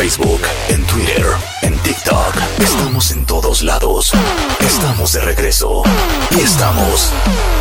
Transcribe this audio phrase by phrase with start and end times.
[0.00, 0.40] Facebook,
[0.70, 1.26] en Twitter,
[1.60, 2.34] en TikTok.
[2.58, 4.12] Estamos en todos lados.
[4.58, 5.82] Estamos de regreso.
[6.30, 7.12] Y estamos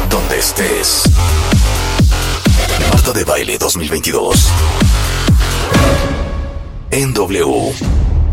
[0.09, 1.03] donde estés.
[2.93, 4.47] Marta de Baile 2022.
[6.91, 7.73] En W.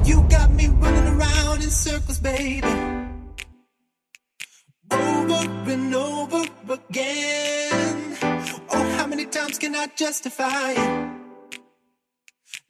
[0.05, 2.63] You got me running around in circles, baby.
[4.93, 8.17] Over and over again.
[8.71, 11.06] Oh, how many times can I justify it?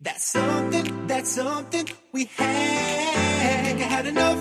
[0.06, 3.76] That's something, that's something we had.
[3.80, 4.38] had enough.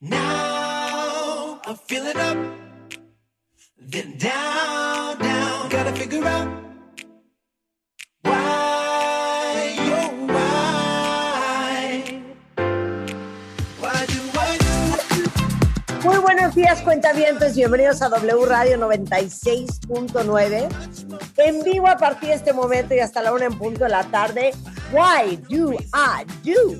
[0.00, 2.38] Now I'm feeling up.
[3.76, 5.27] Then down, down.
[16.48, 17.54] Buenos días, cuentavientes.
[17.56, 20.68] Bienvenidos a W Radio 96.9.
[21.36, 24.02] En vivo a partir de este momento y hasta la una en punto de la
[24.04, 24.52] tarde.
[24.90, 26.78] Why do I do?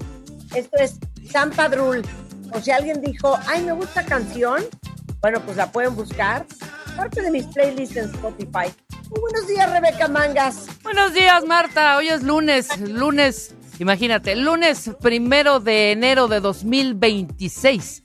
[0.55, 0.99] Esto es
[1.31, 2.03] San Padrul.
[2.53, 4.65] O si alguien dijo, ay, me gusta canción,
[5.21, 6.47] bueno, pues la pueden buscar.
[6.97, 8.73] Parte de mis playlists en Spotify.
[9.11, 10.67] Muy buenos días, Rebeca Mangas.
[10.83, 11.99] Buenos días, Marta.
[11.99, 18.05] Hoy es lunes, lunes, imagínate, lunes primero de enero de 2026.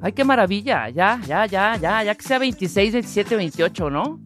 [0.00, 0.88] Ay, qué maravilla.
[0.90, 4.20] Ya, ya, ya, ya, ya que sea 26, 27, 28, ¿no?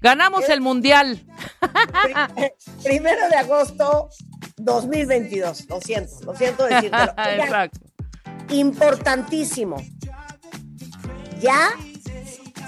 [0.00, 1.24] Ganamos el mundial.
[1.60, 2.50] Pri-
[2.84, 4.08] Primero de agosto
[4.56, 5.68] 2022.
[5.68, 7.12] Lo siento, lo siento decírtelo.
[7.16, 7.80] Exacto.
[8.50, 9.76] importantísimo.
[11.40, 11.70] Ya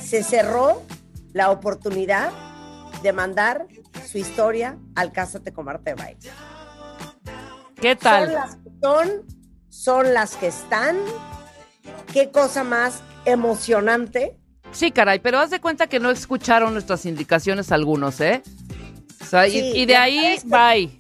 [0.03, 0.83] se cerró
[1.33, 2.31] la oportunidad
[3.03, 3.67] de mandar
[4.07, 6.31] su historia al Cásate con Marta de Baile.
[7.81, 8.33] ¿Qué Son tal?
[8.33, 9.09] las que son,
[9.69, 10.97] son las que están.
[12.13, 14.37] Qué cosa más emocionante.
[14.73, 18.43] Sí, caray, pero haz de cuenta que no escucharon nuestras indicaciones algunos, ¿eh?
[19.21, 20.99] O sea, y- Sí, y, de ahí, verdad bye.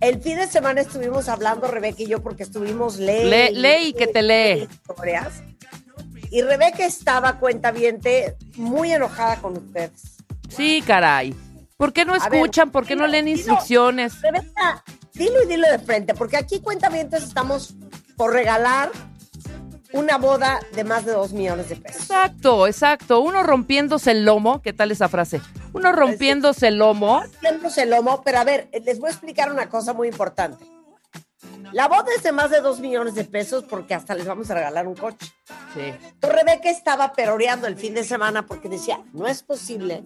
[0.00, 3.52] El fin de semana estuvimos hablando, Rebeca y yo, porque estuvimos ley.
[3.54, 4.68] Lee y que te lee.
[4.70, 5.42] Historias.
[6.30, 10.16] Y Rebeca estaba cuentaviente muy enojada con ustedes.
[10.48, 11.34] Sí, caray.
[11.76, 12.70] ¿Por qué no ver, escuchan?
[12.70, 13.36] ¿Por qué no dilo, leen dilo.
[13.38, 14.20] instrucciones?
[14.20, 14.82] Rebeca,
[15.14, 17.74] dilo y dilo de frente, porque aquí cuentavientes estamos
[18.16, 18.90] por regalar
[19.94, 22.02] una boda de más de dos millones de pesos.
[22.02, 23.20] Exacto, exacto.
[23.20, 25.40] Uno rompiéndose el lomo, ¿qué tal esa frase?
[25.72, 27.20] Uno rompiéndose el lomo.
[27.20, 30.64] Haciéndose el lomo, pero a ver, les voy a explicar una cosa muy importante.
[31.72, 34.54] La boda es de más de dos millones de pesos porque hasta les vamos a
[34.54, 35.26] regalar un coche.
[35.74, 35.80] Sí.
[35.80, 40.04] Entonces, Rebeca estaba peroreando el fin de semana porque decía, no es posible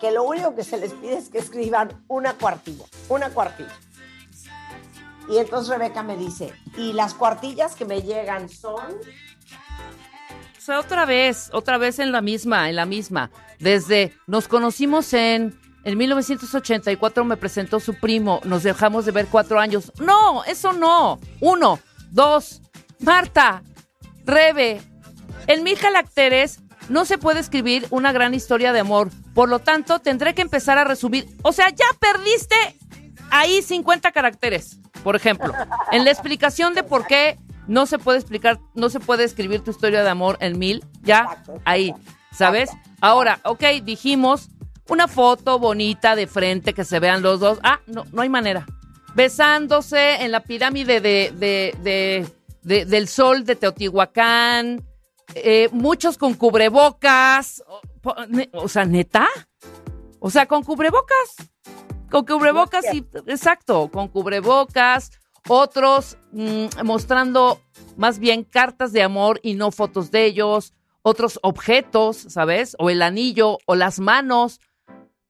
[0.00, 3.78] que lo único que se les pide es que escriban una cuartilla, una cuartilla.
[5.30, 8.94] Y entonces Rebeca me dice, y las cuartillas que me llegan son...
[10.58, 13.30] O sea, otra vez, otra vez en la misma, en la misma.
[13.60, 19.60] Desde nos conocimos en, en 1984, me presentó su primo, nos dejamos de ver cuatro
[19.60, 19.92] años.
[20.00, 21.18] No, eso no.
[21.40, 21.78] Uno,
[22.10, 22.60] dos,
[22.98, 23.62] Marta,
[24.24, 24.82] Rebe,
[25.46, 29.10] en mil caracteres no se puede escribir una gran historia de amor.
[29.32, 31.26] Por lo tanto, tendré que empezar a resumir.
[31.42, 32.56] O sea, ya perdiste
[33.30, 35.52] ahí 50 caracteres, por ejemplo.
[35.92, 39.70] En la explicación de por qué no se puede explicar, no se puede escribir tu
[39.70, 41.94] historia de amor en mil, ya ahí,
[42.32, 42.70] ¿sabes?
[43.00, 44.48] Ahora, ok, dijimos
[44.88, 47.60] una foto bonita de frente que se vean los dos.
[47.62, 48.66] Ah, no, no hay manera.
[49.14, 52.26] Besándose en la pirámide de, de- de-
[52.62, 54.84] de- del sol de Teotihuacán,
[55.34, 57.62] eh, muchos con cubrebocas.
[58.52, 59.28] O sea, neta.
[60.18, 61.36] O sea, con cubrebocas.
[62.10, 63.06] Con cubrebocas y.
[63.26, 65.12] Exacto, con cubrebocas.
[65.48, 67.60] Otros mm, mostrando
[67.96, 70.74] más bien cartas de amor y no fotos de ellos.
[71.02, 72.76] Otros objetos, ¿sabes?
[72.78, 74.60] O el anillo, o las manos.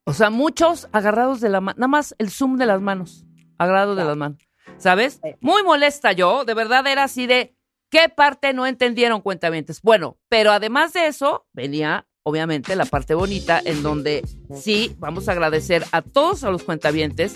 [0.05, 1.77] O sea, muchos agarrados de la mano.
[1.79, 3.25] Nada más el zoom de las manos.
[3.59, 4.39] Agarrados de las manos.
[4.79, 5.21] ¿Sabes?
[5.41, 6.45] Muy molesta yo.
[6.45, 7.55] De verdad era así de.
[7.91, 9.83] ¿Qué parte no entendieron cuentamientos?
[9.83, 14.25] Bueno, pero además de eso, venía obviamente la parte bonita en donde
[14.55, 17.35] sí vamos a agradecer a todos a los cuentavientes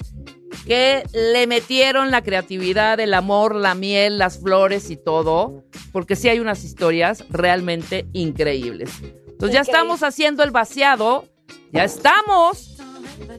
[0.67, 6.29] que le metieron la creatividad, el amor, la miel, las flores y todo, porque sí
[6.29, 8.91] hay unas historias realmente increíbles.
[9.29, 11.26] Entonces ya estamos haciendo el vaciado,
[11.73, 12.76] ya estamos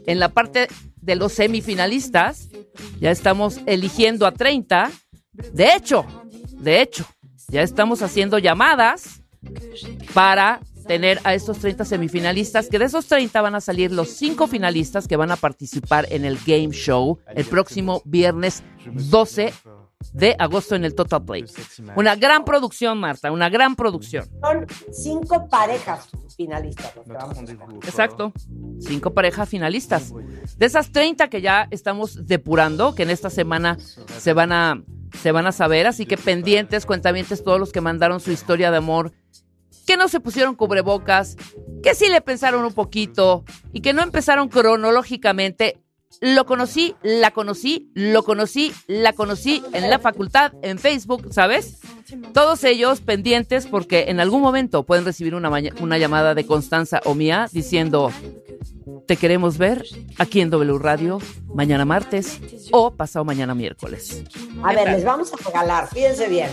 [0.06, 0.68] en la parte
[1.06, 2.50] de los semifinalistas.
[3.00, 4.92] Ya estamos eligiendo a 30.
[5.54, 6.06] De hecho,
[6.58, 7.06] de hecho,
[7.48, 9.22] ya estamos haciendo llamadas
[10.14, 14.48] para tener a estos 30 semifinalistas, que de esos 30 van a salir los 5
[14.48, 19.54] finalistas que van a participar en el Game Show el próximo viernes 12
[20.14, 21.46] de agosto en el Total Play.
[21.96, 24.26] Una gran producción, Marta, una gran producción.
[24.42, 26.94] Son cinco parejas finalistas.
[27.84, 28.34] Exacto.
[28.80, 30.14] Cinco parejas finalistas.
[30.58, 33.78] De esas 30 que ya estamos depurando, que en esta semana
[34.20, 34.84] se van a,
[35.22, 38.78] se van a saber, así que pendientes, cuentamientos, todos los que mandaron su historia de
[38.78, 39.12] amor,
[39.86, 41.38] que no se pusieron cubrebocas,
[41.84, 45.82] que sí le pensaron un poquito y que no empezaron cronológicamente.
[46.22, 51.80] Lo conocí, la conocí, lo conocí, la conocí en la facultad, en Facebook, ¿sabes?
[52.34, 57.16] Todos ellos pendientes porque en algún momento pueden recibir una, una llamada de Constanza o
[57.16, 58.12] mía diciendo,
[59.08, 59.86] te queremos ver
[60.18, 61.20] aquí en W Radio
[61.54, 62.40] mañana martes
[62.72, 64.24] o pasado mañana miércoles.
[64.64, 66.50] A ver, les vamos a regalar, fíjense bien,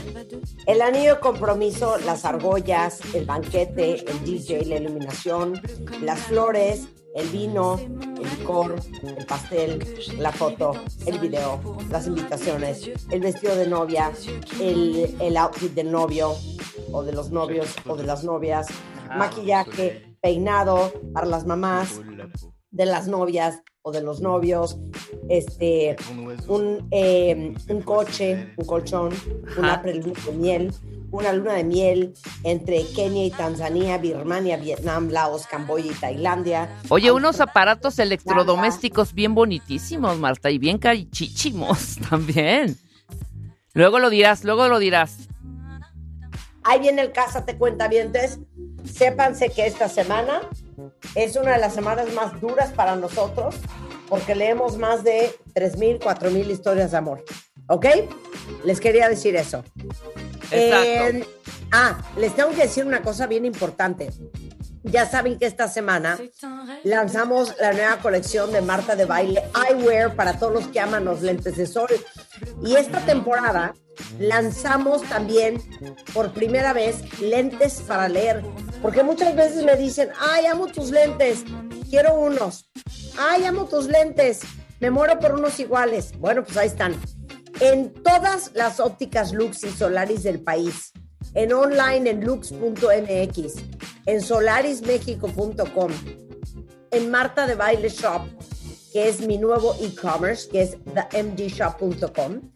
[0.66, 5.60] el anillo de compromiso, las argollas, el banquete, el DJ, la iluminación,
[6.02, 9.84] las flores, el vino, el licor, el pastel,
[10.18, 10.72] la foto,
[11.06, 11.60] el video,
[11.90, 14.12] las invitaciones, el vestido de novia,
[14.60, 16.34] el, el outfit del novio
[16.92, 18.68] o de los novios o de las novias,
[19.16, 22.00] maquillaje, peinado para las mamás,
[22.70, 24.78] de las novias o de los novios,
[25.28, 25.96] este,
[26.48, 29.12] un, eh, un coche, un colchón,
[29.58, 29.82] una Ajá.
[29.82, 30.74] preluna de miel,
[31.12, 36.68] una luna de miel entre Kenia y Tanzania, Birmania, Vietnam, Laos, Camboya y Tailandia.
[36.88, 42.76] Oye, unos aparatos electrodomésticos bien bonitísimos, Marta, y bien carichichimos también.
[43.74, 45.28] Luego lo dirás, luego lo dirás.
[46.64, 48.38] Ahí viene el Cásate Cuentavientes.
[48.84, 50.40] Sépanse que esta semana
[51.14, 53.56] es una de las semanas más duras para nosotros
[54.08, 57.24] porque leemos más de 3.000, 4.000 historias de amor.
[57.68, 57.86] ¿Ok?
[58.64, 59.64] Les quería decir eso.
[61.70, 64.10] Ah, les tengo que decir una cosa bien importante.
[64.84, 66.18] Ya saben que esta semana
[66.82, 71.22] lanzamos la nueva colección de Marta de Baile Eyewear para todos los que aman los
[71.22, 71.88] lentes de sol.
[72.64, 73.74] Y esta temporada
[74.18, 75.62] lanzamos también
[76.12, 78.42] por primera vez lentes para leer.
[78.80, 81.44] Porque muchas veces me dicen, ay, amo tus lentes,
[81.88, 82.68] quiero unos.
[83.16, 84.40] Ay, amo tus lentes,
[84.80, 86.12] me muero por unos iguales.
[86.18, 86.96] Bueno, pues ahí están.
[87.64, 90.92] En todas las ópticas Lux y Solaris del país
[91.34, 93.54] en online en lux.mx,
[94.06, 95.92] en solarismexico.com,
[96.90, 98.22] en Marta de Baile Shop,
[98.92, 100.76] que es mi nuevo e-commerce, que es
[101.10, 102.50] themdshop.com.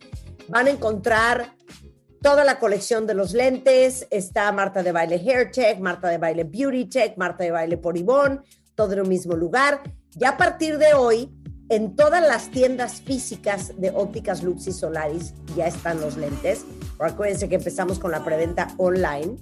[0.49, 1.55] Van a encontrar
[2.21, 4.09] toda la colección de los lentes.
[4.11, 7.97] Está Marta de Baile Hair Tech, Marta de Baile Beauty Tech, Marta de Baile por
[7.97, 8.41] Ivonne,
[8.75, 9.85] todo en un mismo lugar.
[10.17, 11.31] Ya a partir de hoy,
[11.69, 16.65] en todas las tiendas físicas de ópticas Lux y Solaris ya están los lentes.
[16.97, 19.37] Pero acuérdense que empezamos con la preventa online.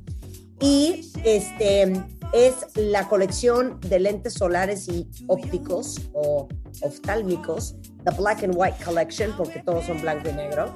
[0.61, 1.93] Y este
[2.33, 6.49] es la colección de lentes solares y ópticos o
[6.81, 10.75] oftálmicos, The Black and White Collection, porque todos son blanco y negro.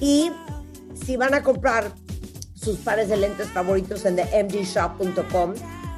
[0.00, 0.30] Y
[1.04, 1.92] si van a comprar
[2.54, 5.54] sus pares de lentes favoritos en themdshop.com,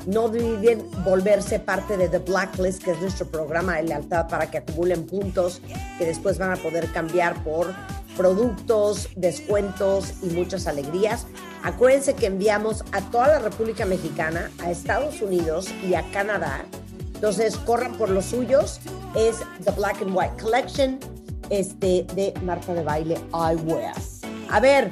[0.09, 4.59] no olviden volverse parte de The Blacklist, que es nuestro programa de lealtad para que
[4.59, 5.61] acumulen puntos
[5.99, 7.75] que después van a poder cambiar por
[8.17, 11.27] productos, descuentos y muchas alegrías.
[11.63, 16.65] Acuérdense que enviamos a toda la República Mexicana, a Estados Unidos y a Canadá.
[17.15, 18.81] Entonces, corran por los suyos.
[19.15, 20.99] Es The Black and White Collection
[21.51, 23.95] este, de Marta de Baile Eyewear.
[24.49, 24.91] A ver,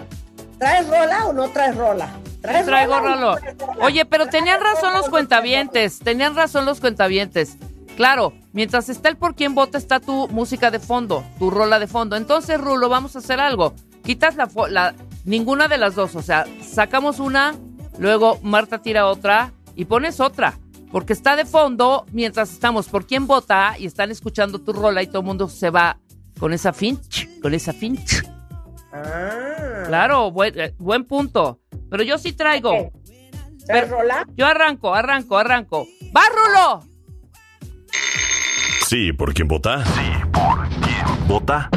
[0.58, 2.10] ¿traes rola o no traes rola?
[2.46, 3.36] ¿Traes Traigo Rolo.
[3.80, 7.56] Oye, pero tenían razón los cuentavientes, tenían razón los cuentavientes.
[7.96, 11.86] Claro, mientras está el por quién vota está tu música de fondo, tu rola de
[11.86, 12.16] fondo.
[12.16, 13.74] Entonces, Rulo, vamos a hacer algo.
[14.04, 17.54] Quitas la, la ninguna de las dos, o sea, sacamos una,
[17.98, 20.58] luego Marta tira otra y pones otra.
[20.92, 25.08] Porque está de fondo mientras estamos por quién vota y están escuchando tu rola y
[25.08, 25.98] todo el mundo se va
[26.38, 28.22] con esa finch, con esa finch.
[29.04, 29.84] Ah.
[29.86, 31.60] Claro, buen, eh, buen punto.
[31.90, 32.72] Pero yo sí traigo.
[32.72, 32.92] Ok.
[33.66, 34.24] ¿Traes rola?
[34.36, 35.86] Yo arranco, arranco, arranco.
[36.16, 36.84] ¡Va, Rulo!
[38.86, 39.84] Sí, ¿por quién vota?
[39.84, 41.68] Sí, ¿por quién vota?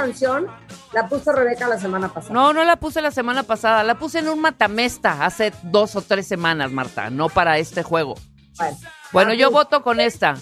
[0.00, 0.46] Canción
[0.92, 2.34] la puso Rebeca la semana pasada.
[2.34, 3.82] No, no la puse la semana pasada.
[3.84, 7.10] La puse en un matamesta hace dos o tres semanas, Marta.
[7.10, 8.14] No para este juego.
[8.58, 8.76] Bueno,
[9.12, 10.36] Bueno, Ah, yo voto con esta.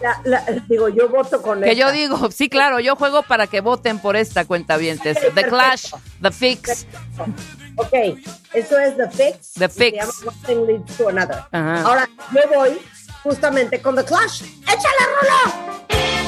[0.00, 1.80] la- la- digo, yo voto con Que esta.
[1.86, 5.16] yo digo, sí, claro, yo juego para que voten por esta cuenta vientes.
[5.34, 5.92] The Clash.
[6.20, 6.86] The Fix.
[7.76, 7.92] Ok,
[8.52, 9.52] eso es The Fix.
[9.54, 9.96] The se Fix.
[9.98, 11.38] llama One Thing Leads to Another.
[11.52, 11.82] Ajá.
[11.82, 12.78] Ahora, yo voy
[13.22, 14.42] justamente con The Clash.
[14.42, 16.21] ¡Échale, Rulo!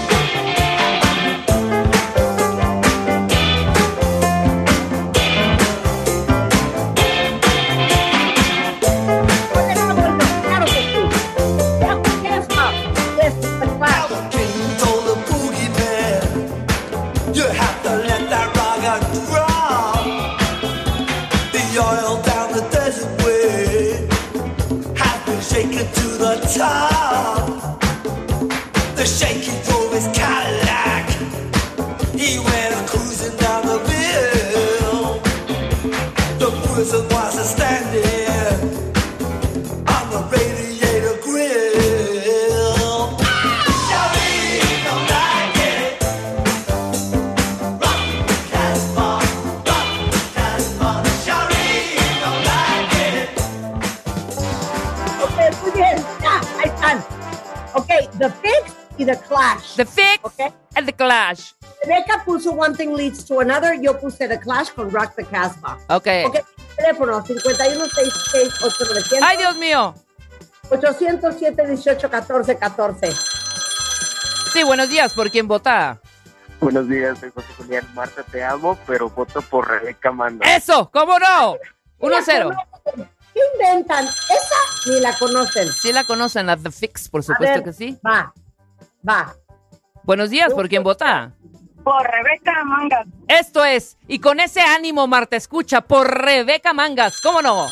[26.04, 27.80] To the top.
[28.94, 29.73] The shaky
[59.04, 59.76] y The Clash.
[59.76, 60.40] The Fix Ok.
[60.74, 61.52] and The Clash.
[61.84, 63.78] Rebeca puso One Thing Leads to Another.
[63.80, 65.78] Yo puse The Clash con Rock the Casbah.
[65.88, 66.08] Ok.
[66.26, 66.38] Ok,
[66.76, 69.94] teléfono 5166 Ay, Dios mío.
[70.70, 73.12] 807 18 14 14.
[74.52, 75.12] Sí, buenos días.
[75.12, 76.00] ¿Por quién vota?
[76.60, 77.86] Buenos días, soy José Julián.
[77.94, 80.46] Marta, te amo, pero voto por Rebeca Manda.
[80.56, 80.88] ¡Eso!
[80.90, 81.56] ¿Cómo no?
[81.98, 82.56] 1-0.
[83.34, 84.06] ¿Qué inventan?
[84.06, 85.70] Esa ni la conocen.
[85.72, 87.98] Sí la conocen, a The Fix, por supuesto ver, que sí.
[88.06, 88.32] Va,
[89.08, 89.34] va.
[90.04, 90.52] Buenos días.
[90.52, 91.32] ¿Por quién vota?
[91.82, 93.06] Por Rebeca Mangas.
[93.28, 97.66] Esto es, y con ese ánimo, Marta, escucha, por Rebeca Mangas, ¿cómo no?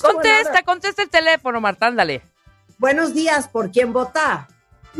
[0.00, 2.22] Contesta, contesta el teléfono, Marta, ándale.
[2.78, 4.48] Buenos días, ¿por quién vota?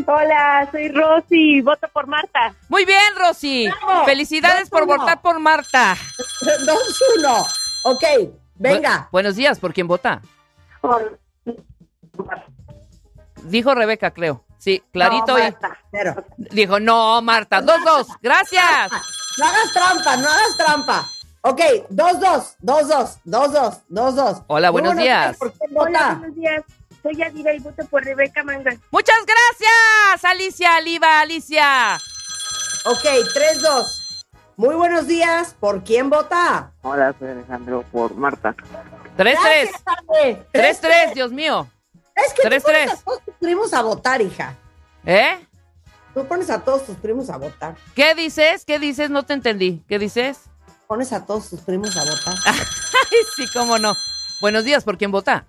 [0.06, 2.54] Hola, soy Rosy, voto por Marta.
[2.68, 3.68] Muy bien, Rosy.
[3.68, 4.04] Bravo.
[4.04, 4.97] Felicidades por uno.
[4.97, 5.97] votar por Marta.
[6.66, 7.47] 2 1.
[7.85, 8.04] Ok,
[8.56, 9.06] venga.
[9.06, 10.20] Bu- buenos días, ¿por quién vota?
[10.80, 11.18] Por...
[13.49, 14.45] Dijo Rebeca, creo.
[14.59, 15.37] Sí, clarito.
[15.37, 15.78] No, Marta.
[16.37, 18.07] Dijo, no, Marta, dos, dos.
[18.21, 18.90] Gracias.
[19.38, 21.07] No hagas trampa, no hagas trampa.
[21.43, 24.43] Ok, 2 2, 2 2, 2 2, 2 2.
[24.49, 25.37] Hola, buenos días.
[25.38, 26.14] ¿Por Hola, vota?
[26.14, 26.62] buenos días.
[27.02, 28.76] Soy Yadira y voto por Rebeca Mangas.
[28.90, 31.97] Muchas gracias, Alicia, Aliva, Alicia.
[32.85, 34.25] Ok, 3 2.
[34.57, 36.73] Muy buenos días, ¿por quién vota?
[36.83, 38.57] Hola, soy Alejandro por Marta.
[39.17, 39.71] Tres, tres.
[40.50, 41.69] Tres, tres, Dios mío.
[42.27, 43.01] Es que Tres, tú pones tres.
[43.01, 44.57] a todos tus primos a votar, hija.
[45.05, 45.47] ¿Eh?
[46.15, 47.77] Tú pones a todos tus primos a votar.
[47.95, 48.65] ¿Qué dices?
[48.65, 49.11] ¿Qué dices?
[49.11, 49.83] No te entendí.
[49.89, 50.41] ¿Qué dices?
[50.87, 52.35] Pones a todos tus primos a votar.
[52.47, 53.95] Ay, sí, cómo no.
[54.41, 55.47] Buenos días, ¿por quién vota?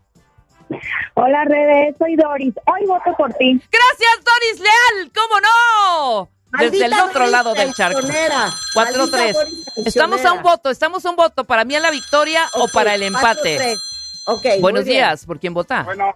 [1.15, 2.53] Hola, Rebe, soy Doris.
[2.65, 3.53] Hoy voto por ti.
[3.71, 6.29] Gracias, Doris Leal, ¿cómo no?
[6.59, 7.99] Desde el otro Doris lado del charco.
[8.01, 8.49] traicionera.
[8.75, 8.75] 4-3.
[8.75, 11.43] Maldita Doris Estamos a un voto, estamos a un voto.
[11.45, 13.57] Para mí a la victoria o para el empate.
[13.57, 13.77] 4-3.
[14.27, 14.43] Ok.
[14.61, 15.05] Buenos muy bien.
[15.07, 15.83] días, ¿por quién vota?
[15.83, 16.13] Bueno,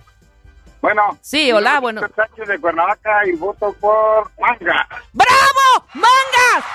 [0.84, 1.18] bueno.
[1.22, 2.02] Sí, hola, bueno.
[2.02, 4.86] Soy Sánchez de Cuernavaca y voto por Manga.
[5.14, 5.88] ¡Bravo!
[5.94, 6.66] ¡Mangas!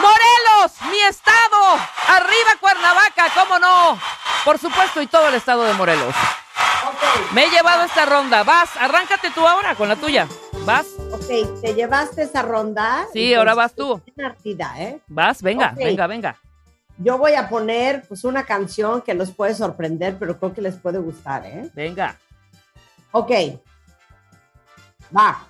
[0.00, 0.72] ¡Morelos!
[0.90, 1.74] ¡Mi estado!
[2.08, 3.26] ¡Arriba Cuernavaca!
[3.34, 3.98] ¿Cómo no?
[4.42, 6.14] Por supuesto, y todo el estado de Morelos.
[7.32, 8.42] Me he llevado esta ronda.
[8.42, 10.26] Vas, arráncate tú ahora con la tuya.
[10.64, 10.86] ¿Vas?
[11.12, 13.06] Ok, te llevaste esa ronda.
[13.12, 14.00] Sí, ahora vas tú.
[14.24, 14.98] Ardida, ¿eh?
[15.08, 15.42] ¿Vas?
[15.42, 16.36] Venga, venga, venga.
[16.96, 20.76] Yo voy a poner pues una canción que los puede sorprender, pero creo que les
[20.76, 21.70] puede gustar, ¿eh?
[21.74, 22.16] Venga.
[23.18, 23.30] Ok.
[25.16, 25.48] Va.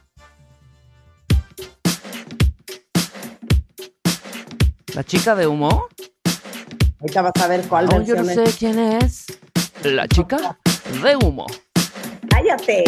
[4.94, 5.88] ¿La chica de humo?
[7.00, 9.26] Ahorita vas a ver cuál Oh, yo no sé quién es.
[9.82, 10.56] La chica
[11.02, 11.46] de humo.
[12.30, 12.84] Cállate.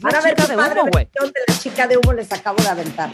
[0.00, 2.68] La a ver qué padre humo, versión de la chica de humo les acabo de
[2.68, 3.10] aventar.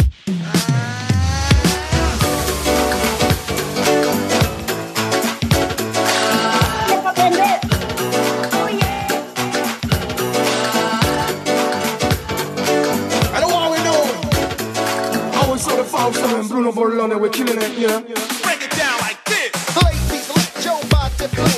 [16.04, 18.00] I was sort and Bruno Borlone, we're killing it, you know.
[18.02, 19.50] Break it down like this.
[19.82, 21.48] Ladies, let your body flow.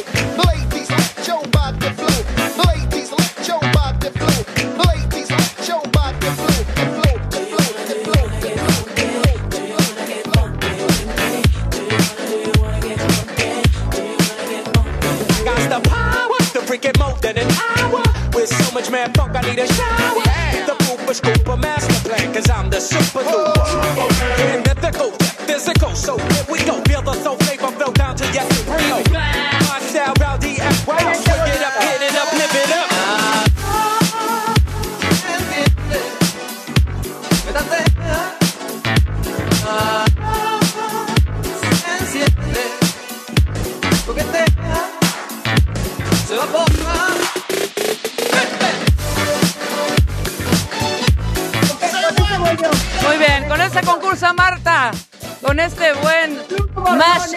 [0.47, 2.07] Ladies, let your body flow.
[2.63, 4.39] Ladies, let your body flow.
[4.87, 6.63] Ladies, let your body flow.
[6.95, 8.23] Flow, flow, flow,
[15.45, 18.01] Got the power to freak it more than an hour.
[18.33, 20.26] With so much man funk, I need a shower.
[21.07, 24.55] Pooper scooper master plan, cause I'm the super duper.
[24.55, 25.13] In mythical,
[25.47, 26.86] physical, so here we go.
[56.97, 57.33] Mash,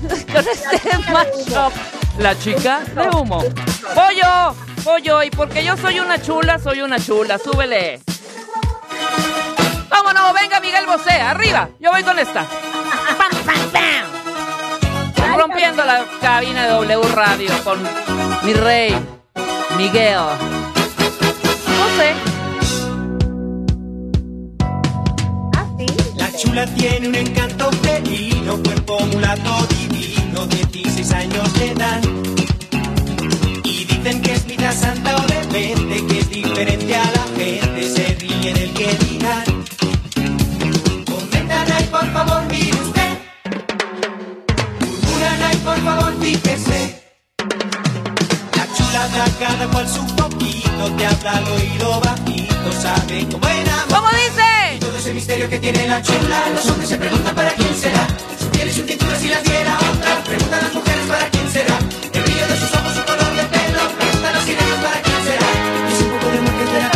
[0.32, 1.72] con este mashup,
[2.18, 3.42] la chica de humo.
[3.94, 8.00] Pollo, pollo, y porque yo soy una chula, soy una chula, súbele.
[9.88, 12.46] Vámonos, venga Miguel Bosé, arriba, yo voy con esta.
[13.18, 15.36] Pam, pam, pam.
[15.36, 17.82] Rompiendo la cabina de W Radio con
[18.42, 18.96] mi rey,
[19.76, 20.20] Miguel.
[21.78, 22.14] Bosé.
[26.16, 27.70] La chula tiene un encanto
[28.58, 32.00] cuerpo mulato divino, 16 años de edad.
[33.64, 38.14] Y dicen que es vida santa o rebelde, que es diferente a la gente, se
[38.18, 39.44] ríen el que dirán.
[41.04, 43.18] Comentan ahí, por favor, mire usted.
[44.80, 47.02] Murmuran ahí, por favor, fíjese.
[48.56, 53.94] La chula da cada cual su poquito, te habla al oído bajito, sabe cómo enamorarte.
[53.94, 54.78] ¿Cómo dice?
[54.80, 58.06] Todo ese misterio que tiene la chula, los hombres se preguntan para quién será.
[58.60, 61.78] Si tiene su cintura, si la diera otra, preguntan las mujeres para quién será.
[62.12, 65.46] El brillo de sus ojos, su color de pelo, preguntan los sirenos para quién será.
[65.96, 66.90] Si un poco de la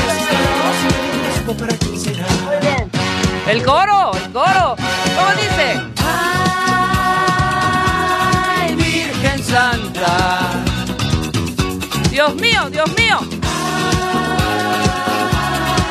[0.77, 2.27] si me un para quién será.
[2.44, 2.90] Muy bien.
[3.46, 4.77] El coro, el coro.
[5.16, 5.81] ¿Cómo dice?
[8.61, 10.50] Ay, Virgen Santa.
[12.11, 13.20] Dios mío, Dios mío.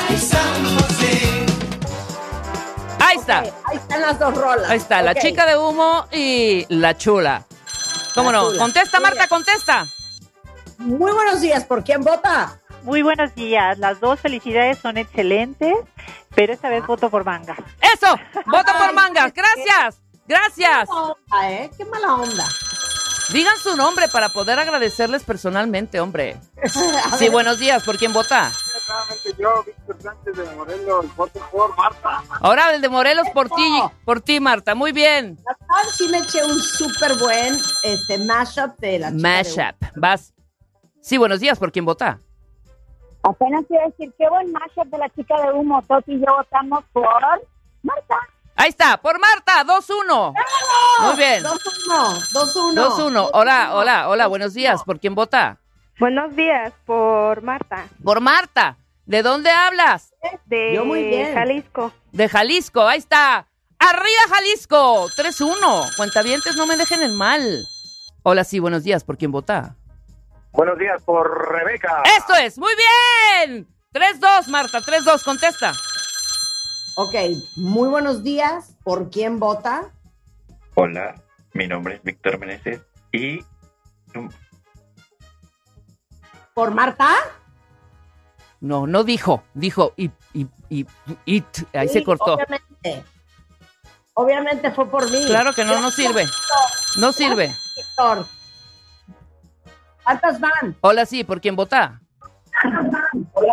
[0.07, 1.45] Ay, San José.
[2.99, 3.39] Ahí está.
[3.39, 3.62] Ok, ahí están
[4.03, 4.69] las dos rolas.
[4.69, 7.45] Ahí está, la chica de humo y la chula.
[8.13, 8.47] ¿Cómo La no?
[8.49, 8.59] chula.
[8.59, 9.29] Contesta, Muy Marta, bien.
[9.29, 9.85] contesta.
[10.77, 11.63] Muy buenos días.
[11.65, 12.59] ¿Por quién vota?
[12.83, 13.77] Muy buenos días.
[13.79, 15.73] Las dos felicidades son excelentes,
[16.35, 17.55] pero esta vez voto por manga.
[17.81, 18.07] Eso,
[18.45, 19.33] vota por mangas.
[19.33, 20.89] Gracias, gracias.
[20.89, 21.71] Qué mala onda, ¿eh?
[21.77, 22.45] Qué mala onda.
[23.33, 26.37] Digan su nombre para poder agradecerles personalmente, hombre.
[27.17, 27.83] Sí, buenos días.
[27.83, 28.51] ¿Por quién vota?
[29.39, 32.21] Yo, Víctor Sánchez de Morelos, voto por Marta.
[32.41, 34.75] Ahora el de Morelos por ti, por ti, Marta.
[34.75, 35.39] Muy bien.
[35.45, 39.83] La verdad, sí me eché un súper buen este, mashup de la Mashup.
[39.95, 40.31] Vas.
[41.01, 41.57] Sí, buenos días.
[41.57, 42.19] ¿Por quién vota?
[43.23, 45.81] Apenas iba a decir, qué buen mashup de la chica de humo.
[45.81, 47.03] Toti y yo votamos por
[47.81, 48.15] Marta.
[48.55, 50.33] Ahí está, por Marta, 2-1.
[51.01, 51.43] Muy bien.
[51.43, 51.53] 2-1,
[52.33, 52.73] 2-1.
[52.75, 53.29] 2-1.
[53.33, 54.83] Hola, hola, hola, buenos días.
[54.83, 55.57] ¿Por quién vota?
[55.99, 58.77] Buenos días por Marta, Por Marta.
[59.05, 60.13] ¿De dónde hablas?
[60.45, 61.33] de Yo muy bien.
[61.33, 61.91] Jalisco.
[62.11, 63.47] De Jalisco, ahí está.
[63.79, 65.95] Arriba Jalisco, 3-1.
[65.97, 67.63] Cuentavientes, no me dejen el mal.
[68.23, 69.03] Hola, sí, buenos días.
[69.03, 69.75] ¿Por quién vota?
[70.51, 72.01] Buenos días por Rebeca.
[72.17, 73.67] Esto es, muy bien.
[73.93, 75.73] 3-2, Marta, 3-2, contesta.
[76.95, 77.15] Ok,
[77.55, 78.75] muy buenos días.
[78.83, 79.91] ¿Por quién vota?
[80.75, 81.15] Hola,
[81.53, 83.43] mi nombre es Víctor Meneses y
[86.53, 87.09] ¿Por Marta?
[88.61, 90.85] No, no dijo, dijo y, y, y,
[91.25, 92.35] y- ahí se cortó.
[92.35, 93.03] Obviamente.
[94.13, 95.25] Obviamente fue por mí.
[95.25, 96.25] Claro que no, no sirve.
[96.99, 97.51] No sirve.
[97.75, 98.27] Víctor.
[100.03, 100.77] ¿Cuántas van?
[100.81, 102.01] Hola, sí, ¿por quién vota?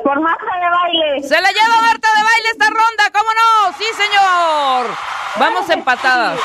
[0.05, 1.29] Por Marta de baile.
[1.29, 3.73] ¡Se la lleva Marta de Baile esta ronda, ¿cómo no?
[3.79, 4.97] Sí, señor.
[5.37, 6.39] Vamos empatadas.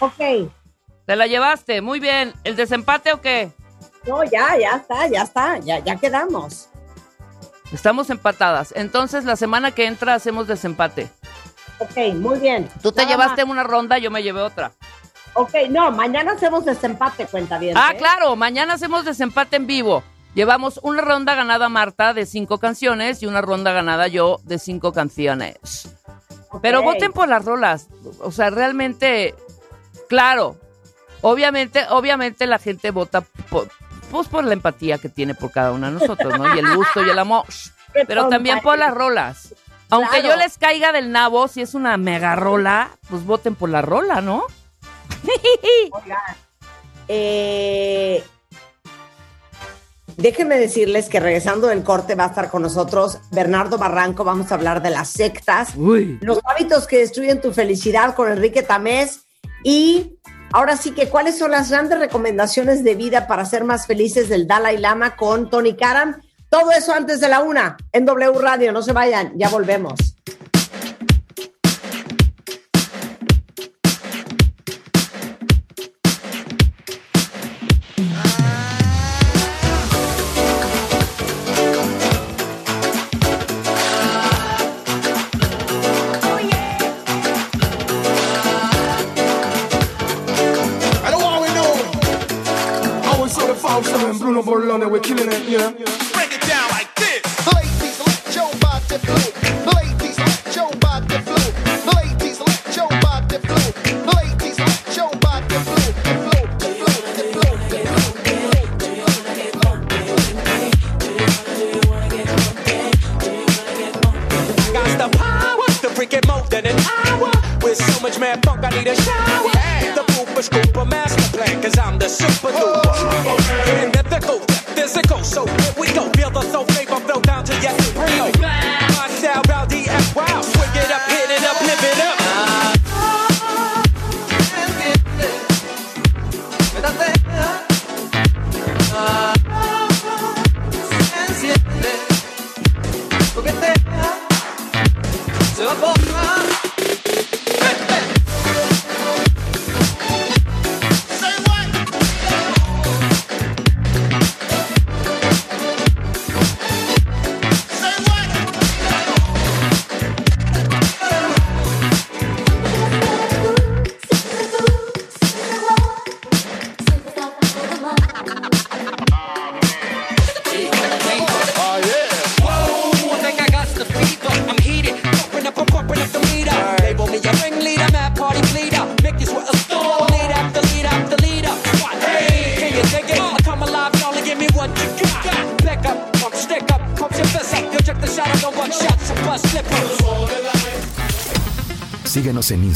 [0.00, 0.50] Ok.
[1.06, 2.32] Te la llevaste, muy bien.
[2.44, 3.52] ¿El desempate o qué?
[4.06, 6.68] No, ya, ya está, ya está, ya, ya quedamos.
[7.72, 8.72] Estamos empatadas.
[8.76, 11.10] Entonces, la semana que entra hacemos desempate.
[11.78, 12.68] Ok, muy bien.
[12.82, 13.52] Tú te Nada llevaste más.
[13.52, 14.72] una ronda, yo me llevé otra.
[15.34, 17.76] Ok, no, mañana hacemos desempate, cuenta bien.
[17.76, 20.02] Ah, claro, mañana hacemos desempate en vivo.
[20.34, 24.92] Llevamos una ronda ganada Marta de cinco canciones y una ronda ganada yo de cinco
[24.92, 25.88] canciones.
[26.62, 27.88] Pero voten por las rolas.
[28.20, 29.34] O sea, realmente,
[30.08, 30.56] claro.
[31.20, 33.68] Obviamente, obviamente la gente vota por,
[34.10, 36.54] pues por la empatía que tiene por cada una de nosotros, ¿no?
[36.54, 37.44] Y el gusto y el amor.
[38.06, 39.54] Pero también por las rolas.
[39.90, 40.34] Aunque Claro.
[40.34, 44.20] yo les caiga del nabo, si es una mega rola, pues voten por la rola,
[44.20, 44.44] ¿no?
[47.06, 48.24] Eh,
[50.16, 54.24] déjenme decirles que regresando del corte va a estar con nosotros Bernardo Barranco.
[54.24, 59.26] Vamos a hablar de las sectas, los hábitos que destruyen tu felicidad con Enrique Tamés
[59.62, 60.18] y
[60.52, 64.46] ahora sí que cuáles son las grandes recomendaciones de vida para ser más felices del
[64.46, 66.20] Dalai Lama con Tony Karam.
[66.48, 68.72] Todo eso antes de la una en W Radio.
[68.72, 69.94] No se vayan, ya volvemos.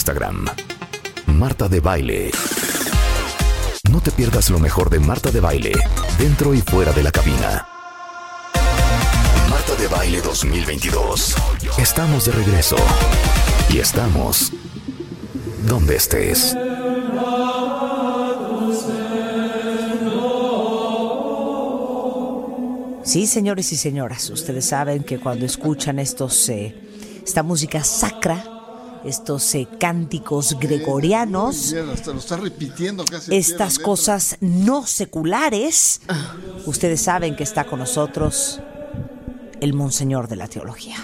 [0.08, 0.46] Instagram.
[1.26, 2.30] Marta de Baile.
[3.90, 5.72] No te pierdas lo mejor de Marta de Baile,
[6.18, 7.68] dentro y fuera de la cabina.
[9.50, 11.34] Marta de Baile 2022.
[11.76, 12.76] Estamos de regreso.
[13.68, 14.50] Y estamos
[15.66, 16.56] donde estés.
[23.04, 26.74] Sí, señores y señoras, ustedes saben que cuando escuchan estos, eh,
[27.22, 28.57] esta música sacra,
[29.04, 33.34] estos eh, cánticos gregorianos, Bien, hasta lo está repitiendo casi.
[33.36, 36.00] estas cosas no seculares,
[36.66, 38.60] ustedes saben que está con nosotros
[39.60, 40.96] el monseñor de la teología.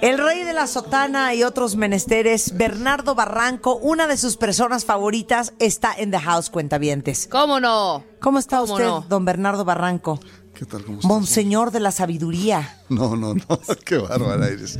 [0.00, 5.52] El rey de la sotana y otros menesteres, Bernardo Barranco, una de sus personas favoritas,
[5.58, 7.28] está en The House Cuentavientes.
[7.30, 8.02] ¿Cómo no?
[8.18, 9.04] ¿Cómo está ¿Cómo usted, no?
[9.10, 10.18] don Bernardo Barranco?
[10.54, 10.84] ¿Qué tal?
[10.84, 11.08] ¿Cómo estás?
[11.08, 12.78] Monseñor de la sabiduría.
[12.88, 13.44] No, no, no.
[13.84, 14.78] Qué bárbara eres.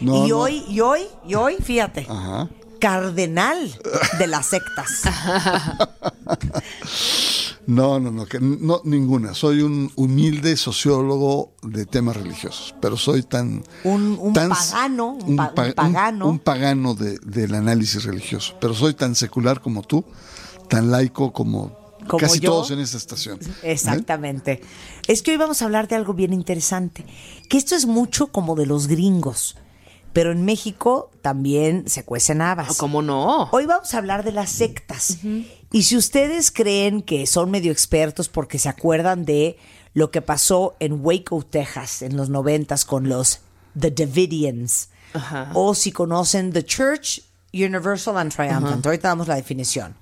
[0.00, 0.38] No, y no.
[0.38, 2.48] hoy, y hoy, y hoy, fíjate, Ajá.
[2.80, 3.58] cardenal
[4.18, 5.02] de las sectas.
[7.66, 9.34] No, no, no, que no, ninguna.
[9.34, 13.62] Soy un humilde sociólogo de temas religiosos, pero soy tan...
[13.84, 16.28] Un, un tan- pagano, un, pa- un pa- pagano.
[16.28, 20.02] un pagano de- del análisis religioso, pero soy tan secular como tú,
[20.70, 22.52] tan laico como, Como casi yo.
[22.52, 23.38] todos en esta estación.
[23.62, 24.62] Exactamente.
[25.06, 27.04] Es que hoy vamos a hablar de algo bien interesante,
[27.50, 29.56] que esto es mucho como de los gringos,
[30.18, 32.76] pero en México también se cuecen habas.
[32.76, 33.48] ¿Cómo no?
[33.52, 35.18] Hoy vamos a hablar de las sectas.
[35.70, 39.58] Y si ustedes creen que son medio expertos porque se acuerdan de
[39.94, 43.42] lo que pasó en Waco, Texas, en los noventas con los
[43.78, 44.88] The Davidians.
[45.54, 48.84] O si conocen The Church Universal and Triumphant.
[48.84, 49.94] Ahorita damos la definición.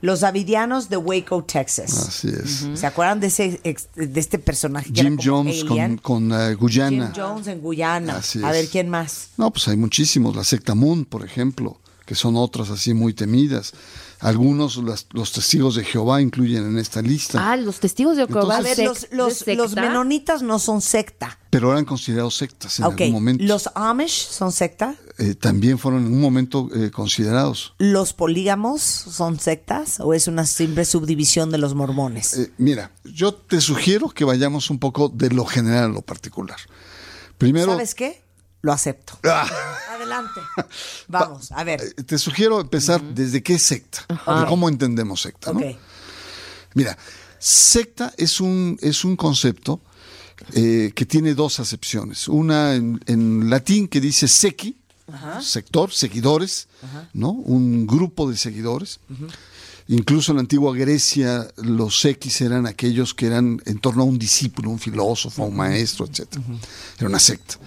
[0.00, 2.06] Los Davidianos de Waco, Texas.
[2.08, 2.66] Así es.
[2.78, 5.96] ¿Se acuerdan de ese ex- de este personaje que era Jim como Jones con, alien?
[5.98, 7.12] con eh, Guyana.
[7.12, 8.16] Jim Jones en Guyana.
[8.18, 8.52] Así A es.
[8.56, 9.30] ver quién más.
[9.36, 10.36] No, pues hay muchísimos.
[10.36, 13.72] La secta Moon, por ejemplo, que son otras así muy temidas.
[14.20, 17.52] Algunos, las- los testigos de Jehová, incluyen en esta lista.
[17.52, 18.56] Ah, los testigos de Jehová.
[18.56, 21.38] A ver, sec- los, los, menonitas no son secta.
[21.50, 23.44] Pero eran considerados sectas en algún momento.
[23.44, 24.94] los Amish son secta.
[25.20, 27.74] Eh, también fueron en un momento eh, considerados.
[27.78, 32.34] ¿Los polígamos son sectas o es una simple subdivisión de los mormones?
[32.34, 36.58] Eh, mira, yo te sugiero que vayamos un poco de lo general a lo particular.
[37.36, 38.22] Primero, ¿Sabes qué?
[38.62, 39.18] Lo acepto.
[39.24, 39.48] Ah.
[39.90, 40.40] Adelante.
[41.08, 41.94] Vamos, a ver.
[41.94, 45.52] te sugiero empezar desde qué es secta, de cómo entendemos secta.
[45.52, 45.58] ¿no?
[45.58, 45.76] Ok.
[46.74, 46.96] Mira,
[47.40, 49.80] secta es un, es un concepto
[50.52, 52.28] eh, que tiene dos acepciones.
[52.28, 54.76] Una en, en latín que dice sequi,
[55.40, 56.68] sector, seguidores,
[57.12, 57.30] ¿no?
[57.30, 59.00] Un grupo de seguidores.
[59.90, 64.18] Incluso en la antigua Grecia los sequis eran aquellos que eran en torno a un
[64.18, 66.36] discípulo, un filósofo, un maestro, etc.
[66.98, 67.58] Era una secta.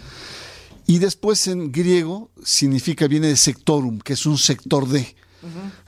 [0.85, 5.15] Y después en griego significa, viene de sectorum, que es un sector de.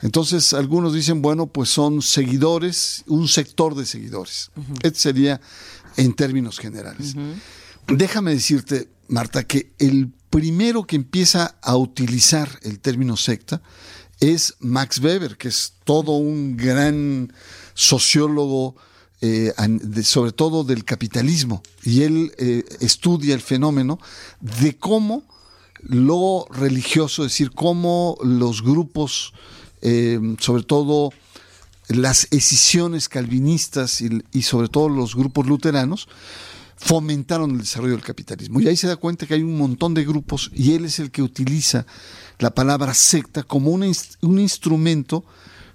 [0.00, 4.50] Entonces algunos dicen, bueno, pues son seguidores, un sector de seguidores.
[4.82, 5.40] Este sería
[5.96, 7.14] en términos generales.
[7.86, 13.62] Déjame decirte, Marta, que el primero que empieza a utilizar el término secta
[14.20, 17.32] es Max Weber, que es todo un gran
[17.74, 18.74] sociólogo,
[19.20, 19.52] eh,
[20.02, 21.62] sobre todo del capitalismo.
[21.82, 23.98] Y él eh, estudia el fenómeno
[24.40, 25.22] de cómo
[25.82, 29.34] lo religioso, es decir, cómo los grupos,
[29.82, 31.10] eh, sobre todo
[31.88, 36.08] las escisiones calvinistas y sobre todo los grupos luteranos,
[36.76, 38.60] fomentaron el desarrollo del capitalismo.
[38.60, 41.10] Y ahí se da cuenta que hay un montón de grupos y él es el
[41.10, 41.86] que utiliza
[42.38, 43.90] la palabra secta como un,
[44.22, 45.24] un instrumento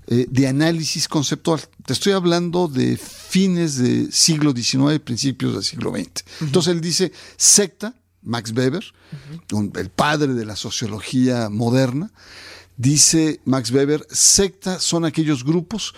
[0.07, 1.61] eh, de análisis conceptual.
[1.85, 6.23] Te estoy hablando de fines del siglo XIX, principios del siglo XX.
[6.41, 8.83] Entonces él dice secta, Max Weber,
[9.53, 12.11] un- el padre de la sociología moderna,
[12.77, 15.93] dice Max Weber, secta son aquellos grupos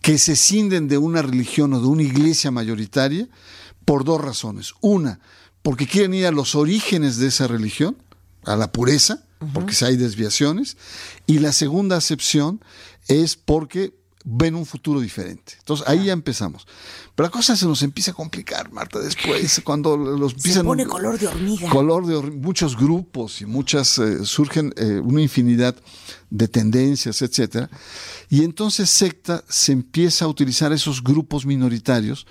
[0.00, 3.28] que se cinden de una religión o de una iglesia mayoritaria
[3.86, 4.74] por dos razones.
[4.82, 5.18] Una,
[5.62, 7.96] porque quieren ir a los orígenes de esa religión,
[8.44, 9.22] a la pureza,
[9.54, 10.76] porque si hay desviaciones.
[11.26, 12.60] Y la segunda acepción
[13.08, 13.94] es porque
[14.28, 15.52] ven un futuro diferente.
[15.60, 16.66] Entonces ahí ya empezamos.
[17.14, 20.66] Pero la cosa se nos empieza a complicar, Marta, después, cuando los Se empiezan...
[20.66, 21.70] pone color de hormiga.
[21.70, 25.76] Color de hor- muchos grupos y muchas eh, surgen eh, una infinidad
[26.30, 27.70] de tendencias, etcétera.
[28.28, 32.26] Y entonces secta se empieza a utilizar esos grupos minoritarios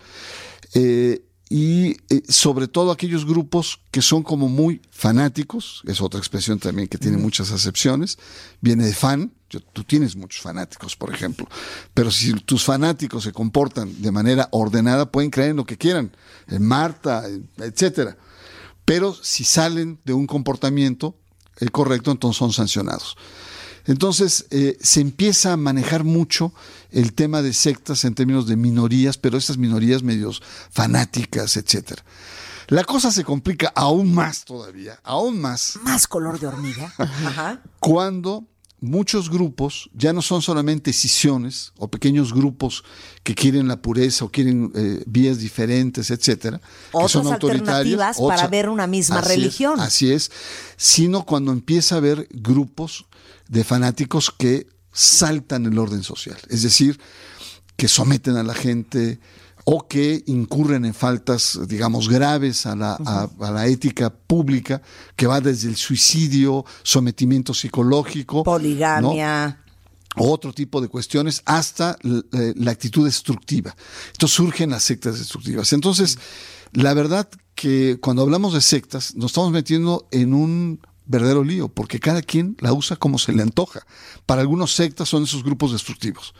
[0.74, 1.24] eh,
[1.58, 6.90] y eh, sobre todo aquellos grupos que son como muy fanáticos, es otra expresión también
[6.90, 8.18] que tiene muchas acepciones,
[8.60, 11.48] viene de fan, yo- tú tienes muchos fanáticos, por ejemplo,
[11.94, 16.12] pero si tus fanáticos se comportan de manera ordenada, pueden creer en lo que quieran,
[16.50, 17.24] en Marta,
[17.58, 18.18] etcétera.
[18.84, 21.16] Pero si salen de un comportamiento
[21.62, 23.16] eh, correcto, entonces son sancionados.
[23.88, 26.52] Entonces eh, se empieza a manejar mucho
[26.96, 32.04] el tema de sectas en términos de minorías, pero estas minorías medios fanáticas, etcétera.
[32.68, 36.92] La cosa se complica aún más todavía, aún más, Más color de hormiga.
[36.98, 37.62] Ajá.
[37.80, 38.46] cuando
[38.82, 42.84] muchos grupos ya no son solamente escisiones o pequeños grupos
[43.24, 48.18] que quieren la pureza o quieren eh, vías diferentes, etcétera, que son Otras autoritarios, alternativas
[48.20, 49.80] para ver una misma Así es, religión.
[49.80, 50.32] así es,
[50.78, 53.06] sino cuando empieza a haber grupos
[53.48, 56.98] de fanáticos que saltan el orden social, es decir,
[57.76, 59.20] que someten a la gente
[59.66, 64.82] o que incurren en faltas, digamos, graves a la, a- a la ética pública,
[65.18, 68.44] que va desde el suicidio, sometimiento psicológico, ¿no?
[68.44, 69.60] Poligamia.
[70.18, 73.76] o otro tipo de cuestiones, hasta eh, la actitud destructiva.
[74.14, 75.74] Entonces surgen las sectas destructivas.
[75.74, 76.18] Entonces,
[76.72, 82.00] la verdad que cuando hablamos de sectas, nos estamos metiendo en un verdadero lío, porque
[82.00, 83.86] cada quien la usa como se le antoja.
[84.26, 86.34] Para algunos sectas son esos grupos destructivos.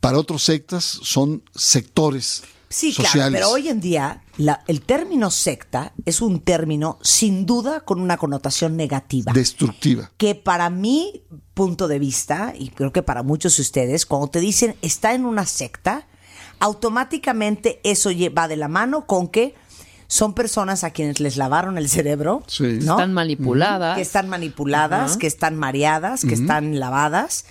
[0.00, 3.30] Para otros sectas son sectores Sí, sociales.
[3.30, 8.00] claro, pero hoy en día la- el término secta es un término sin duda con
[8.00, 9.32] una connotación negativa.
[9.32, 10.10] Destructiva.
[10.16, 11.22] que para mi
[11.54, 15.26] punto de vista, y creo que para muchos de ustedes, cuando te dicen está en
[15.26, 16.06] una secta,
[16.60, 19.54] automáticamente eso va de la mano con que
[20.12, 22.42] son personas a quienes les lavaron el cerebro,
[22.84, 22.92] ¿no?
[22.92, 23.96] Están manipuladas.
[23.96, 27.46] que están manipuladas, que están mareadas, que están lavadas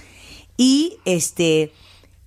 [0.57, 1.73] y este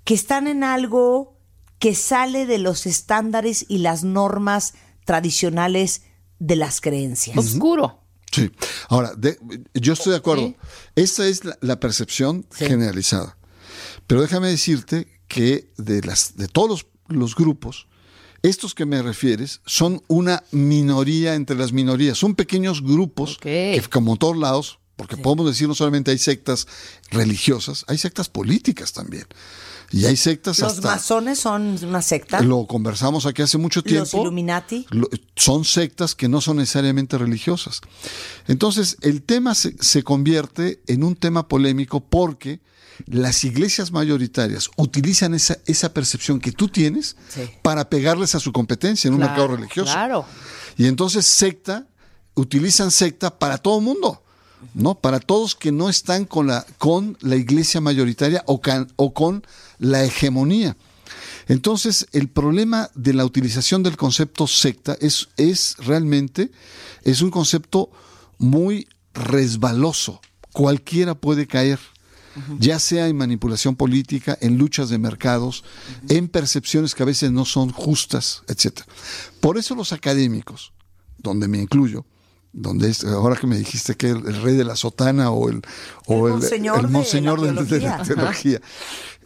[0.03, 1.38] que están en algo
[1.79, 6.03] que sale de los estándares y las normas tradicionales
[6.40, 7.37] de las creencias.
[7.38, 8.01] Oscuro.
[8.33, 8.51] Sí.
[8.88, 9.38] Ahora, de-
[9.75, 10.53] yo estoy de acuerdo.
[10.97, 13.37] Esa es la, la percepción generalizada.
[14.09, 17.87] Pero déjame decirte que de, las, de todos los, los grupos,
[18.44, 22.18] estos que me refieres son una minoría entre las minorías.
[22.18, 26.68] Son pequeños grupos que, como todos lados, porque podemos decir no solamente hay sectas
[27.11, 29.26] religiosas, hay sectas políticas también.
[29.90, 30.88] Y hay sectas Los hasta...
[30.88, 32.40] masones son una secta.
[32.40, 34.00] Lo conversamos aquí hace mucho tiempo.
[34.04, 34.87] Los Illuminati.
[34.90, 37.80] Lo- son sectas que no son necesariamente religiosas.
[38.48, 42.61] Entonces, el tema se, se convierte en un tema polémico porque
[43.07, 47.16] las iglesias mayoritarias utilizan esa, esa percepción que tú tienes
[47.62, 49.92] para pegarles a su competencia en un mercado religioso.
[49.92, 50.24] Claro.
[50.76, 51.87] Y entonces secta,
[52.35, 54.22] utilizan secta para todo el mundo,
[54.74, 54.94] ¿no?
[54.96, 59.44] Para todos que no están con la, con la iglesia mayoritaria o, can- o con
[59.78, 60.76] la hegemonía.
[61.46, 66.50] Entonces, el problema de la utilización del concepto secta es, es realmente,
[67.02, 67.90] es un concepto
[68.38, 70.20] muy resbaloso.
[70.52, 71.78] Cualquiera puede caer,
[72.59, 75.64] ya sea en manipulación política, en luchas de mercados,
[76.09, 78.81] en percepciones que a veces no son justas, etc.
[79.40, 80.73] Por eso los académicos,
[81.18, 82.05] donde me incluyo,
[82.53, 85.62] donde es, ahora que me dijiste que el, el rey de la sotana o el,
[86.07, 88.14] o El monseñor de monseñor la de, de la teología.
[88.14, 88.61] teología.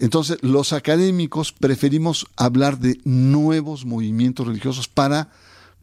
[0.00, 5.30] Entonces, los académicos preferimos hablar de nuevos movimientos religiosos para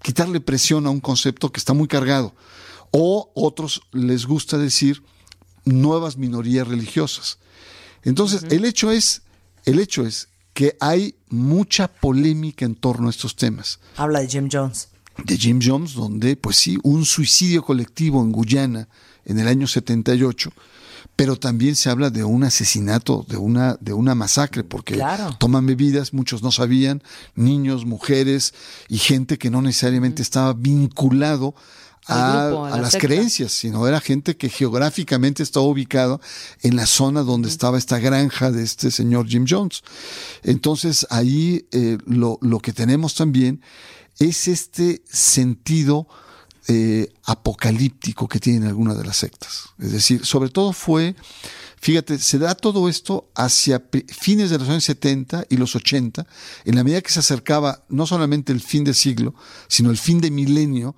[0.01, 2.33] quitarle presión a un concepto que está muy cargado.
[2.91, 5.03] O otros les gusta decir
[5.65, 7.37] nuevas minorías religiosas.
[8.03, 9.23] Entonces, el hecho es,
[9.65, 14.47] el hecho es que hay mucha polémica en torno a estos temas Habla de Jim
[14.51, 14.87] Jones.
[15.23, 18.87] de Jim Jones, donde, pues sí, un suicidio colectivo en Guyana
[19.25, 20.51] en el año 78,
[21.15, 25.35] pero también se habla de un asesinato, de una, de una masacre, porque Claro.
[25.39, 27.01] toman bebidas, muchos no sabían,
[27.35, 28.53] niños, mujeres
[28.89, 31.55] y gente que no necesariamente estaba vinculado
[32.07, 33.07] a, grupo, a a la las secta.
[33.07, 36.19] creencias, sino era gente que geográficamente estaba ubicada
[36.61, 39.83] en la zona donde estaba esta granja de este señor Jim Jones.
[40.43, 43.61] Entonces ahí eh, lo, lo que tenemos también
[44.19, 46.07] es este sentido
[46.67, 49.65] eh, apocalíptico que tienen algunas de las sectas.
[49.77, 51.15] Es decir, sobre todo fue,
[51.79, 56.25] fíjate, se da todo esto hacia fines de los años 70 y los 80,
[56.65, 59.35] en la medida que se acercaba no solamente el fin de siglo,
[59.67, 60.95] sino el fin de milenio,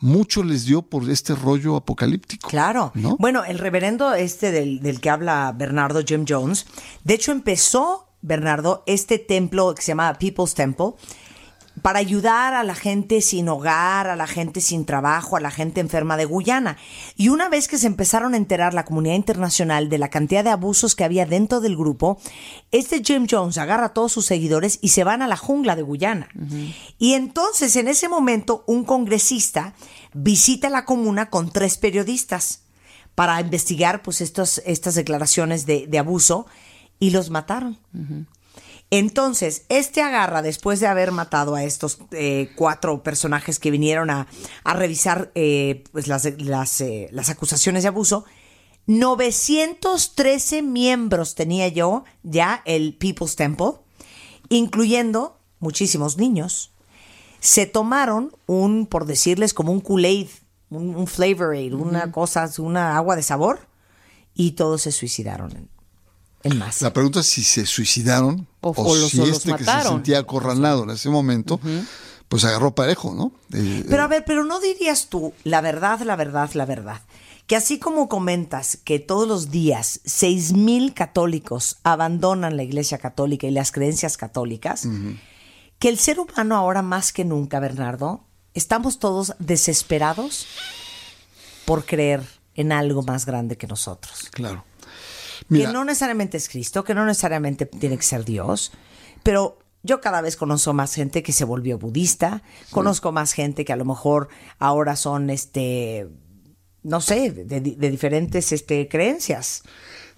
[0.00, 2.48] mucho les dio por este rollo apocalíptico.
[2.48, 2.92] Claro.
[2.94, 3.16] ¿no?
[3.18, 6.66] Bueno, el reverendo este del, del que habla Bernardo Jim Jones,
[7.04, 10.92] de hecho empezó, Bernardo, este templo que se llama People's Temple,
[11.82, 15.80] para ayudar a la gente sin hogar, a la gente sin trabajo, a la gente
[15.80, 16.76] enferma de Guyana.
[17.16, 20.50] Y una vez que se empezaron a enterar la comunidad internacional de la cantidad de
[20.50, 22.18] abusos que había dentro del grupo,
[22.70, 25.82] este Jim Jones agarra a todos sus seguidores y se van a la jungla de
[25.82, 26.28] Guyana.
[26.98, 29.74] Y entonces, en ese momento, un congresista
[30.14, 32.62] visita la comuna con tres periodistas
[33.14, 36.46] para investigar pues estos, estas declaraciones de, de abuso
[37.00, 37.78] y los mataron.
[38.90, 44.26] Entonces, este agarra, después de haber matado a estos eh, cuatro personajes que vinieron a,
[44.64, 48.24] a revisar eh, pues las, las, eh, las acusaciones de abuso,
[48.86, 53.72] 913 miembros tenía yo ya el People's Temple,
[54.48, 56.72] incluyendo muchísimos niños.
[57.40, 60.28] Se tomaron un, por decirles, como un Kool-Aid,
[60.70, 63.68] un, un flavor aid, una cosa, una agua de sabor,
[64.34, 65.68] y todos se suicidaron
[66.48, 66.84] en, en masa.
[66.86, 69.64] La pregunta es si se suicidaron O- o, o los- si o los este que
[69.64, 71.60] se sentía acorralado en ese momento,
[72.28, 73.32] pues agarró parejo, ¿no?
[73.52, 77.00] Eh, Pero a ver, pero no dirías tú, la verdad, la verdad, la verdad,
[77.46, 83.46] que así como comentas que todos los días seis mil católicos abandonan la Iglesia Católica
[83.46, 84.86] y las creencias católicas,
[85.78, 90.46] que el ser humano ahora más que nunca, Bernardo, estamos todos desesperados
[91.64, 92.22] por creer
[92.54, 94.28] en algo más grande que nosotros.
[94.32, 94.64] Claro.
[95.48, 98.72] Que no necesariamente es Cristo, que no necesariamente tiene que ser Dios,
[99.22, 103.72] pero yo cada vez conozco más gente que se volvió budista, conozco más gente que
[103.72, 106.08] a lo mejor ahora son, este,
[106.82, 109.62] no sé, de, de diferentes este, creencias.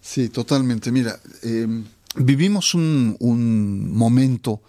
[0.00, 0.90] Sí, totalmente.
[0.90, 1.66] Mira, eh,
[2.16, 4.62] vivimos un, un momento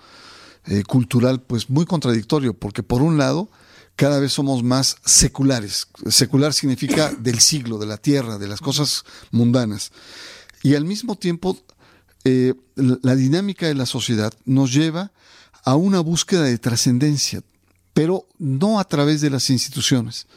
[0.66, 3.50] eh, cultural pues muy contradictorio, porque por un lado
[3.96, 5.88] cada vez somos más seculares.
[6.10, 9.92] Secular significa del siglo, de la tierra, de las cosas mundanas.
[10.64, 11.58] Y al mismo tiempo
[12.24, 15.12] eh, la, dinámica de la sociedad nos lleva
[15.64, 17.42] a una búsqueda de trascendencia,
[17.94, 20.28] pero no a través de las instituciones,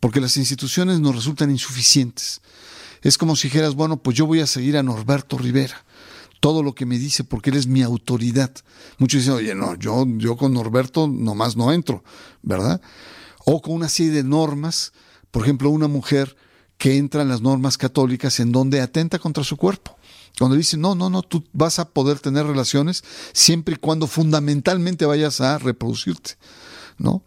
[0.00, 2.40] porque las instituciones nos resultan insuficientes.
[3.02, 5.84] Es como si dijeras, bueno, pues yo voy a seguir a Norberto Rivera.
[6.40, 8.52] todo lo que me dice porque él es mi autoridad.
[8.98, 12.04] Muchos dicen, oye, no, yo, yo con Norberto nomás no entro,
[12.42, 12.80] ¿verdad?
[13.44, 14.92] O con una serie de normas,
[15.32, 16.36] por ejemplo, una mujer
[16.78, 19.96] que entra en las normas católicas en donde atenta contra su cuerpo.
[20.38, 23.02] Cuando dice, no, no, no, tú vas a poder tener relaciones
[23.32, 26.36] siempre y cuando fundamentalmente vayas a reproducirte,
[26.96, 27.24] ¿no?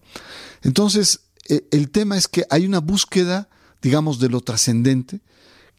[0.61, 3.49] Entonces, eh, el tema es que hay una búsqueda,
[3.81, 5.19] digamos, de lo trascendente,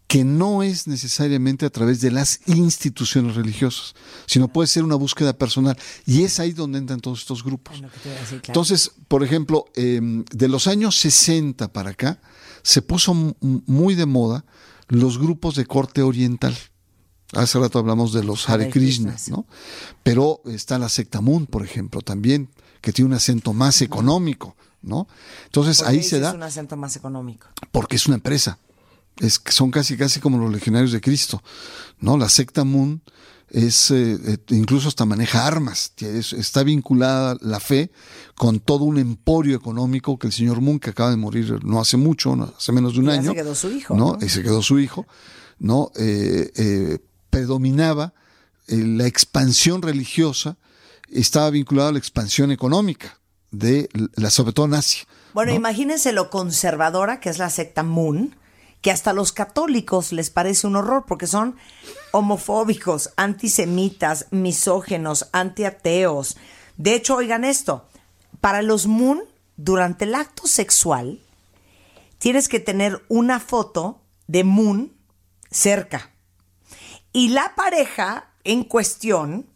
[0.06, 3.94] que no es necesariamente a través de las instituciones religiosas,
[4.26, 5.78] sino puede ser una búsqueda personal.
[6.04, 7.82] Y es ahí donde entran todos estos grupos.
[8.46, 12.20] Entonces, por ejemplo, eh, de los años 60 para acá,
[12.62, 14.44] se puso muy de moda
[14.88, 16.56] los grupos de corte oriental.
[17.32, 19.28] Hace rato hablamos de los Hare Krishna, Krishnas.
[19.30, 19.46] ¿no?
[20.02, 22.50] Pero está la secta Moon, por ejemplo, también,
[22.82, 25.08] que tiene un acento más económico, ¿no?
[25.46, 27.48] Entonces ¿Por qué ahí se da un acento más económico.
[27.70, 28.58] porque es una empresa.
[29.18, 31.42] Es son casi casi como los legionarios de Cristo,
[32.00, 32.18] ¿no?
[32.18, 33.02] La secta Moon
[33.52, 37.90] es eh, eh, incluso hasta maneja armas, es- está vinculada la fe
[38.34, 41.96] con todo un emporio económico que el señor Moon que acaba de morir no hace
[41.98, 44.16] mucho, no, hace menos de un Y año, se quedó su hijo, ¿no?
[44.18, 44.24] ¿no?
[44.26, 45.06] Y se quedó su hijo,
[45.58, 45.90] ¿no?
[45.96, 46.98] Eh, eh,
[47.28, 48.14] predominaba
[48.68, 50.56] eh, la expansión religiosa,
[51.10, 53.18] estaba vinculada a la expansión económica
[53.50, 55.04] de la sobre todo en Asia.
[55.34, 58.34] Bueno, imagínense lo conservadora que es la secta Moon,
[58.82, 61.56] que hasta los católicos les parece un horror porque son
[62.12, 66.36] homofóbicos, antisemitas, misógenos, antiateos.
[66.76, 67.86] De hecho, oigan esto,
[68.40, 69.22] para los Moon,
[69.56, 71.20] durante el acto sexual,
[72.18, 74.92] tienes que tener una foto de Moon
[75.50, 76.10] cerca.
[77.12, 79.46] Y la pareja en cuestión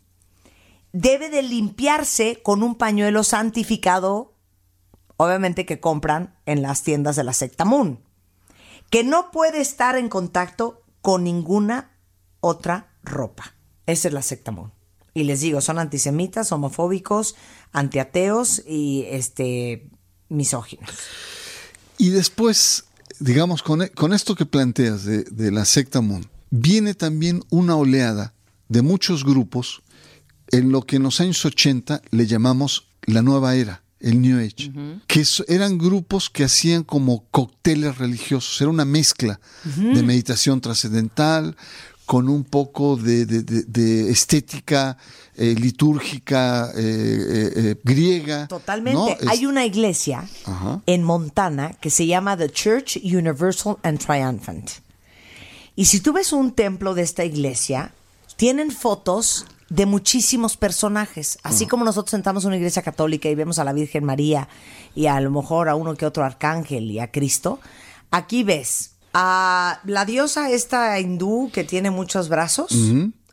[0.93, 4.37] debe de limpiarse con un pañuelo santificado
[5.17, 8.01] obviamente que compran en las tiendas de la secta Moon,
[8.91, 11.97] que no puede estar en contacto con ninguna
[12.41, 13.55] otra ropa.
[13.87, 14.73] Esa es la secta Moon.
[15.15, 17.37] Y les digo, son antisemitas, homofóbicos,
[17.73, 19.89] antiateos y este
[20.29, 20.91] misóginos.
[21.99, 22.85] Y después,
[23.21, 27.77] digamos, con, e- con esto que planteas de, de la secta Moon, viene también una
[27.77, 28.35] oleada
[28.69, 29.83] de muchos grupos
[30.51, 34.71] en lo que en los años 80 le llamamos la nueva era, el New Age,
[35.07, 41.57] que eran grupos que hacían como cócteles religiosos, era una mezcla de meditación trascendental
[42.05, 44.97] con un poco de, de- de- de estética
[45.35, 48.47] eh, litúrgica eh, eh, eh, griega.
[48.47, 48.97] Totalmente.
[48.97, 49.09] ¿no?
[49.09, 50.83] Es- Hay una iglesia Ajá.
[50.87, 54.71] en Montana que se llama The Church Universal and Triumphant.
[55.75, 57.93] Y si tú ves un templo de esta iglesia,
[58.37, 61.39] tienen fotos de muchísimos personajes.
[61.43, 64.49] Así como nosotros sentamos en una iglesia católica y vemos a la Virgen María
[64.95, 67.61] y a lo mejor a uno que otro arcángel y a Cristo,
[68.11, 72.73] aquí ves a la diosa esta hindú que tiene muchos brazos.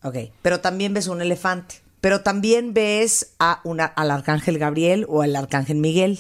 [0.01, 1.81] Ok, pero también ves un elefante.
[2.01, 6.19] Pero también ves a una, al arcángel Gabriel o al arcángel Miguel.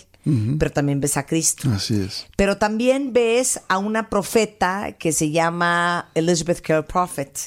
[0.57, 1.69] Pero también ves a Cristo.
[1.69, 2.27] Así es.
[2.37, 7.37] Pero también ves a una profeta que se llama Elizabeth Carey Prophet.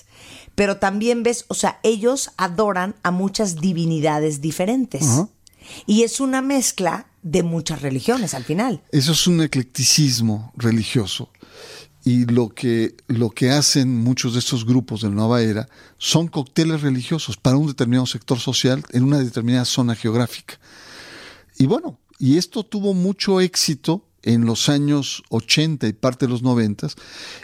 [0.56, 5.04] Pero también ves, o sea, ellos adoran a muchas divinidades diferentes.
[5.86, 8.82] Y es una mezcla de muchas religiones al final.
[8.90, 11.30] Eso es un eclecticismo religioso.
[12.04, 16.28] Y lo que, lo que hacen muchos de estos grupos de la nueva era son
[16.28, 20.58] cócteles religiosos para un determinado sector social en una determinada zona geográfica.
[21.58, 26.42] Y bueno, y esto tuvo mucho éxito en los años 80 y parte de los
[26.42, 26.88] 90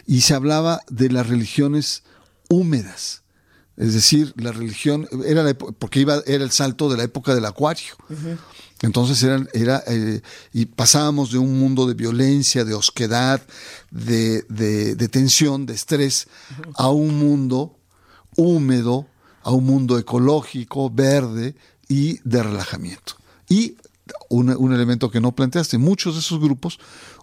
[0.07, 2.03] y se hablaba de las religiones
[2.49, 3.21] húmedas.
[3.75, 7.45] Es decir, la religión era la porque iba era el salto de la época del
[7.45, 7.95] acuario.
[8.81, 10.21] Entonces era, era eh,
[10.51, 13.41] y pasábamos de un mundo de violencia, de osquedad,
[13.91, 16.27] de, de- de tensión, de estrés,
[16.75, 17.77] a un mundo
[18.35, 19.07] húmedo,
[19.41, 21.55] a un mundo ecológico, verde
[21.87, 23.13] y de relajamiento.
[23.49, 23.77] Y
[24.29, 26.77] un, un elemento que no planteaste, muchos de esos grupos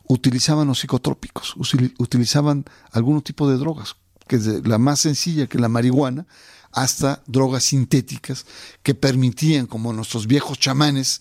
[0.09, 1.55] utilizaban los psicotrópicos,
[1.99, 3.97] utilizaban algún tipo de drogas,
[4.31, 6.25] que desde la más sencilla que la marihuana,
[6.71, 8.47] hasta drogas sintéticas
[8.85, 11.21] que permitían, como nuestros viejos chamanes,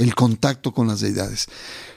[0.00, 1.46] el contacto con las deidades.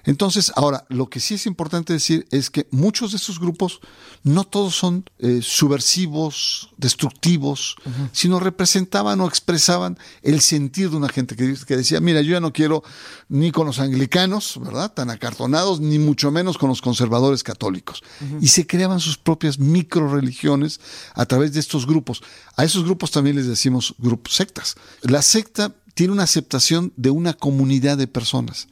[0.03, 3.79] Entonces, ahora, lo que sí es importante decir es que muchos de estos grupos
[4.23, 7.77] no todos son eh, subversivos, destructivos,
[8.11, 12.41] sino representaban o expresaban el sentir de una gente que, que decía, mira, yo ya
[12.41, 12.83] no quiero
[13.29, 14.91] ni con los anglicanos, ¿verdad?
[14.91, 18.03] Tan acartonados, ni mucho menos con los conservadores católicos.
[18.41, 20.81] Y se creaban sus propias micro religiones
[21.13, 22.21] a través de estos grupos.
[22.57, 24.75] A esos grupos también les decimos grupos sectas.
[25.03, 28.67] La secta tiene una aceptación de una comunidad de personas,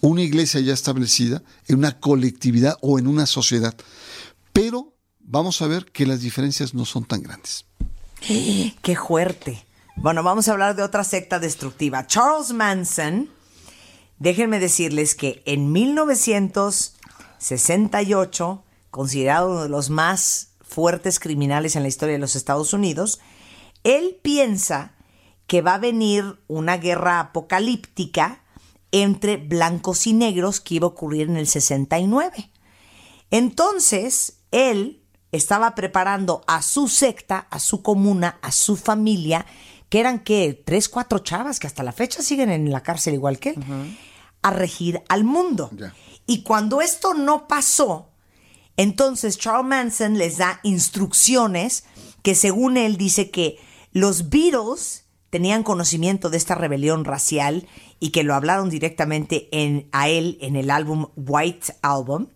[0.00, 3.74] una iglesia ya establecida, en una colectividad o en una sociedad.
[4.52, 7.64] Pero vamos a ver que las diferencias no son tan grandes.
[8.82, 9.64] Qué fuerte.
[9.96, 12.06] Bueno, vamos a hablar de otra secta destructiva.
[12.06, 13.30] Charles Manson,
[14.18, 22.12] déjenme decirles que en 1968, considerado uno de los más fuertes criminales en la historia
[22.12, 23.20] de los Estados Unidos,
[23.84, 24.95] él piensa
[25.46, 28.42] que va a venir una guerra apocalíptica
[28.92, 32.50] entre blancos y negros que iba a ocurrir en el 69.
[33.30, 39.46] Entonces, él estaba preparando a su secta, a su comuna, a su familia,
[39.88, 43.38] que eran que tres, cuatro chavas que hasta la fecha siguen en la cárcel igual
[43.38, 43.98] que él,
[44.42, 45.70] a regir al mundo.
[46.26, 48.10] Y cuando esto no pasó,
[48.76, 51.84] entonces Charles Manson les da instrucciones
[52.22, 53.58] que según él dice que
[53.92, 57.66] los Beatles tenían conocimiento de esta rebelión racial
[58.00, 62.28] y que lo hablaron directamente en, a él en el álbum White Album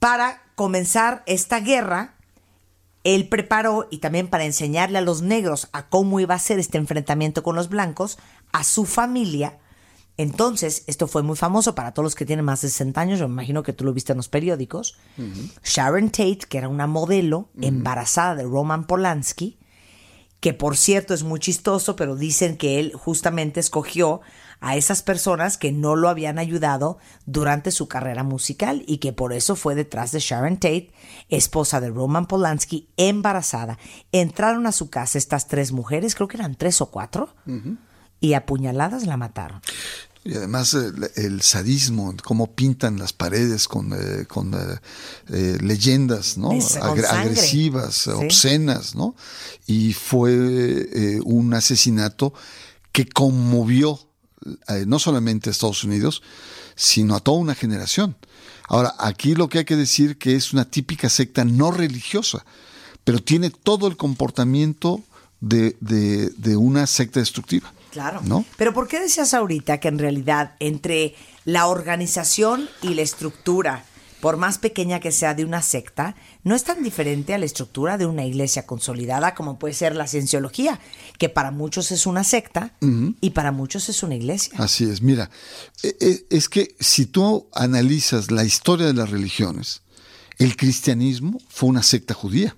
[0.00, 2.16] para comenzar esta guerra,
[3.04, 6.78] él preparó y también para enseñarle a los negros a cómo iba a ser este
[6.78, 8.18] enfrentamiento con los blancos,
[8.50, 9.58] a su familia.
[10.16, 13.28] Entonces, esto fue muy famoso para todos los que tienen más de 60 años, yo
[13.28, 14.98] me imagino que tú lo viste en los periódicos.
[15.64, 19.58] Sharon Tate, que era una modelo embarazada de Roman Polanski,
[20.40, 24.20] que por cierto es muy chistoso, pero dicen que él justamente escogió
[24.60, 29.32] a esas personas que no lo habían ayudado durante su carrera musical y que por
[29.32, 30.92] eso fue detrás de Sharon Tate,
[31.28, 33.78] esposa de Roman Polanski, embarazada.
[34.12, 37.34] Entraron a su casa estas tres mujeres, creo que eran tres o cuatro,
[38.20, 39.62] y apuñaladas la mataron.
[40.22, 44.58] Y además el, el sadismo, cómo pintan las paredes con, eh, con eh,
[45.30, 46.50] eh, leyendas ¿no?
[46.50, 48.10] Agre- agresivas, Sí.
[48.10, 49.14] obscenas, ¿no?
[49.66, 52.34] Y fue eh, un asesinato
[52.92, 53.98] que conmovió
[54.68, 56.22] eh, no solamente a Estados Unidos,
[56.76, 58.14] sino a toda una generación.
[58.68, 62.44] Ahora, aquí lo que hay que decir que es una típica secta no religiosa,
[63.04, 65.02] pero tiene todo el comportamiento
[65.40, 67.72] de, de- de una secta destructiva.
[67.90, 68.20] Claro.
[68.24, 68.44] ¿No?
[68.56, 71.14] Pero ¿por qué decías ahorita que en realidad entre
[71.44, 73.84] la organización y la estructura,
[74.20, 76.14] por más pequeña que sea de una secta,
[76.44, 80.06] no es tan diferente a la estructura de una iglesia consolidada como puede ser la
[80.06, 80.78] cienciología,
[81.18, 82.72] que para muchos es una secta
[83.20, 84.52] y para muchos es una iglesia?
[84.58, 85.30] Así es, mira,
[85.82, 89.82] e- e- es que si tú analizas la historia de las religiones,
[90.38, 92.54] el cristianismo fue una secta judía.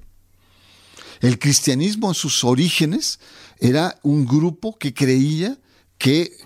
[1.20, 3.20] El cristianismo en sus orígenes
[3.62, 5.56] era un grupo que creía
[5.96, 6.36] que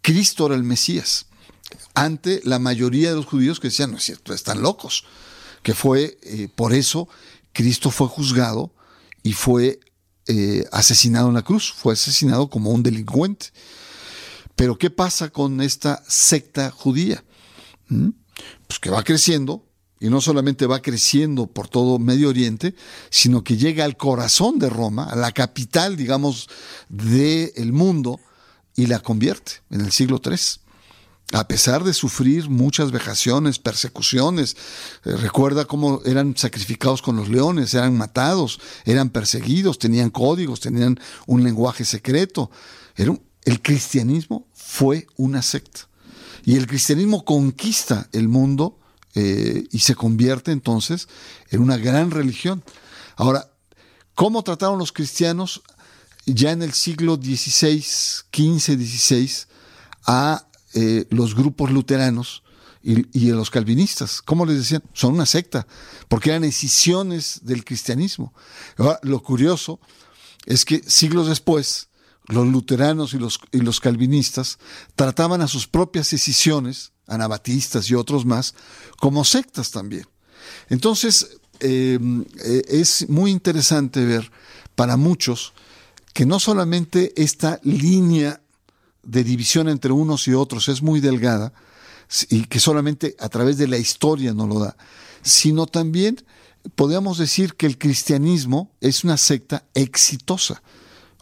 [0.00, 1.26] Cristo era el Mesías,
[1.92, 5.04] ante la mayoría de los judíos que decían, no es cierto, están locos,
[5.62, 7.08] que fue, eh, por eso
[7.52, 8.72] Cristo fue juzgado
[9.22, 9.80] y fue
[10.28, 13.48] eh, asesinado en la cruz, fue asesinado como un delincuente.
[14.54, 17.22] Pero ¿qué pasa con esta secta judía?
[17.88, 18.10] ¿Mm?
[18.66, 19.65] Pues que va creciendo,
[19.98, 22.74] y no solamente va creciendo por todo Medio Oriente,
[23.10, 26.48] sino que llega al corazón de Roma, a la capital, digamos,
[26.88, 28.20] del mundo,
[28.76, 30.36] y la convierte en el siglo III.
[31.32, 34.56] A pesar de sufrir muchas vejaciones, persecuciones,
[35.04, 41.00] eh, recuerda cómo eran sacrificados con los leones, eran matados, eran perseguidos, tenían códigos, tenían
[41.26, 42.50] un lenguaje secreto.
[42.96, 45.88] El cristianismo fue una secta.
[46.44, 48.78] Y el cristianismo conquista el mundo
[49.18, 51.08] eh, y se convierte entonces
[51.48, 52.62] en una gran religión.
[53.16, 53.50] Ahora,
[54.14, 55.62] ¿cómo trataron los cristianos
[56.26, 59.30] ya en el siglo XVI, XV, XVI
[60.06, 62.42] a eh, los grupos luteranos
[62.82, 64.20] y, a los calvinistas?
[64.20, 64.82] ¿Cómo les decían?
[64.92, 65.66] Son una secta,
[66.08, 68.34] porque eran escisiones del cristianismo.
[68.76, 69.80] Ahora, lo curioso
[70.44, 71.88] es que siglos después,
[72.26, 74.58] los luteranos y los, y los calvinistas
[74.94, 78.54] trataban a sus propias escisiones, anabatistas y otros más,
[78.98, 80.06] como sectas también.
[80.68, 81.98] Entonces, eh,
[82.44, 84.30] eh, es muy interesante ver
[84.74, 85.54] para muchos
[86.12, 88.40] que no solamente esta línea
[89.02, 91.52] de división entre unos y otros es muy delgada
[92.28, 94.76] y que solamente a través de la historia no lo da,
[95.22, 96.24] sino también
[96.74, 100.62] podemos decir que el cristianismo es una secta exitosa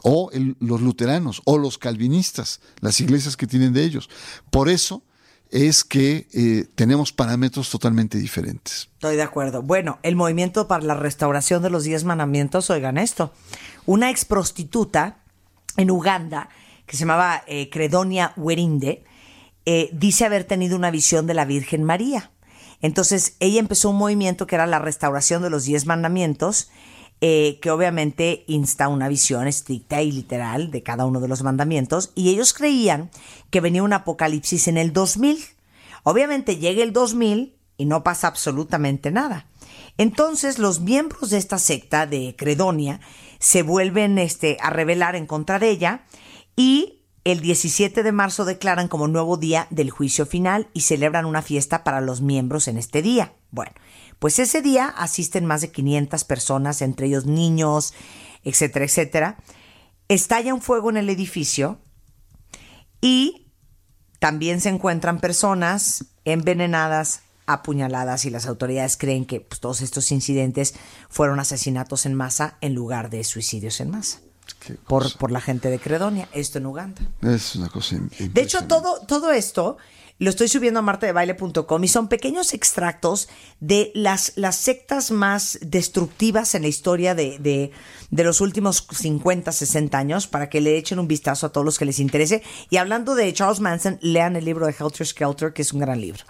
[0.01, 0.29] o
[0.59, 4.09] los luteranos o los calvinistas, las iglesias que tienen de ellos.
[4.51, 5.03] Por eso
[5.55, 8.89] es que eh, tenemos parámetros totalmente diferentes.
[8.95, 9.61] Estoy de acuerdo.
[9.61, 13.31] Bueno, el movimiento para la restauración de los diez mandamientos, oigan esto.
[13.85, 15.19] Una ex prostituta
[15.77, 16.49] en Uganda,
[16.85, 19.05] que se llamaba eh, Credonia Werinde,
[19.65, 22.31] eh, dice haber tenido una visión de la Virgen María.
[22.81, 26.69] Entonces, ella empezó un movimiento que era la restauración de los diez mandamientos,
[27.27, 32.11] eh, que obviamente insta una visión estricta y literal de cada uno de los mandamientos,
[32.13, 33.09] y ellos creían
[33.49, 35.43] que venía un apocalipsis en el 2000.
[36.03, 39.47] Obviamente llega el 2000 y no pasa absolutamente nada.
[39.97, 42.99] Entonces los miembros de esta secta de Credonia
[43.39, 46.05] se vuelven este, a rebelar en contra de ella
[46.55, 51.41] y el 17 de marzo declaran como nuevo día del juicio final y celebran una
[51.41, 53.33] fiesta para los miembros en este día.
[53.49, 53.71] Bueno,
[54.19, 57.93] pues ese día asisten más de 500 personas, entre ellos niños,
[58.43, 59.37] etcétera, etcétera.
[60.07, 61.79] Estalla un fuego en el edificio
[63.01, 63.47] y
[64.19, 70.73] también se encuentran personas envenenadas, apuñaladas y las autoridades creen que pues, todos estos incidentes
[71.09, 74.19] fueron asesinatos en masa en lugar de suicidios en masa.
[74.87, 77.01] Por, por la gente de Credonia, esto en Uganda.
[77.21, 79.77] Es una cosa De hecho, todo, todo esto
[80.17, 83.27] lo estoy subiendo a martadebaile.com y son pequeños extractos
[83.59, 87.71] de las, las sectas más destructivas en la historia de, de,
[88.11, 91.77] de los últimos 50, 60 años para que le echen un vistazo a todos los
[91.77, 92.43] que les interese.
[92.69, 95.99] Y hablando de Charles Manson, lean el libro de Helter Skelter, que es un gran
[95.99, 96.23] libro.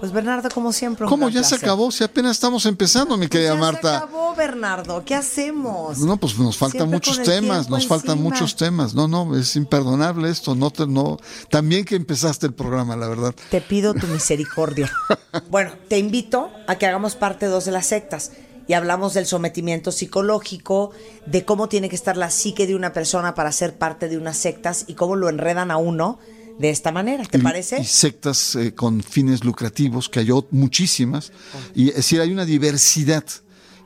[0.00, 1.06] Pues Bernardo, como siempre.
[1.06, 1.90] ¿Cómo ya se acabó?
[1.90, 3.96] Si apenas estamos empezando, mi querida Ya se Marta.
[3.98, 5.04] acabó, Bernardo.
[5.04, 5.98] ¿Qué hacemos?
[5.98, 8.94] No, pues nos faltan Siempre muchos temas, nos faltan muchos temas.
[8.94, 10.54] No, no, es imperdonable esto.
[10.54, 11.18] No, te, no.
[11.50, 13.34] También que empezaste el programa, la verdad.
[13.50, 14.90] Te pido tu misericordia.
[15.50, 18.32] bueno, te invito a que hagamos parte dos de las sectas
[18.66, 20.92] y hablamos del sometimiento psicológico,
[21.26, 24.38] de cómo tiene que estar la psique de una persona para ser parte de unas
[24.38, 26.18] sectas y cómo lo enredan a uno
[26.60, 27.24] de esta manera.
[27.24, 27.80] ¿Te Y- parece?
[27.80, 31.32] Y sectas eh, con fines lucrativos, que hay muchísimas.
[31.74, 33.24] Y es decir, hay una diversidad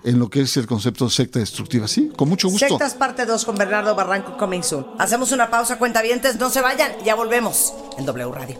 [0.03, 1.87] en lo que es el concepto de secta destructiva.
[1.89, 2.67] Sí, con mucho gusto.
[2.69, 4.87] Sectas parte 2 con Bernardo Barranco coming soon.
[4.99, 8.59] Hacemos una pausa, cuentavientes, no se vayan, ya volvemos en W Radio.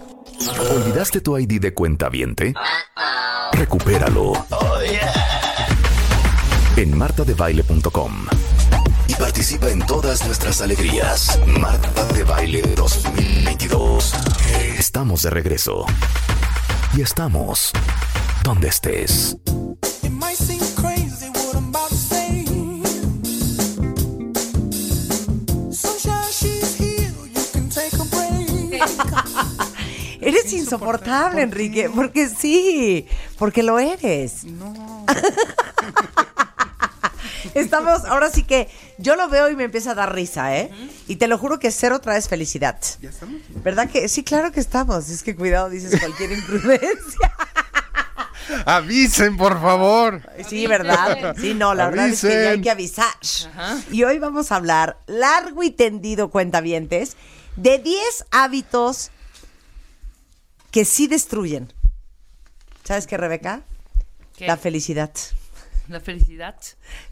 [0.75, 2.55] ¿Olvidaste tu ID de cuenta viente?
[3.53, 4.33] Recupéralo.
[6.77, 8.27] En martadebaile.com.
[9.35, 11.41] Participa en todas nuestras alegrías.
[11.59, 14.15] Marta de Baile 2022.
[14.79, 15.85] Estamos de regreso.
[16.97, 17.73] Y estamos
[18.45, 19.37] donde estés.
[30.21, 34.45] Eres insoportable, Enrique, porque sí, porque lo eres.
[34.45, 35.05] No.
[37.55, 38.69] Estamos, ahora sí que
[38.99, 40.71] yo lo veo y me empieza a dar risa, ¿eh?
[41.09, 42.79] Y te lo juro que cero traes felicidad.
[43.01, 43.41] ¿Ya estamos?
[43.63, 44.09] ¿Verdad que?
[44.09, 45.09] Sí, claro que estamos.
[45.11, 47.35] Es que cuidado, dices cualquier imprudencia.
[48.67, 50.23] Avisen, por favor.
[50.49, 51.35] Sí, ¿verdad?
[51.39, 53.15] Sí, no, la verdad es que ya hay que avisar.
[53.91, 57.17] Y hoy vamos a hablar largo y tendido, cuentavientes,
[57.57, 59.11] de 10 hábitos
[60.71, 61.73] que sí destruyen.
[62.85, 63.63] ¿Sabes qué, Rebeca?
[64.37, 64.47] ¿Qué?
[64.47, 65.11] La felicidad.
[65.89, 66.57] La felicidad.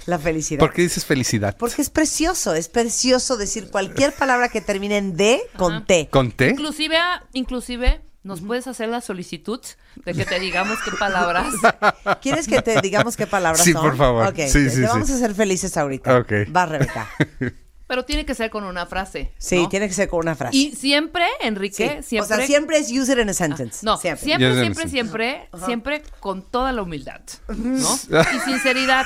[0.06, 0.60] La felicidad.
[0.60, 1.56] ¿Por qué dices felicidad?
[1.58, 6.08] Porque es precioso, es precioso decir cualquier palabra que termine en D con T.
[6.10, 6.48] ¿Con T?
[6.50, 6.96] Inclusive,
[7.34, 9.60] inclusive, nos puedes hacer la solicitud
[10.04, 11.52] de que te digamos qué palabras.
[12.22, 13.82] ¿Quieres que te digamos qué palabras Sí, son?
[13.82, 14.26] por favor.
[14.28, 15.12] Ok, Sí, te sí, vamos sí.
[15.14, 16.18] a hacer felices ahorita.
[16.18, 16.32] Ok.
[16.54, 17.10] Va, Rebeca.
[17.92, 19.32] Pero tiene que ser con una frase.
[19.36, 19.68] Sí, ¿no?
[19.68, 20.56] tiene que ser con una frase.
[20.56, 22.08] Y siempre, Enrique, Sí.
[22.08, 22.34] siempre.
[22.34, 23.80] O sea, siempre es use it in a sentence.
[23.84, 24.24] No, siempre.
[24.24, 27.94] siempre, Yes, siempre, siempre, siempre con toda la humildad, ¿no?
[28.34, 29.04] Y sinceridad,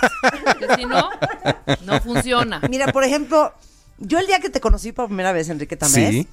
[0.60, 1.10] que si no,
[1.84, 2.60] no funciona.
[2.70, 3.52] Mira, por ejemplo,
[3.98, 6.28] yo el día que te conocí por primera vez, Enrique Tamés, Sí,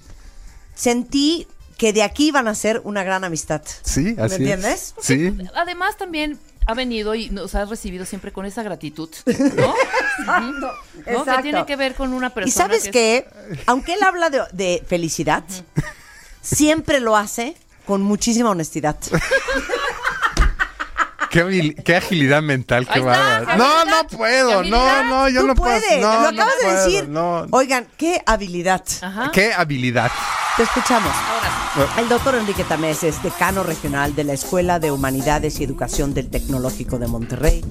[0.75, 1.47] sentí
[1.79, 3.63] que de aquí iban a ser una gran amistad.
[3.81, 4.39] sí, así es.
[4.39, 4.93] entiendes?
[5.01, 5.35] Sí.
[5.55, 9.74] Además también ha venido y nos ha recibido siempre con esa gratitud, ¿no?
[10.51, 10.68] ¿No?
[11.03, 11.41] Que exacto.
[11.41, 12.49] tiene que ver con una persona.
[12.49, 15.43] Y sabes que es- qué, aunque él habla de, de felicidad,
[16.41, 17.55] siempre lo hace
[17.86, 18.97] con muchísima honestidad.
[21.34, 23.57] Qué, agilidad mental, qué bárbaro.
[23.57, 24.63] No, no puedo.
[24.63, 26.01] No, no, yo Tú no puedes, puedo.
[26.01, 27.09] No, lo no acabas de puedo, decir.
[27.09, 27.47] No.
[27.49, 28.84] Oigan, qué habilidad.
[29.01, 29.31] Ajá.
[29.34, 30.11] Qué habilidad.
[30.57, 31.11] Te escuchamos.
[31.11, 36.13] Ahora, El doctor Enrique Tamés es decano regional de la Escuela de Humanidades y Educación
[36.13, 37.65] del Tecnológico de Monterrey.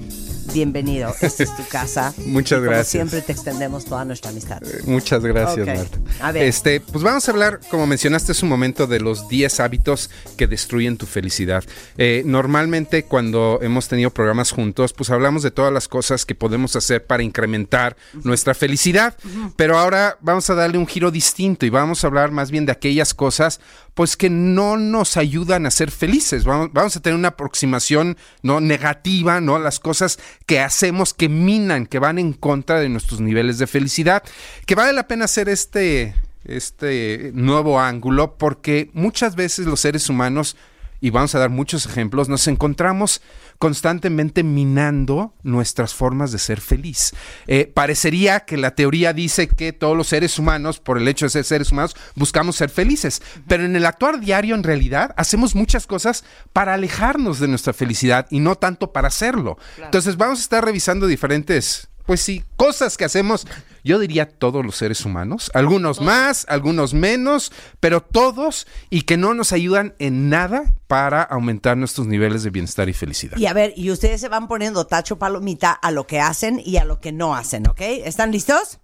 [0.53, 2.13] Bienvenido, esta es tu casa.
[2.27, 2.87] Muchas Y como gracias.
[2.89, 4.61] siempre te extendemos toda nuestra amistad.
[4.85, 5.65] Muchas gracias.
[5.65, 5.97] Marta.
[6.21, 6.43] A ver.
[6.43, 10.45] Este, pues vamos a hablar, como mencionaste hace un momento, de los 10 hábitos que
[10.45, 11.63] destruyen tu felicidad.
[11.97, 16.75] Eh, normalmente cuando hemos tenido programas juntos, pues hablamos de todas las cosas que podemos
[16.75, 19.15] hacer para incrementar nuestra felicidad.
[19.55, 22.73] Pero ahora vamos a darle un giro distinto y vamos a hablar más bien de
[22.73, 23.59] aquellas cosas
[23.93, 26.45] pues que no nos ayudan a ser felices.
[26.45, 29.59] Vamos, vamos a tener una aproximación no negativa, ¿no?
[29.59, 34.23] Las cosas que hacemos que minan, que van en contra de nuestros niveles de felicidad.
[34.65, 36.15] Que vale la pena hacer este,
[36.45, 40.55] este nuevo ángulo porque muchas veces los seres humanos,
[41.01, 43.21] y vamos a dar muchos ejemplos, nos encontramos
[43.59, 47.13] constantemente minando nuestras formas de ser feliz.
[47.47, 51.31] Eh, parecería que la teoría dice que todos los seres humanos, por el hecho de
[51.31, 55.87] ser seres humanos, buscamos ser felices, pero en el actuar diario en realidad hacemos muchas
[55.87, 59.57] cosas para alejarnos de nuestra felicidad y no tanto para hacerlo.
[59.77, 63.47] Entonces vamos a estar revisando diferentes pues sí, cosas que hacemos,
[63.83, 69.33] yo diría todos los seres humanos, algunos más, algunos menos, pero todos y que no
[69.33, 73.37] nos ayudan en nada para aumentar nuestros niveles de bienestar y felicidad.
[73.37, 76.77] Y a ver, y ustedes se van poniendo tacho palomita a lo que hacen y
[76.77, 77.81] a lo que no hacen, ¿ok?
[77.81, 78.79] ¿Están listos?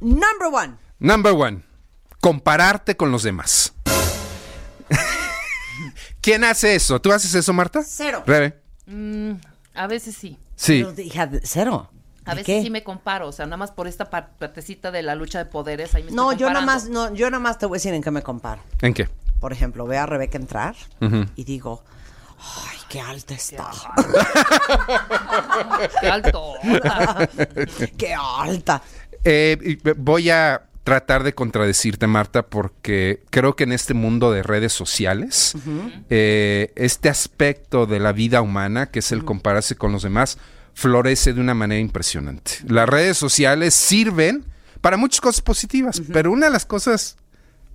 [0.00, 0.74] Number one.
[0.98, 1.62] Number one,
[2.20, 3.74] compararte con los demás.
[6.20, 7.00] ¿Quién hace eso?
[7.00, 7.82] ¿Tú haces eso, Marta?
[7.86, 8.22] Cero.
[8.26, 8.60] Rebe.
[8.86, 9.32] Mm,
[9.74, 10.36] a veces sí.
[10.56, 10.84] Sí.
[10.84, 11.90] Pero, hija, cero.
[12.26, 12.62] A ¿De veces qué?
[12.62, 15.46] sí me comparo, o sea, nada más por esta par- partecita de la lucha de
[15.46, 17.78] poderes, ahí me No, estoy yo nada más, no, yo nada más te voy a
[17.78, 18.60] decir en qué me comparo.
[18.82, 19.08] ¿En qué?
[19.40, 20.74] Por ejemplo, veo a Rebeca entrar
[21.34, 21.82] y digo,
[22.38, 23.70] ay, qué alta está.
[26.00, 26.54] Qué alto.
[27.96, 28.82] qué alta.
[29.24, 34.72] Eh, voy a tratar de contradecirte, Marta, porque creo que en este mundo de redes
[34.72, 35.54] sociales,
[36.08, 40.38] eh, este aspecto de la vida humana, que es el compararse con los demás,
[40.80, 42.52] florece de una manera impresionante.
[42.66, 44.46] Las redes sociales sirven
[44.80, 47.18] para muchas cosas positivas, pero una de las cosas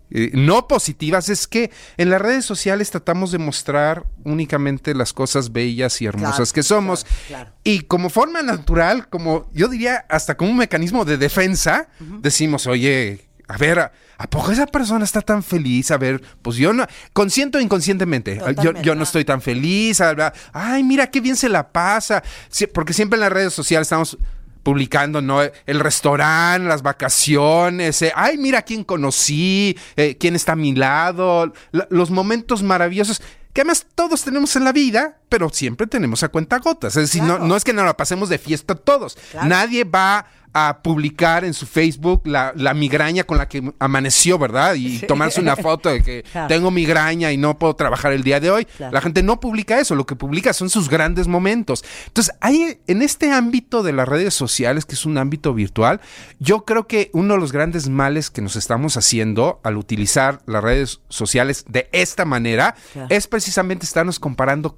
[0.10, 5.52] eh, no positivas es que en las redes sociales tratamos de mostrar únicamente las cosas
[5.52, 7.06] bellas y hermosas Claro, que somos.
[7.28, 7.52] claro.
[7.64, 11.88] Y como forma natural, como yo diría, hasta como un mecanismo de defensa,
[12.22, 15.92] decimos, oye, a ver, ¿a, a poco esa persona está tan feliz?
[15.92, 18.82] A ver, pues yo no, consciente o inconscientemente, yo, Totalmente.
[18.84, 22.68] yo no estoy tan feliz, a ver, ay, mira qué bien se la pasa, Sí,
[22.68, 24.18] porque siempre en las redes sociales estamos
[24.64, 25.42] publicando, ¿no?
[25.44, 31.54] El restaurante, las vacaciones, eh, ay, mira quién conocí, eh, quién está a mi lado,
[31.72, 33.22] la- los momentos maravillosos
[33.54, 36.98] que además todos tenemos en la vida, pero siempre tenemos a cuenta gotas.
[36.98, 39.18] Es decir, no, no es que nos la pasemos de fiesta todos.
[39.32, 39.48] Claro.
[39.48, 40.26] Nadie va
[40.58, 44.74] a publicar en su Facebook la, la migraña con la que amaneció, ¿verdad?
[44.76, 45.06] Y Sí.
[45.06, 46.48] tomarse una foto de que Claro.
[46.48, 48.64] tengo migraña y no puedo trabajar el día de hoy.
[48.66, 48.94] Claro.
[48.94, 51.84] La gente no publica eso, lo que publica son sus grandes momentos.
[52.08, 56.00] Entonces, hay en este ámbito de las redes sociales, que es un ámbito virtual,
[56.40, 60.64] yo creo que uno de los grandes males que nos estamos haciendo al utilizar las
[60.64, 63.08] redes sociales de esta manera Claro.
[63.12, 64.78] es precisamente estarnos comparando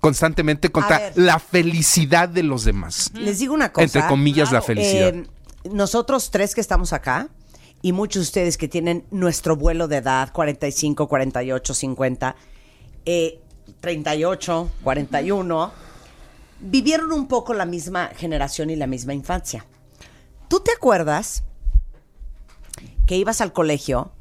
[0.00, 1.12] constantemente contra ver.
[1.16, 3.10] la felicidad de los demás.
[3.14, 3.84] Les digo una cosa.
[3.84, 5.14] Entre comillas, la felicidad.
[5.14, 5.26] Eh,
[5.72, 7.28] nosotros tres que estamos acá
[7.82, 12.36] y muchos de ustedes que tienen nuestro vuelo de edad, 45, 48, 50,
[13.04, 13.40] eh,
[13.80, 15.72] 38, 41,
[16.60, 19.64] vivieron un poco la misma generación y la misma infancia.
[20.48, 21.42] ¿Tú te acuerdas
[23.06, 24.12] que ibas al colegio,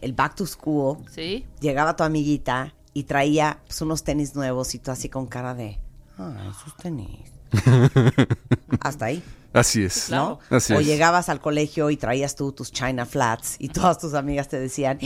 [0.00, 1.46] el back to school, Sí.
[1.60, 5.78] llegaba tu amiguita y traía pues, unos tenis nuevos y tú así con cara de,
[6.16, 7.30] ah, esos tenis.
[8.80, 9.22] Hasta ahí.
[9.52, 10.10] Así es.
[10.10, 10.40] ¿no?
[10.50, 10.86] Así o es.
[10.86, 14.98] llegabas al colegio y traías tú tus China Flats y todas tus amigas te decían,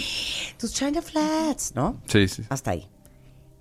[0.58, 2.00] tus China Flats, ¿no?
[2.06, 2.44] Sí, sí.
[2.48, 2.88] Hasta ahí.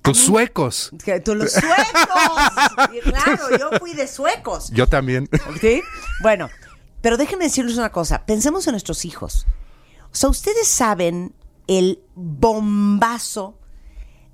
[0.02, 0.92] Tus suecos.
[1.26, 1.74] Tú los suecos.
[2.94, 4.70] Y claro, yo fui de suecos.
[4.72, 5.30] Yo también.
[5.60, 5.82] ¿Sí?
[6.22, 6.50] Bueno,
[7.02, 8.26] pero déjenme decirles una cosa.
[8.26, 9.46] Pensemos en nuestros hijos.
[10.06, 11.36] O sea, ustedes saben
[11.68, 13.57] el bombazo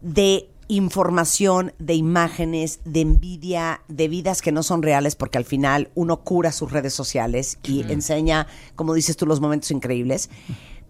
[0.04, 5.90] de información, de imágenes, de envidia, de vidas que no son reales, porque al final
[5.96, 10.30] uno cura sus redes sociales y enseña, como dices tú, los momentos increíbles.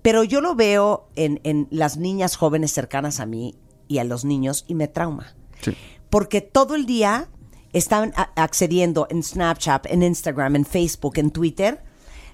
[0.01, 3.55] Pero yo lo veo en, en las niñas jóvenes cercanas a mí
[3.87, 5.71] y a los niños y me trauma Sí.
[6.09, 7.29] porque todo el día
[7.71, 11.83] están accediendo en Snapchat, en Instagram, en Facebook, en Twitter.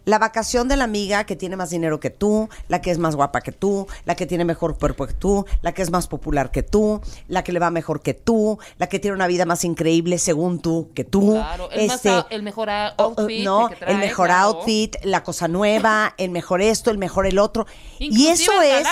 [0.10, 3.16] La vacación de la amiga que tiene más dinero que tú, la que es más
[3.16, 6.50] guapa que tú, la que tiene mejor cuerpo que tú, la que es más popular
[6.50, 9.64] que tú, la que le va mejor que tú, la que tiene una vida más
[9.64, 11.34] increíble según tú que tú.
[11.34, 14.48] Claro, el, más Este, out- el mejor outfit no, que trae, el mejor claro.
[14.58, 17.68] outfit, la cosa nueva, el mejor esto, el mejor el otro.
[18.00, 18.84] y eso es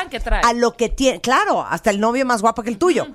[0.43, 3.07] a lo que tiene, claro, hasta el novio más guapo que el tuyo.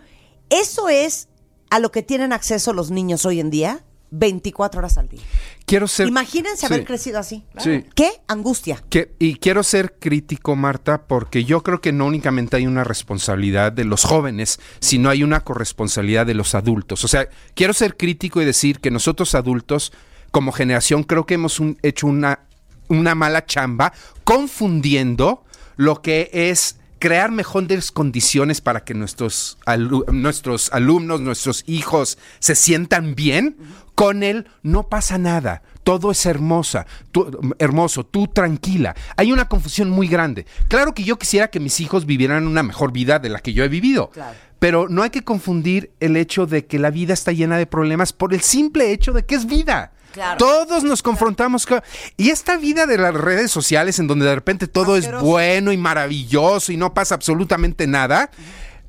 [0.50, 1.28] Eso es
[1.70, 3.84] a lo que tienen acceso los niños hoy en día,
[4.14, 5.22] 24 horas al día.
[5.64, 6.06] Quiero ser.
[6.06, 6.84] Imagínense haber Sí.
[6.84, 7.44] crecido así.
[7.58, 7.84] Sí.
[7.94, 8.82] ¿Qué angustia?
[8.90, 13.72] Que- y quiero ser crítico, Marta, porque yo creo que no únicamente hay una responsabilidad
[13.72, 17.04] de los jóvenes, sino hay una corresponsabilidad de los adultos.
[17.04, 19.92] O sea, quiero ser crítico y decir que nosotros adultos,
[20.30, 22.40] como generación, creo que hemos un- hecho una,
[22.88, 23.92] una mala chamba
[24.24, 25.44] confundiendo
[25.76, 32.54] lo que es crear mejores condiciones para que nuestros, alu- nuestros alumnos, nuestros hijos se
[32.54, 33.56] sientan bien,
[33.96, 35.62] con él no pasa nada.
[35.82, 38.94] Todo es hermosa, tú- hermoso, tú tranquila.
[39.16, 40.46] Hay una confusión muy grande.
[40.68, 43.64] Claro que yo quisiera que mis hijos vivieran una mejor vida de la que yo
[43.64, 44.10] he vivido.
[44.10, 44.36] Claro.
[44.62, 48.12] Pero no hay que confundir el hecho de que la vida está llena de problemas
[48.12, 49.90] por el simple hecho de que es vida.
[50.12, 50.38] Claro.
[50.38, 51.82] Todos nos confrontamos con...
[52.16, 55.76] Y esta vida de las redes sociales en donde de repente todo es bueno y
[55.76, 58.30] maravilloso y no pasa absolutamente nada,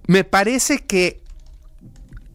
[0.06, 1.24] me parece que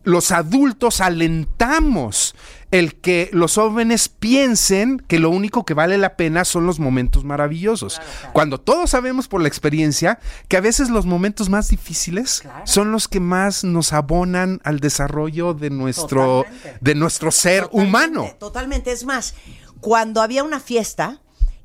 [0.03, 2.35] los adultos alentamos
[2.71, 7.25] el que los jóvenes piensen que lo único que vale la pena son los momentos
[7.25, 8.01] maravillosos.
[8.33, 13.09] Cuando todos sabemos por la experiencia que a veces los momentos más difíciles son los
[13.09, 16.79] que más nos abonan al desarrollo de nuestro, Totalmente.
[16.81, 18.31] de nuestro ser humano.
[18.39, 18.93] Totalmente.
[18.93, 19.35] Es más,
[19.81, 21.21] cuando había una fiesta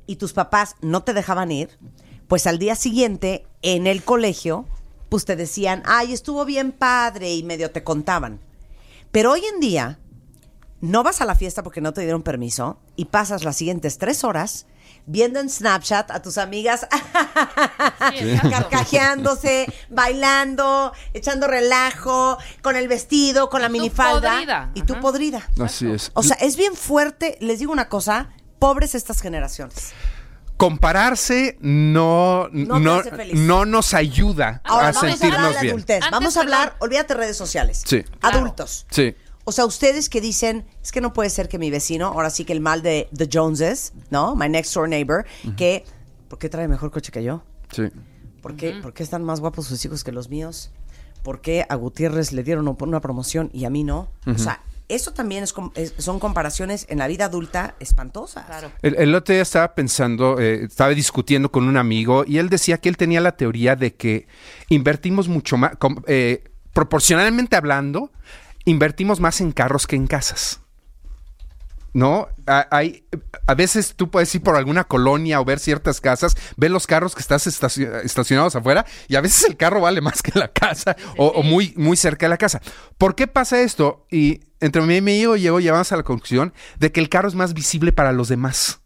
[0.07, 1.77] y tus papás no te dejaban ir,
[2.27, 4.65] pues al día siguiente en el colegio,
[5.09, 8.39] pues te decían, ay, estuvo bien padre y medio te contaban.
[9.11, 9.99] Pero hoy en día,
[10.83, 14.25] no vas a la fiesta porque no te dieron permiso y pasas las siguientes tres
[14.25, 14.65] horas
[15.05, 16.85] viendo en Snapchat a tus amigas
[18.49, 24.31] carcajeándose, bailando, echando relajo, con el vestido, con la minifalda.
[24.33, 24.71] podrida.
[24.73, 25.47] Y tú podrida.
[25.61, 26.11] Así es.
[26.15, 28.29] O sea, es bien fuerte, les digo una cosa,
[28.59, 29.91] pobres estas generaciones.
[30.57, 33.35] compararse no, No no, hace feliz.
[33.39, 35.71] no nos ayuda Ahora a vamos a hablar sentirnos de bien.
[35.73, 36.03] adultez.
[36.11, 37.81] Vamos a hablar, olvídate redes sociales.
[37.85, 38.03] Sí.
[38.21, 38.85] Adultos.
[38.89, 39.15] Sí.
[39.45, 42.45] O sea, ustedes que dicen, es que no puede ser que mi vecino, ahora sí
[42.45, 44.35] que el mal de The Joneses, ¿no?
[44.35, 45.25] My next door neighbor,
[45.57, 45.83] que,
[46.29, 47.43] ¿por qué trae mejor coche que yo?
[47.71, 47.83] Sí.
[48.41, 50.71] ¿Por qué, ¿Por qué están más guapos sus hijos que los míos?
[51.23, 54.09] ¿Por qué a Gutiérrez le dieron una promoción y a mí no?
[54.25, 58.45] O sea, eso también es, es- son comparaciones en la vida adulta espantosas.
[58.45, 58.71] Claro.
[58.81, 62.77] El, el otro día estaba pensando, eh, estaba discutiendo con un amigo y él decía
[62.77, 64.27] que él tenía la teoría de que
[64.69, 68.11] invertimos mucho más, com- eh, proporcionalmente hablando,
[68.65, 70.59] invertimos más en carros que en casas.
[71.95, 72.27] ¿No?
[72.47, 73.05] A- Hay,
[73.45, 77.13] a veces tú puedes ir por alguna colonia o ver ciertas casas, ver los carros
[77.13, 80.95] que estás estacio- estacionados afuera y a veces el carro vale más que la casa
[81.17, 82.61] o, o muy, muy cerca de la casa.
[82.97, 84.07] ¿Por qué pasa esto?
[84.09, 87.27] Y entre mí y mi amigo llegó, llegamos a la conclusión de que el carro
[87.27, 88.79] es más visible para los demás.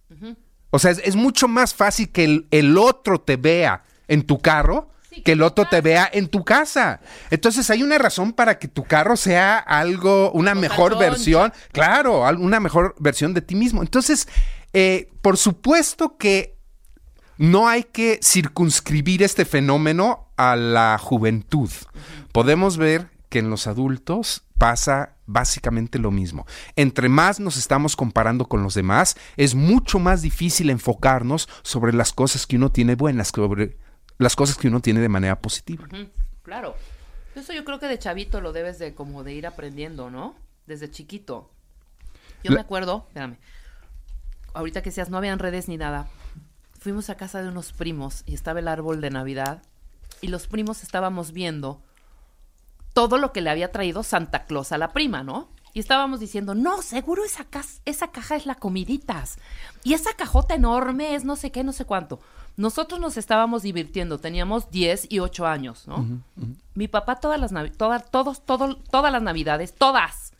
[0.70, 4.40] O sea, es, es mucho más fácil que el, el otro te vea en tu
[4.40, 4.90] carro
[5.24, 7.02] que el otro te vea en tu casa.
[7.30, 12.60] Entonces hay una razón para que tu carro sea algo, una mejor versión, claro, una
[12.60, 13.82] mejor versión de ti mismo.
[13.82, 14.28] Entonces,
[14.74, 16.58] eh, por supuesto que
[17.38, 21.70] no hay que circunscribir este fenómeno a la juventud.
[22.32, 26.46] Podemos ver que en los adultos pasa básicamente lo mismo.
[26.76, 32.14] Entre más nos estamos comparando con los demás, es mucho más difícil enfocarnos sobre las
[32.14, 33.78] cosas que uno tiene buenas, sobre
[34.18, 35.88] las cosas que uno tiene de manera positiva.
[36.44, 36.76] Claro.
[37.36, 40.36] Eso yo creo que de chavito lo debes de como de ir aprendiendo, ¿no?
[40.66, 41.52] Desde chiquito.
[42.44, 43.38] Yo La- me acuerdo, espérame.
[44.54, 46.08] Ahorita que seas, no habían redes ni nada.
[46.80, 49.62] Fuimos a casa de unos primos y estaba el árbol de Navidad
[50.22, 51.82] y los primos estábamos viendo
[52.94, 55.50] todo lo que le había traído Santa Claus a la prima, ¿no?
[55.74, 59.38] Y estábamos diciendo, no, seguro esa, cas- esa caja es la comiditas.
[59.84, 62.20] Y esa cajota enorme es no sé qué, no sé cuánto.
[62.58, 66.06] Nosotros nos estábamos divirtiendo, teníamos 10 y 8 años, ¿no?
[66.74, 70.34] Mi papá todas las todas, todos, todo- todas las navidades, todas.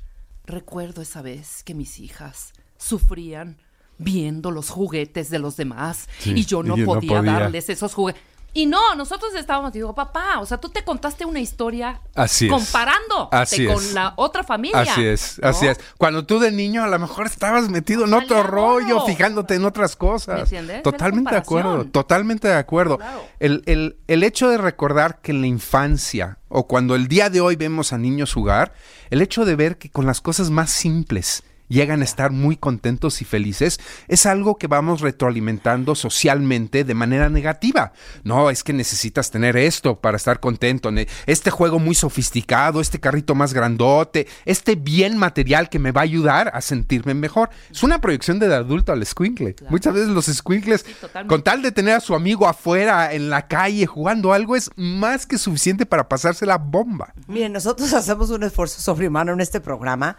[0.46, 3.58] Recuerdo esa vez que mis hijas sufrían
[4.00, 7.32] viendo los juguetes de los demás Sí, y yo no y no podía, podía.
[7.34, 8.22] darles esos juguetes.
[8.58, 13.30] Y no, nosotros estábamos, digo, papá, o sea, tú te contaste una historia Así comparando
[13.32, 14.80] Así con la otra familia.
[14.82, 15.48] Así es, ¿no?
[15.50, 15.78] así es.
[16.00, 19.96] Cuando tú de niño a lo mejor estabas metido en otro rollo, fijándote en otras
[19.96, 20.36] cosas.
[20.38, 20.82] ¿Me entiendes?
[20.82, 22.98] Totalmente de acuerdo, totalmente de acuerdo.
[23.40, 27.42] El, el- el hecho de recordar que en la infancia o cuando el día de
[27.42, 28.74] hoy vemos a niños jugar,
[29.12, 33.22] el hecho de ver que con las cosas más simples llegan a estar muy contentos
[33.22, 37.94] y felices, es algo que vamos retroalimentando socialmente de manera negativa.
[38.24, 40.90] No, es que necesitas tener esto para estar contento,
[41.26, 46.06] este juego muy sofisticado, este carrito más grandote, este bien material que me va a
[46.06, 47.50] ayudar a sentirme mejor.
[47.70, 49.56] Es una proyección del adulto al squinkle.
[49.70, 50.86] Muchas veces los squinkles,
[51.28, 55.26] con tal de tener a su amigo afuera en la calle jugando algo, es más
[55.26, 57.14] que suficiente para pasarse la bomba.
[57.28, 60.18] Miren, nosotros hacemos un esfuerzo sobrehumano en este programa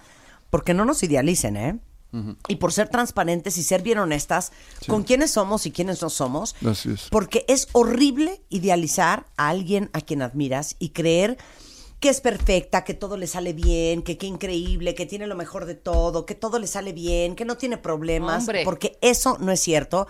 [0.50, 1.78] porque no nos idealicen, ¿eh?
[2.48, 4.52] Y por ser transparentes y ser bien honestas
[4.86, 6.56] con quiénes somos y quiénes no somos.
[6.66, 7.08] Así es.
[7.10, 11.36] Porque es horrible idealizar a alguien a quien admiras y creer
[12.00, 15.66] que es perfecta, que todo le sale bien, que qué increíble, que tiene lo mejor
[15.66, 18.64] de todo, que todo le sale bien, que no tiene problemas, Hombre.
[18.64, 20.06] porque eso no es cierto.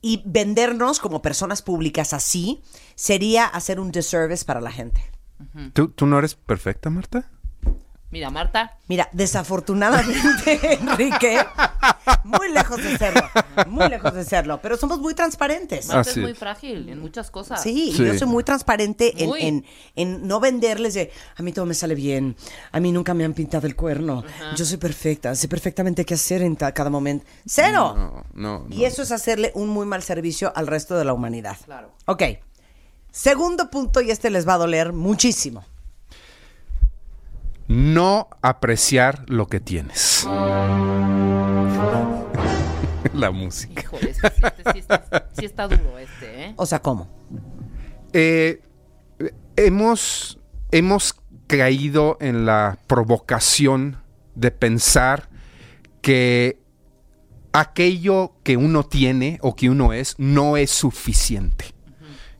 [0.00, 2.62] Y vendernos como personas públicas así
[2.94, 5.02] sería hacer un disservice para la gente.
[5.72, 7.28] ¿Tú, tú no eres perfecta, Marta?
[8.12, 8.78] Mira, Marta.
[8.88, 11.38] Mira, desafortunadamente, Enrique,
[12.24, 13.22] muy lejos de serlo,
[13.68, 15.88] muy lejos de serlo, pero somos muy transparentes.
[15.88, 17.62] Marta es muy frágil en muchas cosas.
[17.62, 19.40] Sí, y yo soy muy transparente en, Muy.
[19.42, 19.64] en-
[19.96, 22.36] en no venderles de a mí todo me sale bien,
[22.70, 24.22] a mí nunca me han pintado el cuerno,
[24.56, 27.24] yo soy perfecta, sé perfectamente qué hacer en cada momento.
[27.46, 27.94] ¡Cero!
[27.96, 28.66] No, no.
[28.70, 31.56] Y eso es hacerle un muy mal servicio al resto de la humanidad.
[31.64, 31.90] Claro.
[32.06, 32.22] Ok.
[33.10, 35.64] Segundo punto, y este les va a doler muchísimo.
[37.68, 40.26] No apreciar lo que tienes.
[43.14, 43.82] La música.
[43.82, 44.42] Híjole, es que sí,
[44.72, 46.54] sí está, sí está duro este, ¿eh?
[46.56, 47.08] O sea, ¿cómo?
[48.12, 48.62] Eh,
[49.56, 50.38] hemos,
[50.70, 51.14] hemos
[51.46, 53.98] caído en la provocación
[54.34, 55.28] de pensar
[56.00, 56.62] que
[57.52, 61.66] aquello que uno tiene o que uno es no es suficiente.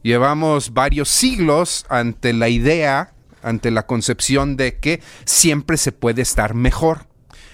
[0.02, 3.11] Llevamos varios siglos ante la idea,
[3.43, 7.07] ante la concepción de que siempre se puede estar mejor.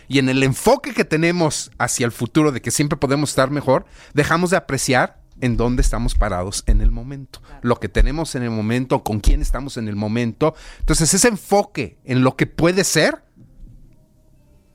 [0.09, 3.85] Y en el enfoque que tenemos hacia el futuro de que siempre podemos estar mejor,
[4.15, 8.51] dejamos de apreciar en dónde estamos parados en el momento, lo que tenemos en el
[8.51, 10.55] momento, con quién estamos en el momento.
[10.81, 13.23] Entonces ese enfoque en lo que puede ser,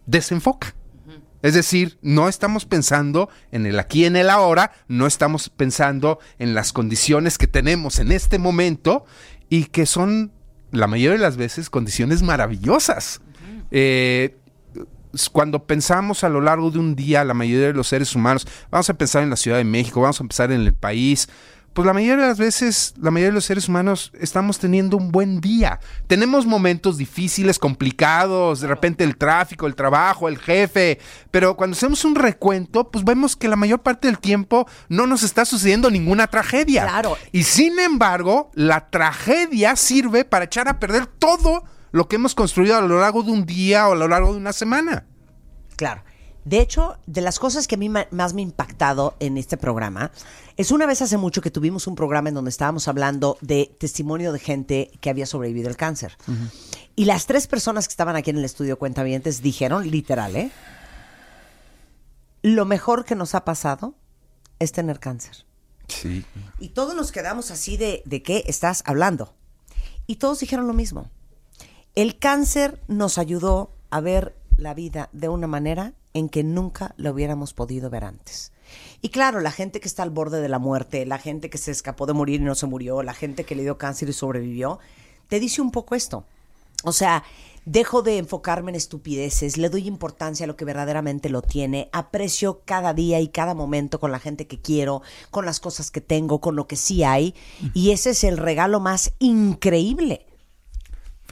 [0.05, 0.75] desenfoca.
[1.41, 6.53] Es decir, no estamos pensando en el aquí, en el ahora, no estamos pensando en
[6.53, 9.05] las condiciones que tenemos en este momento
[9.49, 10.31] y que son,
[10.73, 13.21] la mayoría de las veces, condiciones maravillosas.
[13.71, 14.35] Eh,
[15.31, 18.89] cuando pensamos a lo largo de un día, la mayoría de los seres humanos, vamos
[18.89, 21.29] a pensar en la Ciudad de México, vamos a pensar en el país,
[21.73, 25.11] pues la mayoría de las veces, la mayoría de los seres humanos estamos teniendo un
[25.11, 25.79] buen día.
[26.07, 30.99] Tenemos momentos difíciles, complicados, de repente el tráfico, el trabajo, el jefe,
[31.31, 35.23] pero cuando hacemos un recuento, pues vemos que la mayor parte del tiempo no nos
[35.23, 36.83] está sucediendo ninguna tragedia.
[36.83, 37.17] Claro.
[37.31, 42.75] Y sin embargo, la tragedia sirve para echar a perder todo lo que hemos construido
[42.75, 45.05] a lo largo de un día o a lo largo de una semana.
[45.75, 46.03] Claro.
[46.45, 50.11] De hecho, de las cosas que a mí más me ha impactado en este programa,
[50.57, 54.33] es una vez hace mucho que tuvimos un programa en donde estábamos hablando de testimonio
[54.33, 56.17] de gente que había sobrevivido el cáncer.
[56.95, 60.51] Y las tres personas que estaban aquí en el estudio Cuentavientes dijeron, literal, ¿eh?
[62.41, 63.95] Lo mejor que nos ha pasado
[64.59, 65.45] es tener cáncer.
[65.87, 66.25] Sí.
[66.59, 69.33] Y todos nos quedamos así de, ¿de qué estás hablando?
[70.07, 71.09] Y todos dijeron lo mismo.
[71.95, 77.11] El cáncer nos ayudó a ver la vida de una manera en que nunca lo
[77.11, 78.51] hubiéramos podido ver antes.
[79.01, 81.71] Y claro, la gente que está al borde de la muerte, la gente que se
[81.71, 84.79] escapó de morir y no se murió, la gente que le dio cáncer y sobrevivió,
[85.27, 86.25] te dice un poco esto.
[86.83, 87.23] O sea,
[87.65, 92.61] dejo de enfocarme en estupideces, le doy importancia a lo que verdaderamente lo tiene, aprecio
[92.65, 95.01] cada día y cada momento con la gente que quiero,
[95.31, 97.35] con las cosas que tengo, con lo que sí hay.
[97.73, 100.25] Y ese es el regalo más increíble,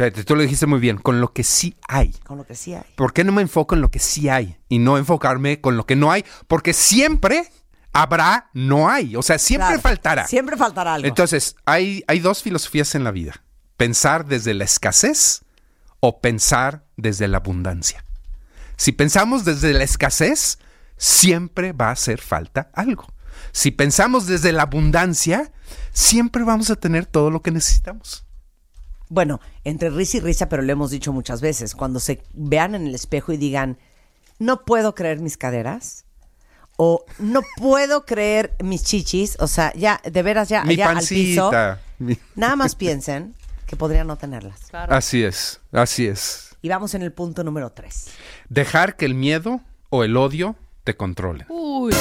[0.10, 2.12] Tú lo dijiste muy bien, con lo que sí hay.
[2.24, 2.86] con lo que sí hay.
[2.96, 5.86] ¿Por qué no me enfoco en lo que sí hay y no enfocarme con lo
[5.86, 6.26] que no hay?
[6.48, 7.52] Porque siempre
[7.94, 9.16] habrá, no hay.
[9.16, 10.28] O sea, siempre Claro, faltará.
[10.28, 11.08] Siempre faltará algo.
[11.08, 13.44] Entonces, hay, hay dos filosofías en la vida.
[13.78, 15.44] Pensar desde la escasez
[16.00, 18.04] o pensar desde la abundancia.
[18.78, 20.58] Si pensamos desde la escasez,
[20.98, 23.06] siempre va a hacer falta algo.
[23.52, 25.52] Si pensamos desde la abundancia,
[25.92, 28.26] siempre vamos a tener todo lo que necesitamos.
[29.14, 32.88] Bueno, entre risa y risa, pero lo hemos dicho muchas veces, cuando se vean en
[32.88, 33.78] el espejo y digan,
[34.40, 36.06] no puedo creer mis caderas,
[36.78, 41.06] o no puedo creer mis chichis, o sea, ya, de veras, ya, Mi ya al
[41.06, 41.82] piso, pancita.
[42.00, 43.36] Mi- nada más piensen
[43.68, 44.62] que podrían no tenerlas.
[44.72, 46.56] Así es, así es.
[46.62, 48.08] Y vamos en el punto número tres.
[48.48, 49.60] Dejar que el miedo
[49.90, 50.56] o el odio
[50.86, 51.46] te controlen.
[51.50, 51.94] Uy.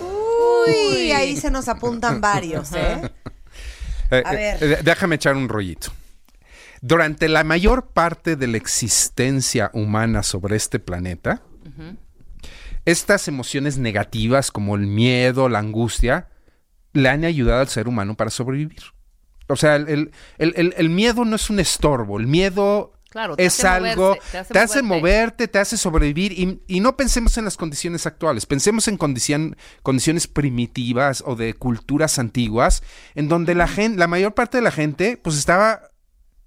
[0.00, 3.10] Uy, ahí se nos apuntan varios, ¿eh?
[4.10, 4.72] Eh, A eh, ver.
[4.72, 5.92] eh, déjame echar un rollito.
[6.80, 11.42] Durante la mayor parte de la existencia humana sobre este planeta,
[12.84, 16.28] estas emociones negativas como el miedo, la angustia,
[16.94, 18.82] le han ayudado al ser humano para sobrevivir.
[19.48, 23.46] O sea, el, el- el- el- miedo no es un estorbo, el miedo Claro, te
[23.46, 25.00] es hace algo, moverse, te hace te hace moverte.
[25.00, 29.56] moverte, te hace sobrevivir y, y no pensemos en las condiciones actuales, pensemos en condicion-
[29.82, 32.82] condiciones primitivas o de culturas antiguas
[33.14, 35.87] en donde la gente, la mayor parte de la gente pues estaba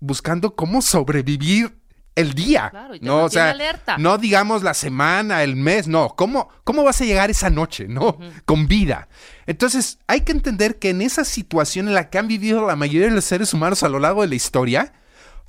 [0.02, 1.78] buscando cómo sobrevivir
[2.16, 2.70] el día.
[2.72, 3.98] Claro, y te no, o sea, alerta.
[3.98, 8.20] no digamos la semana, el mes, no, ¿cómo, cómo vas a llegar esa noche, no?
[8.44, 9.08] Con vida.
[9.46, 13.08] Entonces, hay que entender que en esa situación en la que han vivido la mayoría
[13.08, 14.92] de los seres humanos a lo largo de la historia,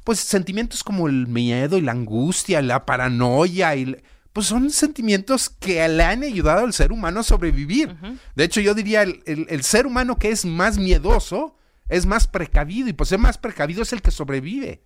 [0.05, 3.97] pues sentimientos como el miedo y la angustia, la paranoia y
[4.33, 7.95] pues son sentimientos que le han ayudado al ser humano a sobrevivir.
[8.35, 11.57] De hecho, yo diría el, el- el ser humano que es más miedoso
[11.89, 14.83] es más precavido y pues ser más precavido es el que sobrevive.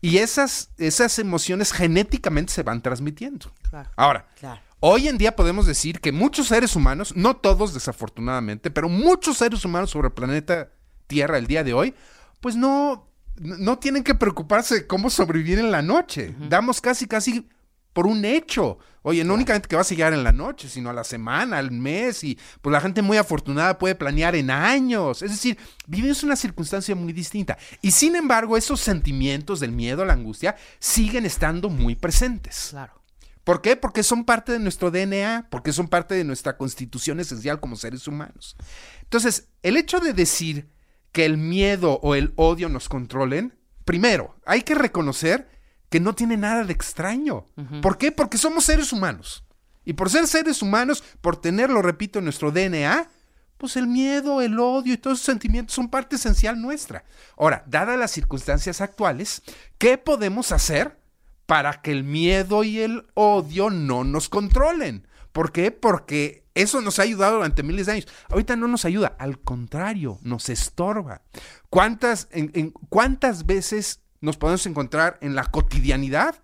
[0.00, 3.52] Y esas, esas emociones genéticamente se van transmitiendo.
[3.96, 4.26] Ahora,
[4.80, 9.64] hoy en día podemos decir que muchos seres humanos, no todos desafortunadamente, pero muchos seres
[9.64, 10.70] humanos sobre el planeta
[11.06, 11.94] Tierra el día de hoy,
[12.40, 16.34] pues no, no tienen que preocuparse de cómo sobrevivir en la noche.
[16.48, 17.48] Damos casi, casi
[17.92, 18.78] por un hecho.
[19.02, 21.72] Oye, no únicamente que vas a llegar en la noche, sino a la semana, al
[21.72, 25.22] mes, y pues la gente muy afortunada puede planear en años.
[25.22, 27.58] Es decir, vives una circunstancia muy distinta.
[27.80, 32.68] Y sin embargo, esos sentimientos del miedo, la angustia, siguen estando muy presentes.
[32.70, 33.02] Claro.
[33.44, 33.74] ¿Por qué?
[33.74, 38.06] Porque son parte de nuestro DNA, porque son parte de nuestra constitución esencial como seres
[38.06, 38.56] humanos.
[39.02, 40.68] Entonces, el hecho de decir
[41.10, 45.50] que el miedo o el odio nos controlen, primero, hay que reconocer
[45.92, 47.46] que no tiene nada de extraño.
[47.80, 48.10] ¿Por qué?
[48.10, 49.44] Porque somos seres humanos.
[49.84, 53.08] Y por ser seres humanos, por tenerlo, repito, en nuestro DNA,
[53.58, 57.04] pues el miedo, el odio y todos esos sentimientos son parte esencial nuestra.
[57.38, 59.42] Ahora, dadas las circunstancias actuales,
[59.78, 60.98] ¿qué podemos hacer
[61.46, 65.06] para que el miedo y el odio no nos controlen?
[65.32, 65.70] ¿Por qué?
[65.70, 68.08] Porque eso nos ha ayudado durante miles de años.
[68.28, 71.22] Ahorita no nos ayuda, al contrario, nos estorba.
[71.70, 76.36] ¿Cuántas, en- en- ¿Cuántas veces nos podemos encontrar en la cotidianidad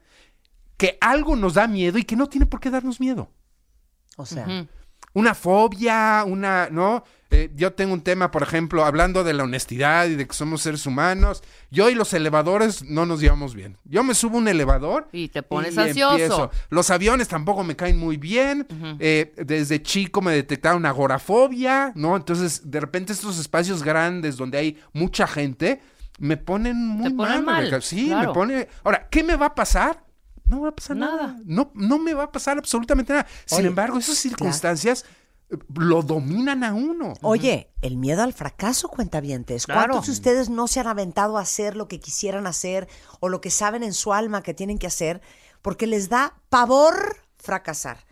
[0.77, 3.31] que algo nos da miedo y que no tiene por qué darnos miedo?
[4.17, 4.67] O sea,
[5.15, 7.03] Una fobia, una, ¿no?
[7.31, 10.63] Eh, yo tengo un tema, por ejemplo, hablando de la honestidad y de que somos
[10.63, 11.43] seres humanos.
[11.71, 13.77] Yo y los elevadores no nos llevamos bien.
[13.85, 16.13] Yo me subo a un elevador Y te pones y ansioso.
[16.13, 16.51] empiezo.
[16.71, 18.67] Los aviones tampoco me caen muy bien.
[18.99, 22.17] Eh, desde chico me detectaron agorafobia, ¿no?
[22.17, 25.81] Entonces, de repente estos espacios grandes donde hay mucha gente
[26.19, 27.71] me ponen muy ponen mal.
[27.71, 28.29] mal, Sí, claro.
[28.29, 28.69] me pone.
[28.85, 30.05] Ahora, ¿qué me va a pasar?
[30.45, 31.37] No va a pasar nada.
[31.45, 33.27] No, no me va a pasar absolutamente nada.
[33.45, 35.05] Sin Oye, embargo, esas circunstancias
[35.51, 37.15] eh, lo dominan a uno.
[37.23, 39.67] Oye, el miedo al fracaso, cuentavientes.
[39.67, 39.93] Claro.
[39.93, 42.89] ¿Cuántos de ustedes no se han aventado a hacer lo que quisieran hacer
[43.21, 45.21] o lo que saben en su alma que tienen que hacer
[45.63, 48.07] porque les da pavor fracasar?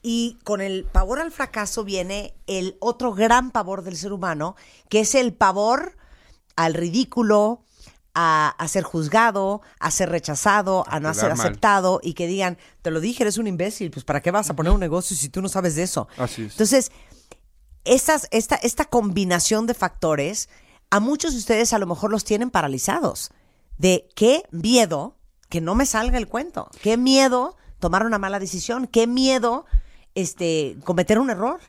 [0.00, 4.54] Y con el pavor al fracaso viene el otro gran pavor del ser humano,
[4.88, 5.96] que es el pavor
[6.58, 7.62] al ridículo,
[8.14, 11.40] a, a ser juzgado, a ser rechazado, a, no ser mal.
[11.40, 14.56] aceptado y que digan, te lo dije, eres un imbécil, pues ¿para qué vas a
[14.56, 16.08] poner un negocio si tú no sabes de eso?
[16.16, 16.52] Así es.
[16.52, 16.90] Entonces,
[17.84, 20.48] estas, esta, esta combinación de factores,
[20.90, 23.30] a muchos de ustedes a lo mejor los tienen paralizados.
[23.76, 25.16] De qué miedo
[25.48, 26.68] que no me salga el cuento.
[26.82, 28.88] Qué miedo tomar una mala decisión.
[28.88, 29.64] Qué miedo
[30.16, 31.60] este, cometer un error.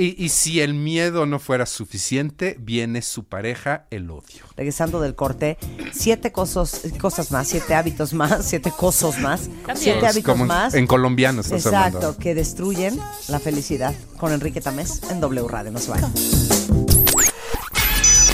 [0.00, 4.46] Y, y si el miedo no fuera suficiente, viene su pareja, el odio.
[4.56, 5.58] Regresando del corte,
[5.92, 10.72] siete cosas, cosas más, siete hábitos más, siete cosas más, siete hábitos como más.
[10.72, 12.16] En colombiano estás Exacto, hablando.
[12.16, 12.98] que destruyen
[13.28, 13.94] la felicidad.
[14.16, 15.70] Con Enrique Tamés en W Radio.
[15.70, 16.10] No se vayan.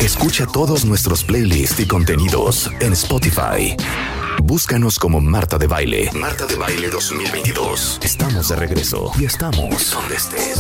[0.01, 3.77] Escucha todos nuestros playlists y contenidos en Spotify.
[4.43, 6.11] Búscanos como Marta de Baile.
[6.13, 8.01] Marta de Baile 2022.
[8.03, 10.59] Estamos de regreso y estamos donde estés.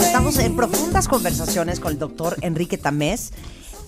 [0.00, 3.32] Estamos en profundas conversaciones con el doctor Enrique Tamés.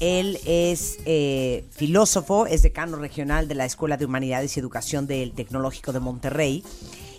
[0.01, 5.33] Él es eh, filósofo, es decano regional de la Escuela de Humanidades y Educación del
[5.33, 6.65] Tecnológico de Monterrey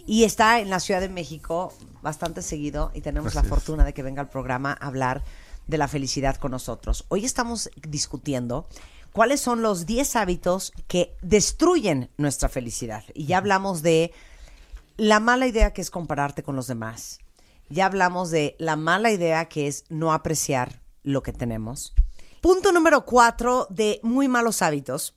[0.05, 3.47] y está en la Ciudad de México bastante seguido y tenemos la es.
[3.47, 5.24] fortuna de que venga al programa a hablar
[5.68, 7.05] de la felicidad con nosotros.
[7.07, 8.68] Hoy estamos discutiendo
[9.16, 13.05] cuáles son los 10 hábitos que destruyen nuestra felicidad.
[13.13, 14.11] Y ya hablamos de
[14.97, 17.20] la mala idea que es compararte con los demás.
[17.70, 21.93] Ya hablamos de la mala idea que es no apreciar lo que tenemos.
[22.41, 25.16] Punto número cuatro de muy malos hábitos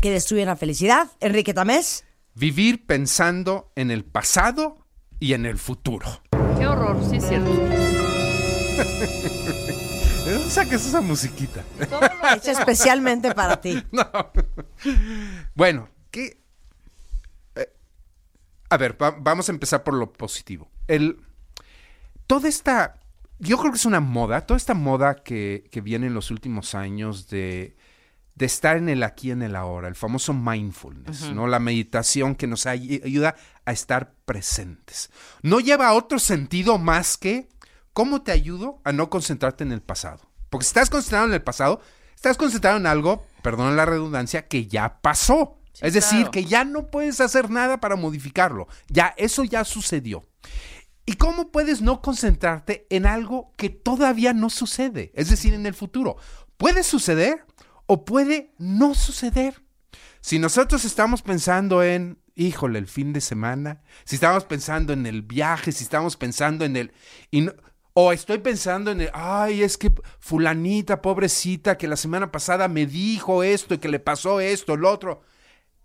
[0.00, 1.08] que destruyen la felicidad.
[1.18, 2.04] Enrique Tamés.
[2.34, 4.86] Vivir pensando en el pasado
[5.18, 6.22] y en el futuro.
[6.56, 7.50] Qué horror, sí es cierto.
[10.26, 11.64] ¿De dónde sacas esa musiquita?
[12.34, 13.82] Hecha especialmente para ti.
[15.54, 16.38] Bueno, ¿qué?
[17.54, 17.72] eh,
[18.68, 20.68] a ver, va- vamos a empezar por lo positivo.
[20.88, 21.20] El,
[22.26, 23.00] toda esta,
[23.38, 26.74] yo creo que es una moda, toda esta moda que, que viene en los últimos
[26.74, 27.76] años de,
[28.34, 31.30] de estar en el aquí, en el ahora, el famoso mindfulness.
[31.30, 31.46] ¿no?
[31.46, 35.10] La meditación que nos ay- ayuda a estar presentes.
[35.42, 37.48] No lleva a otro sentido más que
[37.96, 40.20] cómo te ayudo a no concentrarte en el pasado.
[40.50, 41.80] Porque si estás concentrado en el pasado,
[42.14, 45.56] estás concentrado en algo, perdón la redundancia, que ya pasó.
[45.80, 46.30] es decir, claro.
[46.30, 48.68] que ya no puedes hacer nada para modificarlo.
[48.88, 50.22] Ya, eso ya sucedió.
[51.06, 55.10] ¿Y cómo puedes no concentrarte en algo que todavía no sucede?
[55.14, 56.18] Es decir, en el futuro.
[56.58, 57.46] Puede suceder
[57.86, 59.62] o puede no suceder.
[60.20, 65.22] Si nosotros estamos pensando en, híjole, el fin de semana, si estamos pensando en el
[65.22, 66.92] viaje, si estamos pensando en el...
[67.30, 67.54] y no-
[67.98, 72.84] o estoy pensando en el, ay, es que fulanita, pobrecita, que la semana pasada me
[72.84, 75.22] dijo esto y que le pasó esto, el otro.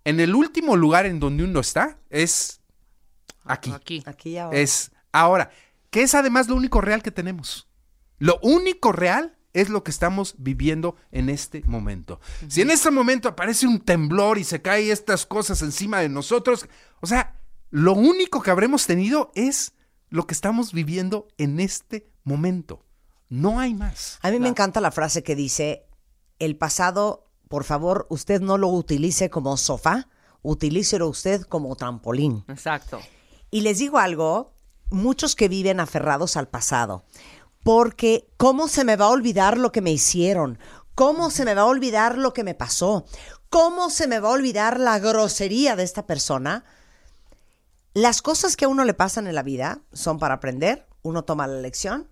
[0.04, 2.60] En el último lugar en donde uno está es
[3.44, 3.72] aquí.
[3.72, 4.02] Aquí.
[4.04, 4.58] Aquí y ahora.
[4.58, 5.50] Es ahora,
[5.88, 7.66] que es además lo único real que tenemos.
[8.18, 12.20] Lo único real es lo que estamos viviendo en este momento.
[12.46, 16.68] Si en este momento aparece un temblor y se caen estas cosas encima de nosotros,
[17.00, 17.40] o sea,
[17.70, 19.72] lo único que habremos tenido es
[20.12, 22.84] lo que estamos viviendo en este momento.
[23.30, 24.18] No hay más.
[24.20, 25.86] A mí me encanta la frase que dice,
[26.38, 30.10] el pasado, por favor, usted no lo utilice como sofá,
[30.42, 32.44] utilícelo usted como trampolín.
[32.48, 33.00] Exacto.
[33.50, 34.54] Y les digo algo,
[34.90, 37.06] muchos que viven aferrados al pasado,
[37.64, 40.58] porque ¿cómo se me va a olvidar lo que me hicieron?
[40.94, 43.06] ¿Cómo se me va a olvidar lo que me pasó?
[43.48, 46.66] ¿Cómo se me va a olvidar la grosería de esta persona?
[47.94, 51.46] Las cosas que a uno le pasan en la vida son para aprender, uno toma
[51.46, 52.08] la lección,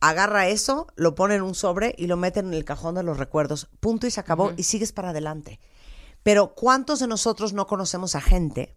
[0.00, 3.16] agarra eso, lo pone en un sobre y lo mete en el cajón de los
[3.16, 5.58] recuerdos, punto y se acabó y sigues para adelante.
[6.22, 8.76] Pero ¿cuántos de nosotros no conocemos a gente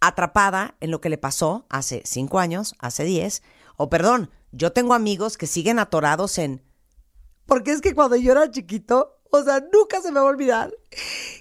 [0.00, 3.42] atrapada en lo que le pasó hace cinco años, hace diez?
[3.76, 6.62] O perdón, yo tengo amigos que siguen atorados en...
[7.46, 10.72] Porque es que cuando yo era chiquito, o sea, nunca se me va a olvidar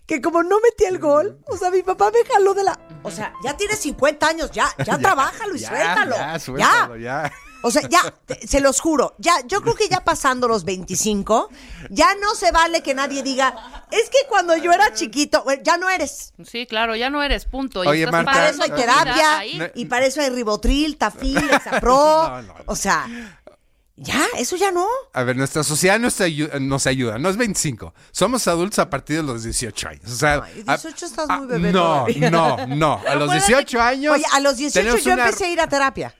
[0.05, 2.79] que como no metí el gol, o sea, mi papá me jaló de la...
[3.03, 6.15] O sea, ya tienes 50 años, ya, ya, trabájalo y ya, suéltalo.
[6.15, 6.39] Ya, ya.
[6.39, 7.31] suéltalo, ya.
[7.63, 11.49] O sea, ya, te- se los juro, ya, yo creo que ya pasando los 25,
[11.89, 13.55] ya no se vale que nadie diga,
[13.89, 16.33] es que cuando yo era chiquito, ya no eres.
[16.45, 17.83] Sí, claro, ya no eres, punto.
[17.83, 19.41] Y Oye, estás Marta, Para eso hay terapia.
[19.57, 19.65] No.
[19.73, 21.95] y para eso hay ribotril, tafil, exapro.
[21.95, 22.55] No, no, no.
[22.67, 23.07] O sea,
[23.97, 24.85] ya, eso ya no.
[25.13, 27.17] A ver, nuestra sociedad nos, ayu- nos ayuda.
[27.17, 27.93] No es 25.
[28.11, 30.05] Somos adultos a partir de los 18 años.
[30.11, 33.01] O sea, Ay, a- 18 estás muy bebé No, no, no.
[33.07, 34.13] A los acuérdate- 18 años.
[34.13, 36.13] Oye, a los 18 tenemos yo una- empecé a ir a terapia.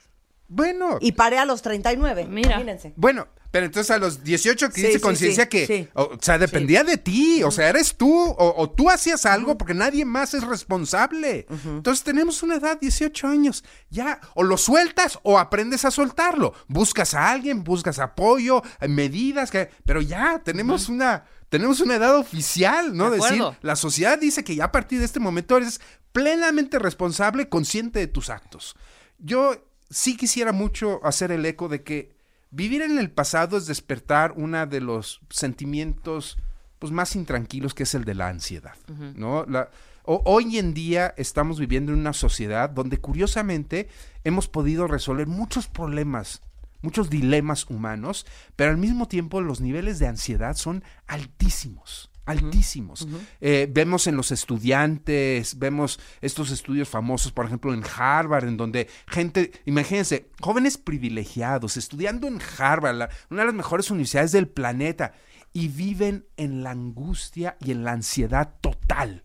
[0.48, 1.00] Bueno.
[1.02, 2.26] Y paré a los 39.
[2.30, 2.52] Mira.
[2.52, 2.94] Imagínense.
[2.96, 5.88] Bueno, pero entonces a los 18 que Sí, sí, conciencia sí, que, sí.
[5.94, 9.74] o, sea, dependía de ti, o sea, eres tú, o, o tú hacías algo porque
[9.74, 11.48] nadie más es responsable.
[11.64, 16.54] Entonces tenemos una edad, 18 años, ya, o lo sueltas o aprendes a soltarlo.
[16.68, 21.24] Buscas a alguien, buscas apoyo, eh, medidas, que, pero ya, tenemos una...
[21.48, 23.10] Tenemos una edad oficial, ¿no?
[23.10, 25.80] De Decir, la sociedad dice que ya a partir de este momento eres
[26.12, 28.76] plenamente responsable, consciente de tus actos.
[29.20, 29.56] Yo
[29.90, 32.15] sí quisiera mucho hacer el eco de que
[32.56, 36.38] vivir en el pasado es despertar uno de los sentimientos
[36.80, 38.76] pues, más intranquilos que es el de la ansiedad.
[39.16, 39.46] ¿no?
[39.46, 39.70] La-
[40.04, 43.90] ho- hoy en día estamos viviendo en una sociedad donde curiosamente
[44.24, 46.42] hemos podido resolver muchos problemas,
[46.82, 48.26] muchos dilemas humanos,
[48.56, 52.10] pero al mismo tiempo los niveles de ansiedad son altísimos.
[52.26, 53.08] Altísimos.
[53.40, 58.88] Eh, vemos en los estudiantes, vemos estos estudios famosos, por ejemplo, en Harvard, en donde
[59.08, 65.14] gente, imagínense, jóvenes privilegiados, estudiando en Harvard, la- una de las mejores universidades del planeta,
[65.54, 69.24] y viven en la angustia y en la ansiedad total.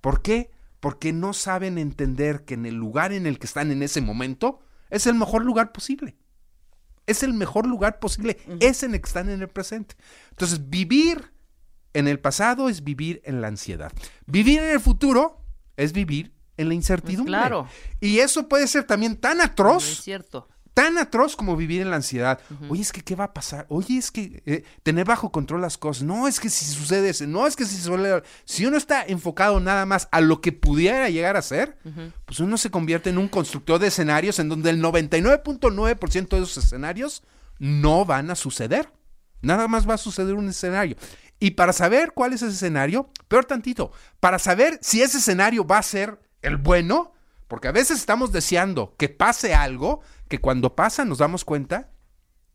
[0.00, 0.50] ¿Por qué?
[0.80, 4.60] Porque no saben entender que en el lugar en el que están en ese momento
[4.88, 6.16] es el mejor lugar posible.
[7.06, 9.96] Es el mejor lugar posible, es en el que están en el presente.
[10.30, 11.32] Entonces, vivir
[11.98, 13.92] en el pasado es vivir en la ansiedad.
[14.26, 15.40] Vivir en el futuro
[15.76, 17.32] es vivir en la incertidumbre.
[17.32, 17.68] Pues claro.
[18.00, 20.48] Y eso puede ser también tan Es atroz, cierto.
[20.72, 22.40] tan atroz como vivir en la ansiedad.
[22.68, 23.66] Oye, es que ¿qué va a pasar?
[23.68, 26.04] Oye, es que eh, tener bajo control las cosas.
[26.04, 27.26] No, es que si sucede eso.
[27.26, 28.22] No, es que si suele...
[28.44, 31.78] Si uno está enfocado nada más a lo que pudiera llegar a ser,
[32.24, 36.56] pues uno se convierte en un constructor de escenarios en donde el 99.9% de esos
[36.64, 37.22] escenarios
[37.58, 38.90] no van a suceder.
[39.42, 40.96] Nada más va a suceder un escenario.
[41.38, 45.78] Y para saber cuál es ese escenario, peor tantito, para saber si ese escenario va
[45.78, 47.12] a ser el bueno,
[47.48, 51.90] porque a veces estamos deseando que pase algo que cuando pasa nos damos cuenta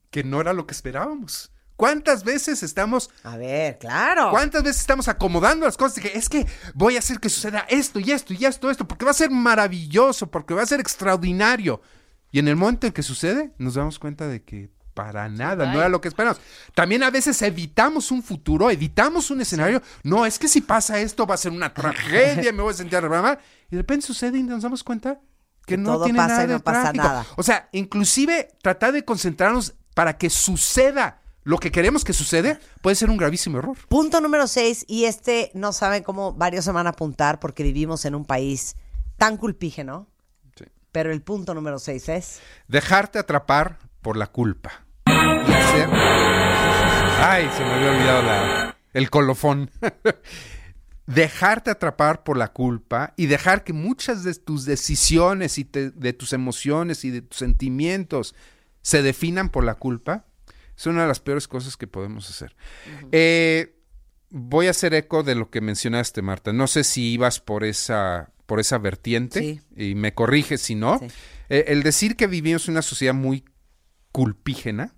[0.09, 1.51] que no era lo que esperábamos.
[1.81, 4.29] ¿Cuántas veces estamos A ver, claro.
[4.29, 5.99] ¿Cuántas veces estamos acomodando las cosas?
[5.99, 6.45] Que es que
[6.75, 9.31] voy a hacer que suceda esto y esto y esto, esto, porque va a ser
[9.31, 11.81] maravilloso, porque va a ser extraordinario.
[12.29, 15.79] Y en el momento en que sucede, nos damos cuenta de que para nada, no
[15.79, 16.39] era lo que esperamos.
[16.75, 19.81] También a veces evitamos un futuro, evitamos un escenario.
[20.03, 22.97] No, es que si pasa esto va a ser una tragedia, me voy a sentir
[22.97, 23.39] arreglada.
[23.69, 25.15] Y de repente sucede y nos damos cuenta
[25.65, 27.03] que, Que no todo tiene pasa nada y no de pasa trágico.
[27.03, 27.25] nada.
[27.37, 32.95] O sea, inclusive tratar de concentrarnos para que suceda lo que queremos que sucede puede
[32.95, 33.77] ser un gravísimo error.
[33.89, 38.05] Punto número 6, y este no saben cómo varios se van a apuntar porque vivimos
[38.05, 38.75] en un país
[39.17, 40.07] tan culpígeno.
[40.57, 40.65] Sí.
[40.91, 42.39] Pero el punto número 6 es.
[42.67, 44.85] Dejarte atrapar por la culpa.
[45.07, 45.89] Y hacer.
[47.23, 49.69] Ay, se me había olvidado la- el colofón.
[51.07, 56.13] Dejarte atrapar por la culpa y dejar que muchas de tus decisiones y te- de
[56.13, 58.33] tus emociones y de tus sentimientos
[58.81, 60.25] se definan por la culpa
[60.77, 62.55] es una de las peores cosas que podemos hacer.
[63.11, 63.75] Eh,
[64.29, 66.53] voy a hacer eco de lo que mencionaste, Marta.
[66.53, 69.61] No sé si ibas por esa, por esa vertiente Sí.
[69.75, 70.97] y me corriges si no.
[70.99, 71.07] Sí.
[71.49, 73.43] Eh, el decir que vivimos en una sociedad muy
[74.11, 74.93] culpígena,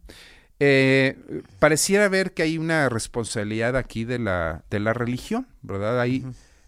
[0.60, 1.18] eh,
[1.60, 6.00] pareciera ver que hay una responsabilidad aquí de la, de la religión, ¿verdad?
[6.00, 6.26] Hay,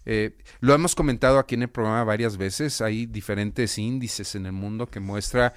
[0.08, 4.52] Eh, lo hemos comentado aquí en el programa varias veces, hay diferentes índices en el
[4.52, 5.52] mundo que muestra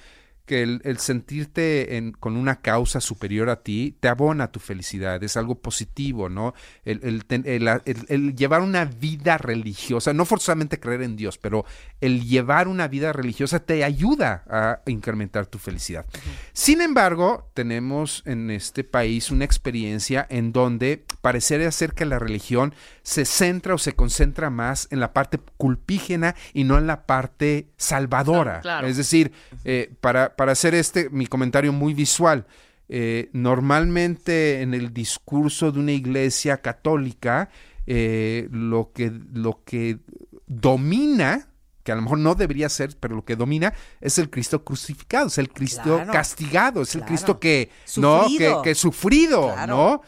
[0.50, 5.22] que el, el sentirte en- con una causa superior a ti te abona tu felicidad,
[5.22, 6.54] es algo positivo, ¿no?
[6.84, 11.64] El, llevar una vida religiosa, no forzosamente creer en Dios, pero
[12.00, 16.04] el llevar una vida religiosa te ayuda a incrementar tu felicidad.
[16.52, 22.74] Sin embargo, tenemos en este país una experiencia en donde parecería ser que la religión
[23.02, 27.68] se centra o se concentra más en la parte culpígena y no en la parte
[27.76, 28.60] salvadora.
[28.62, 28.86] Claro.
[28.88, 29.30] Es decir,
[29.64, 32.46] eh, para, para hacer este mi comentario muy visual,
[32.88, 37.50] eh, normalmente en el discurso de una iglesia católica,
[37.86, 39.98] eh, lo, que, lo que
[40.46, 41.50] domina,
[41.82, 45.26] que a lo mejor no debería ser, pero lo que domina es el Cristo crucificado,
[45.26, 46.10] es el Cristo Claro.
[46.10, 47.02] castigado, es el.
[47.04, 47.68] Cristo que,
[47.98, 48.22] ¿no?
[48.22, 48.62] que, Sufrido.
[48.62, 49.76] que sufrido, Claro.
[49.76, 50.02] ¿no?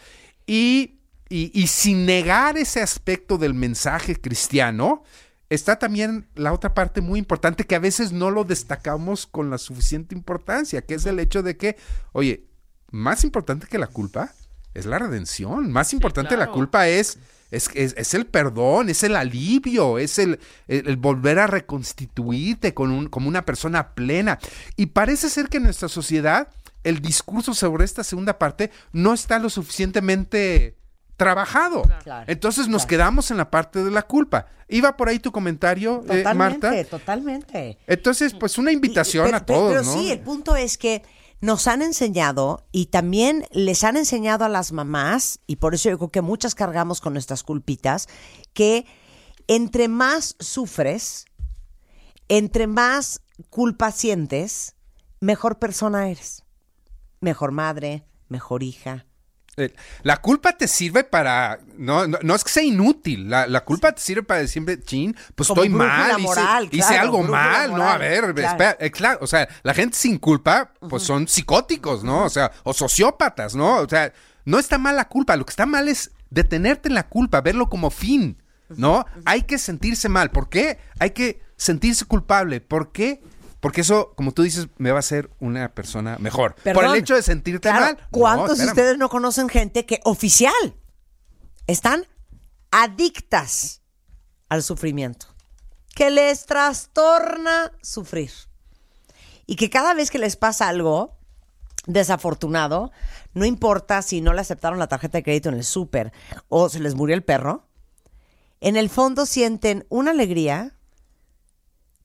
[0.47, 0.95] Y,
[1.29, 5.03] y, y sin negar ese aspecto del mensaje cristiano,
[5.55, 9.59] está también la otra parte muy importante que a veces no lo destacamos con la
[9.59, 11.77] suficiente importancia, que es el hecho de que,
[12.13, 12.47] oye,
[12.91, 14.33] más importante que la culpa
[14.75, 16.53] es la redención, más importante la claro.
[16.53, 17.19] culpa es,
[17.51, 22.73] es, es- es el perdón, es el alivio, es el, el- el volver a reconstituirte
[22.75, 24.39] con un, como una persona plena.
[24.77, 26.49] Y parece ser que en nuestra sociedad
[26.85, 30.77] el discurso sobre esta segunda parte no está lo suficientemente
[31.17, 31.83] trabajado.
[32.03, 32.89] Claro, Entonces nos claro.
[32.89, 34.47] quedamos en la parte de la culpa.
[34.69, 36.85] Iba por ahí tu comentario, eh, Totalmente, Marta.
[36.91, 37.79] totalmente.
[37.87, 39.93] Entonces, pues una invitación Pero- a pero- todos, Pero ¿no?
[39.93, 41.03] sí, el punto es que
[41.41, 45.99] nos han enseñado y también les han enseñado a las mamás, y por eso yo
[45.99, 48.09] creo que muchas cargamos con nuestras culpitas,
[48.53, 48.87] que
[49.49, 51.27] entre más sufres,
[52.29, 53.21] entre más
[53.51, 54.77] culpa sientes,
[55.21, 56.45] mejor persona eres.
[57.21, 59.07] Mejor madre, mejor hija.
[59.59, 59.71] Eh,
[60.03, 61.59] La culpa te sirve para.
[61.77, 63.29] No, no, no es que sea inútil.
[63.29, 66.13] La, la culpa te sirve para decir, chin, pues Como estoy mal.
[66.13, 67.89] hice- moral, hice, claro, algo mal, ¿no?
[67.89, 68.51] A ver, claro.
[68.51, 72.25] espera, eh, claro, o sea, la gente sin culpa, pues son psicóticos, ¿no?
[72.25, 73.77] O sea, o sociópatas, ¿no?
[73.81, 74.13] O sea,
[74.47, 75.37] no está mal la culpa.
[75.37, 79.05] Lo que está mal es detenerte en la culpa, verlo como fin, ¿no?
[79.27, 80.31] Hay que sentirse mal.
[80.31, 80.79] ¿Por qué?
[80.99, 82.63] Hay que sentirse culpable.
[82.63, 83.23] ¿Por qué?
[83.63, 86.57] Porque eso, como tú dices, me va a hacer una persona mejor.
[86.75, 87.97] Por el hecho de sentirte Claro, mal.
[88.01, 88.71] No, ¿Cuántos de espérame.
[88.73, 90.53] ustedes no conocen gente que oficial
[91.69, 92.05] están
[92.73, 93.81] adictas
[94.49, 95.27] al sufrimiento?
[95.95, 98.33] Que les trastorna sufrir.
[99.47, 101.17] Y que cada vez que les pasa algo
[101.87, 102.91] desafortunado,
[103.33, 106.13] no importa si no le aceptaron la tarjeta de crédito en el súper
[106.49, 107.69] o se les murió el perro,
[108.61, 110.75] en el fondo sienten una alegría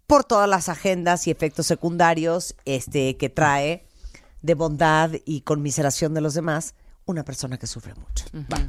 [0.08, 3.86] por todas las agendas y efectos secundarios este, que trae
[4.42, 6.74] de bondad y conmiseración de los demás
[7.06, 8.26] una persona que sufre mucho.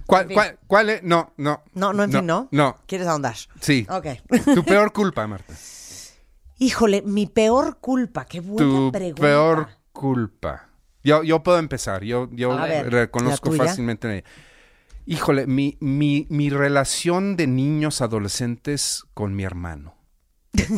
[0.06, 1.02] ¿Cuál, cuál, cuál es?
[1.02, 1.62] No, no.
[1.74, 2.48] No, no, en fin, ¿no?
[2.52, 2.78] No.
[2.86, 3.36] ¿Quieres ahondar?
[3.60, 3.86] Sí.
[3.90, 4.06] Ok.
[4.54, 5.54] Tu peor culpa, Marta.
[6.58, 8.24] Híjole, mi peor culpa.
[8.24, 9.22] Qué buena Tu pregunta.
[9.22, 10.68] peor culpa.
[11.02, 12.04] Yo, yo puedo empezar.
[12.04, 14.24] Yo, yo ver, reconozco fácilmente.
[15.06, 19.97] Híjole, mi, mi, mi relación de niños adolescentes con mi hermano.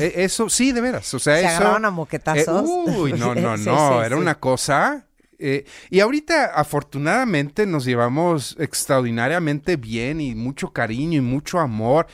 [0.01, 1.13] E- eso, sí, de veras.
[1.15, 1.49] O sea, ¿Se eso.
[1.49, 2.69] agarraban a moquetazos?
[2.69, 3.65] Eh, uy, no, no, no.
[4.01, 4.23] sí, era sí.
[4.23, 5.07] una cosa.
[5.39, 12.07] eh, y ahorita, afortunadamente, nos llevamos extraordinariamente bien y mucho cariño y mucho amor.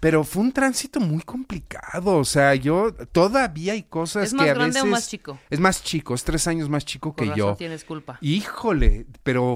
[0.00, 2.16] Pero fue un tránsito muy complicado.
[2.16, 4.90] O sea, yo todavía hay cosas ¿Es que más a grande o veces.
[4.90, 5.38] más chico?
[5.48, 7.54] Es más chico, es tres años más chico que razón yo.
[7.54, 8.18] tienes culpa.
[8.20, 9.54] Híjole, pero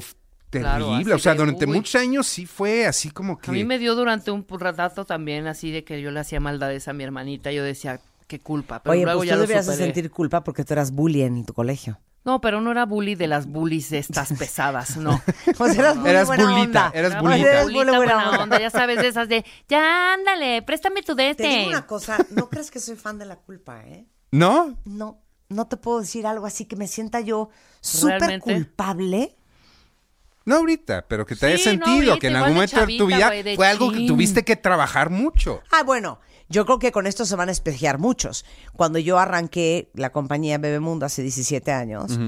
[0.50, 1.14] Claro, terrible.
[1.14, 1.72] o sea, de, durante uy.
[1.74, 3.50] muchos años sí fue así como que.
[3.50, 6.88] A mí me dio durante un rato también así de que yo le hacía maldades
[6.88, 7.50] a mi hermanita.
[7.52, 8.82] Yo decía, qué culpa.
[8.82, 9.76] Pero Oye, luego pues ya tú lo de superé.
[9.84, 11.98] sentir culpa porque tú eras bully en tu colegio.
[12.24, 15.20] No, pero no era bully de las bullies estas pesadas, no.
[15.56, 16.90] Pues eras bully Eras buena bulita, onda.
[16.98, 17.62] eras Era bulita.
[17.62, 18.42] Bully buena buena onda.
[18.42, 21.66] onda, ya sabes, de esas de, ya ándale, préstame tu Te digo dete.
[21.68, 24.06] una cosa, no crees que soy fan de la culpa, ¿eh?
[24.32, 24.76] ¿No?
[24.84, 27.50] No, no te puedo decir algo así que me sienta yo
[27.80, 28.52] súper ¿Realmente?
[28.54, 29.36] culpable.
[30.46, 33.06] No ahorita, pero que te haya no sentido ahorita, que en algún momento de tu
[33.06, 35.60] vida de fue algo que tuviste que trabajar mucho.
[35.72, 38.44] Ah, bueno, yo creo que con esto se van a espejear muchos.
[38.72, 42.18] Cuando yo arranqué la compañía Bebemundo hace 17 años,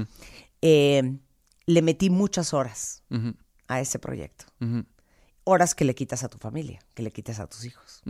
[0.61, 1.17] eh,
[1.65, 3.03] le metí muchas horas
[3.67, 4.45] a ese proyecto.
[5.45, 8.01] Horas que le quitas a tu familia, que le quitas a tus hijos.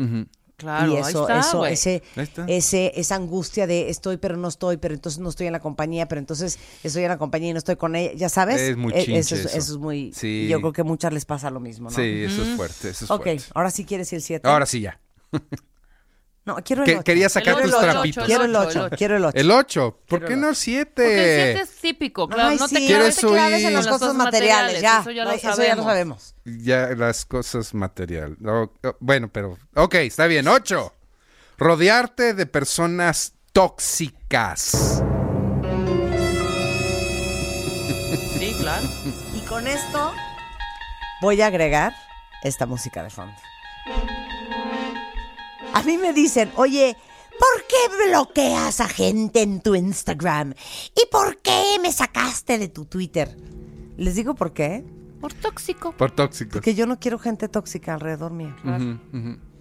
[0.59, 2.43] Claro, y ahí eso, está, eso, ese, Ahí está.
[2.47, 6.07] ese, esa angustia de estoy pero no estoy, pero entonces no estoy en la compañía,
[6.09, 8.59] pero entonces estoy en la compañía y no estoy con ella, ya sabes.
[8.59, 9.57] Es muy Eh, chinche eso, es, eso.
[9.57, 10.47] eso es muy, Sí.
[10.49, 11.95] yo creo que a muchas les pasa lo mismo, ¿no?
[11.95, 13.43] Sí, eso es fuerte, eso es Ok, fuerte.
[13.55, 14.47] ahora sí quieres ir el 7.
[14.49, 14.99] Ahora sí ya.
[16.49, 17.03] No, quiero el Que- 8.
[17.03, 18.25] quería sacar quiero tus el ocho, trapitos.
[18.25, 18.95] Quiero el El 8, ocho.
[18.97, 19.37] quiero el 8.
[19.37, 19.99] El 8.
[20.07, 21.53] ¿Por qué el no Porque el 7?
[21.53, 22.49] 7 es típico, claro.
[22.49, 25.01] Ay, no te sí, claves, no te claves en las cosas materiales, ya.
[25.01, 26.33] Eso ya No, lo eso ya lo sabemos.
[26.45, 28.35] Ya las cosas material.
[28.39, 29.59] No, oh, bueno, pero.
[29.75, 30.47] Ok, está bien.
[30.47, 30.91] 8.
[31.59, 35.03] Rodearte de personas tóxicas.
[38.39, 38.87] Sí, claro.
[39.35, 40.13] Y con esto
[41.21, 41.93] voy a agregar
[42.43, 43.35] esta música de fondo.
[45.73, 46.95] A mí me dicen, oye,
[47.31, 50.53] ¿por qué bloqueas a gente en tu Instagram?
[50.95, 53.35] ¿Y por qué me sacaste de tu Twitter?
[53.97, 54.83] Les digo por qué.
[55.21, 55.91] Por tóxico.
[55.91, 56.53] Por tóxicos.
[56.53, 58.55] Porque yo no quiero gente tóxica alrededor mío.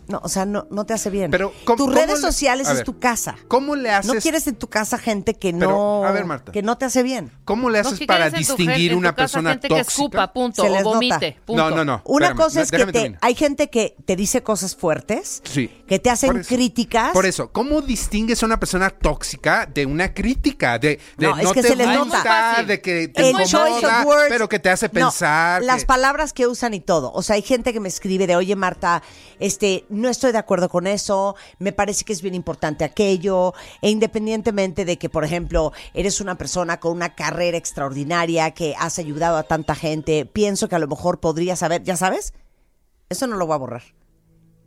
[0.09, 1.31] No, o sea, no, no te hace bien.
[1.31, 3.37] Pero, ¿cómo- Tus redes le- sociales es ver, tu casa.
[3.47, 4.15] ¿Cómo le haces?
[4.15, 6.51] No quieres en tu casa gente que Pero, no, a ver, Marta.
[6.53, 7.31] que no te hace bien.
[7.45, 9.69] ¿Cómo le No, haces que para quieres en tu distinguir en una casa persona gente
[9.69, 9.91] que tóxica?
[9.91, 10.95] escupa, punto, Se o les nota.
[10.97, 11.71] vomite, punto.
[11.71, 12.03] No, no, no.
[12.07, 15.69] Una espérame, cosa es que te, hay gente que te dice cosas fuertes, Sí.
[15.87, 16.49] que te hacen Por eso.
[16.55, 17.13] críticas.
[17.13, 20.79] Por eso, ¿cómo distingues a una persona tóxica de una crítica?
[20.79, 22.63] De, de No, no, es que te se les gusta, nota.
[22.63, 24.27] de que te el choice incomoda, of words.
[24.31, 25.63] pero que te hace No, pensar.
[25.63, 27.13] las que- palabras que usan y todo.
[27.13, 29.03] O sea, hay gente que me escribe de, oye Marta,
[29.39, 33.91] este, no estoy de acuerdo con eso, me parece que es bien importante aquello, e
[33.91, 39.37] independientemente de que, por ejemplo, eres una persona con una carrera extraordinaria, que has ayudado
[39.37, 42.33] a tanta gente, pienso que a lo mejor podrías saber, ¿ya sabes?
[43.09, 43.83] Eso no lo voy a borrar.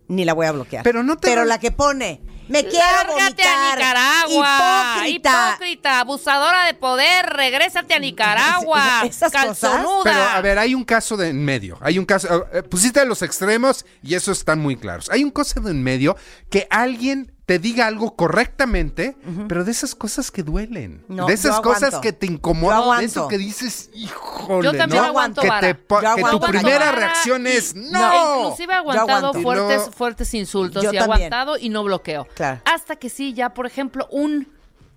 [0.08, 0.84] Ni la voy a bloquear.
[0.84, 2.22] Pero no te Pero la que pone,
[2.52, 2.86] me quiero
[3.18, 3.76] Lárgate a.
[3.76, 4.94] Nicaragua.
[5.07, 5.49] Hipócrita.
[5.56, 9.02] Hipócrita, abusadora de poder, regrésate a Nicaragua.
[9.06, 9.45] Esas cosas.
[9.60, 10.03] calzonuda.
[10.03, 11.78] Pero a ver, hay un caso de en medio.
[11.82, 12.45] Hay un caso.
[12.53, 15.10] eh, pusiste los extremos y eso están muy claros.
[15.10, 16.15] Hay un caso de en medio
[16.49, 19.18] que alguien te diga algo correctamente,
[19.49, 21.03] pero de esas cosas que duelen.
[21.10, 22.02] No, de esas yo cosas aguanto.
[22.02, 22.78] que te Yo incomodan.
[22.78, 23.06] De aguanto.
[23.06, 25.07] eso que dices, híjole, Yo también ¿no?
[25.10, 25.68] aguanto que, vara.
[25.68, 28.40] te po- Yo que tu aguanto primera vara reacción es y- no.
[28.44, 29.41] Inclusive he aguantado aguanto.
[29.41, 29.91] fuertes, No.
[29.91, 31.34] fuertes insultos Yo y he también.
[31.34, 32.26] aguantado y no bloqueo.
[32.42, 32.62] Claro.
[32.66, 34.48] Hasta que sí, ya, por ejemplo, un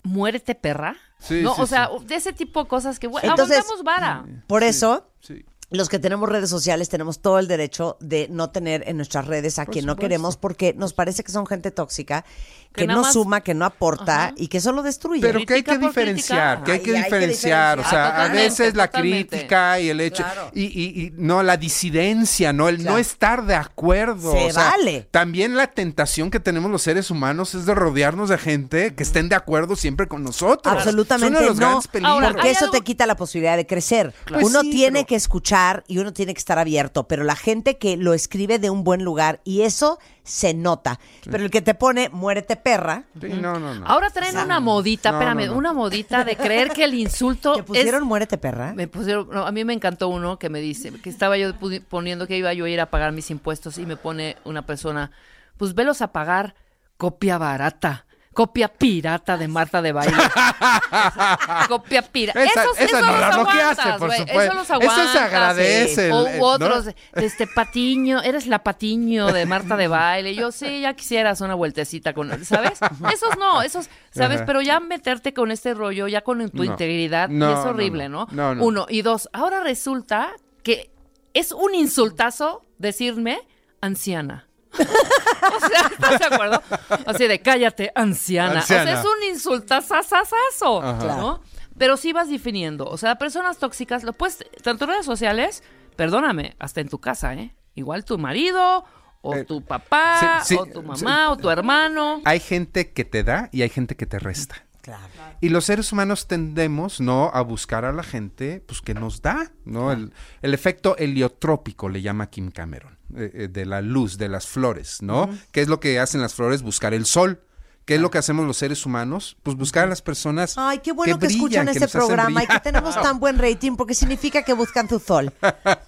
[0.03, 0.97] muérete perra.
[1.19, 4.25] Sí, no, sí, o sea, de ese tipo de cosas que bueno, Entonces- aguantamos vara.
[4.47, 5.45] Por eso, Sí.
[5.75, 9.59] Los que tenemos redes sociales tenemos todo el derecho de no tener en nuestras redes
[9.59, 12.25] a quien no queremos porque nos parece que son gente tóxica,
[12.73, 14.35] que, no más- suma, que no aporta Ajá.
[14.37, 15.21] y que solo destruye.
[15.21, 18.25] Pero que hay que diferenciar, que hay que Ay, hay que diferenciar, o sea, Ah,
[18.25, 19.29] a veces la totalmente.
[19.29, 20.51] crítica y el hecho Claro.
[20.55, 24.71] y, y- y no la disidencia, no el no estar de acuerdo, Se o sea,
[24.71, 25.07] vale.
[25.13, 29.29] También la tentación que tenemos los seres humanos es de rodearnos de gente que estén
[29.29, 30.75] de acuerdo siempre con nosotros.
[30.75, 32.13] Absolutamente es uno de los no, grandes peligros.
[32.15, 34.13] Ahora, porque eso algo- te quita la posibilidad de crecer.
[34.27, 37.37] Pues uno sí, tiene pero- que escuchar y uno tiene que estar abierto, pero la
[37.37, 40.99] gente que lo escribe de un buen lugar y eso se nota.
[41.31, 43.87] Pero el que te pone muérete perra, Sí, no, no, no.
[43.87, 45.59] Ahora traen una modita, No, espérame, no, no.
[45.59, 48.07] una modita de creer que el insulto te pusieron es...
[48.07, 48.73] muérete perra.
[48.75, 51.53] Me pusieron, no, a mí me encantó uno que me dice, que estaba yo
[51.89, 55.11] poniendo que iba yo a ir a pagar mis impuestos y me pone una persona,
[55.57, 56.55] pues velos a pagar
[56.97, 60.17] copia barata, copia pirata de Marta de Baile.
[61.69, 62.43] copia pirata.
[62.45, 64.43] Esos, esa esos no los la bloqueaste, aguantas, por güey, supuesto.
[64.43, 69.77] Eso los Eso se agradece, O el- otros, este Patiño, eres la Patiño de Marta
[69.77, 70.35] de Baile.
[70.35, 72.79] Yo sí, ya quisieras una vueltecita con, ¿sabes?
[73.13, 74.39] Esos no, esos, ¿sabes?
[74.39, 74.47] Ajá.
[74.47, 76.65] Pero ya meterte con este rollo, ya con tu No.
[76.65, 78.27] integridad, y es horrible, no.
[78.61, 78.87] Uno.
[78.89, 80.33] Y dos, ahora resulta
[80.63, 80.91] que
[81.35, 83.39] es un insultazo decirme
[83.81, 84.49] anciana.
[85.57, 86.63] o sea, ¿estás de acuerdo?
[87.07, 88.61] Así de cállate, anciana.
[88.61, 90.83] O sea, es un insultazazazazo.
[90.83, 91.43] ¿no?
[91.79, 92.87] Pero sí vas definiendo.
[92.87, 95.63] O sea, personas tóxicas, lo puedes, tanto en redes sociales,
[95.97, 97.55] perdóname, hasta en tu casa, ¿eh?
[97.75, 98.85] Igual tu marido,
[99.23, 102.21] o Eh, tu papá, sí, sí, o tu mamá, o tu hermano.
[102.25, 104.67] Hay gente que te da y hay gente que te resta.
[104.83, 105.01] Claro.
[105.41, 107.31] Y los seres humanos tendemos, ¿no?
[107.33, 109.91] A buscar a la gente, pues, que nos da, ¿no?
[109.93, 114.47] El, el efecto heliotrópico le llama Kim Cameron, eh, eh, de la luz, de las
[114.47, 115.29] flores, ¿no?
[115.53, 116.63] ¿Qué es lo que hacen las flores?
[116.63, 117.41] Buscar el sol.
[117.85, 119.37] ¿Qué es lo que hacemos los seres humanos?
[119.43, 122.47] Pues buscar a las personas Ay, qué bueno que, brillan, escuchan que este programa y
[122.47, 125.31] que tenemos tan buen rating porque significa que buscan tu sol,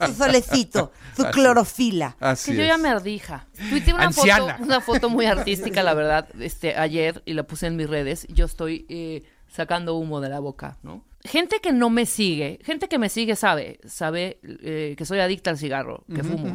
[0.04, 2.14] tu solecito, tu Así- clorofila.
[2.20, 3.46] Así que yo ya me ardija.
[3.70, 4.28] Tuiteé una foto,
[4.58, 8.26] una foto muy artística, la verdad, este, ayer y la puse en mis redes.
[8.28, 11.04] Yo estoy eh, sacando humo de la boca, ¿no?
[11.24, 15.50] Gente que no me sigue, gente que me sigue sabe, sabe eh, que soy adicta
[15.50, 16.52] al cigarro, que fumo.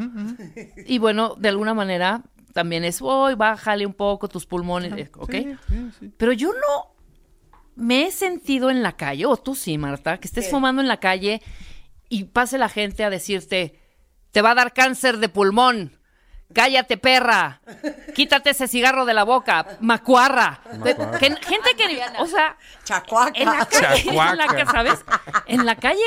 [0.85, 2.23] Y bueno, de alguna manera
[2.53, 5.35] también es, voy, bájale un poco tus pulmones, eh, ¿ok?
[6.17, 6.95] Pero yo no
[7.75, 10.99] me he sentido en la calle, o tú sí, Marta, que estés fumando en la
[10.99, 11.41] calle
[12.09, 13.79] y pase la gente a decirte,
[14.31, 15.97] te va a dar cáncer de pulmón.
[16.53, 17.61] Cállate, perra.
[18.15, 19.77] Quítate ese cigarro de la boca.
[19.79, 20.61] Macuarra.
[20.83, 23.31] Que- gente que, o sea, Chacuaca.
[23.35, 24.55] en la calle, en la Chacuaca.
[24.55, 24.99] que, ¿sabes?
[25.47, 26.01] En la calle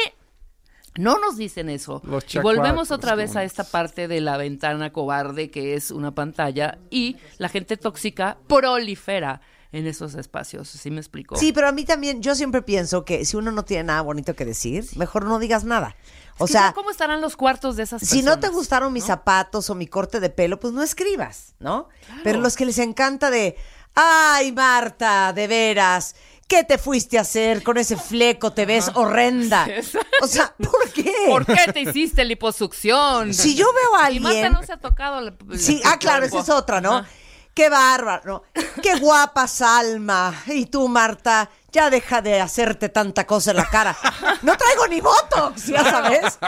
[0.97, 2.01] No nos dicen eso.
[2.05, 5.91] Los y volvemos otra vez ¿cómo a esta parte de la ventana cobarde que es
[5.91, 9.41] una pantalla y la gente tóxica prolifera
[9.75, 10.69] en esos espacios.
[10.69, 11.35] ¿Sí me explico?
[11.35, 14.35] Sí, pero a mí también, yo siempre pienso que si uno no tiene nada bonito
[14.37, 15.97] que decir, mejor no digas nada.
[16.39, 18.52] O sea, ¿cómo estarán los cuartos de esas si no te personas?
[18.56, 21.89] gustaron mis zapatos o mi corte de pelo, pues no escribas, ¿no?
[22.23, 23.56] Pero los que les encanta de,
[23.94, 26.16] ay, Marta, de veras,
[26.48, 28.52] ¿qué te fuiste a hacer con ese fleco?
[28.52, 29.66] Te ves horrenda.
[30.23, 31.12] O sea, ¿por qué?
[31.28, 33.35] ¿Por qué te hiciste liposucción?
[33.35, 35.20] Si yo veo a Y Marta alguien- no se ha tocado.
[35.56, 36.98] Sí, ah, claro, esa es otra, ¿no?
[36.98, 37.09] Ajá.
[37.55, 38.62] Qué bárbaro, ¿no?
[38.82, 40.35] Qué guapa Salma.
[40.47, 43.97] Y tú, Marta, ya deja de hacerte tanta cosa en la cara.
[44.43, 46.39] No traigo ni botox, ya sabes.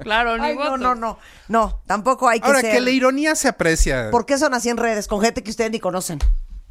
[0.00, 0.80] Claro, ni Ay, no, votos.
[0.80, 1.18] no, no.
[1.48, 2.72] No, tampoco hay que Ahora, ser.
[2.72, 4.10] que la ironía se aprecia.
[4.10, 6.18] ¿Por qué son así en redes con gente que ustedes ni conocen?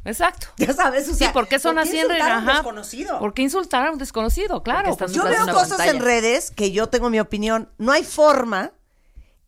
[0.04, 0.48] Exacto.
[0.56, 2.22] Ya sabes, o sea, sí, ¿por qué son ¿por qué así en redes?
[2.22, 3.18] insultar a un desconocido?
[3.18, 4.62] ¿Por qué insultar a un desconocido?
[4.62, 4.96] Claro.
[4.98, 5.90] Yo están veo cosas pantalla.
[5.90, 7.68] en redes que yo tengo mi opinión.
[7.78, 8.72] No hay forma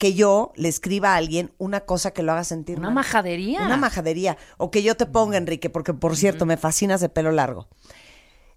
[0.02, 2.94] que yo le escriba a alguien una cosa que lo haga sentir Una mal.
[2.96, 3.62] majadería.
[3.62, 4.36] Una majadería.
[4.56, 7.68] O que yo te ponga, Enrique, porque por cierto, me fascinas de pelo largo.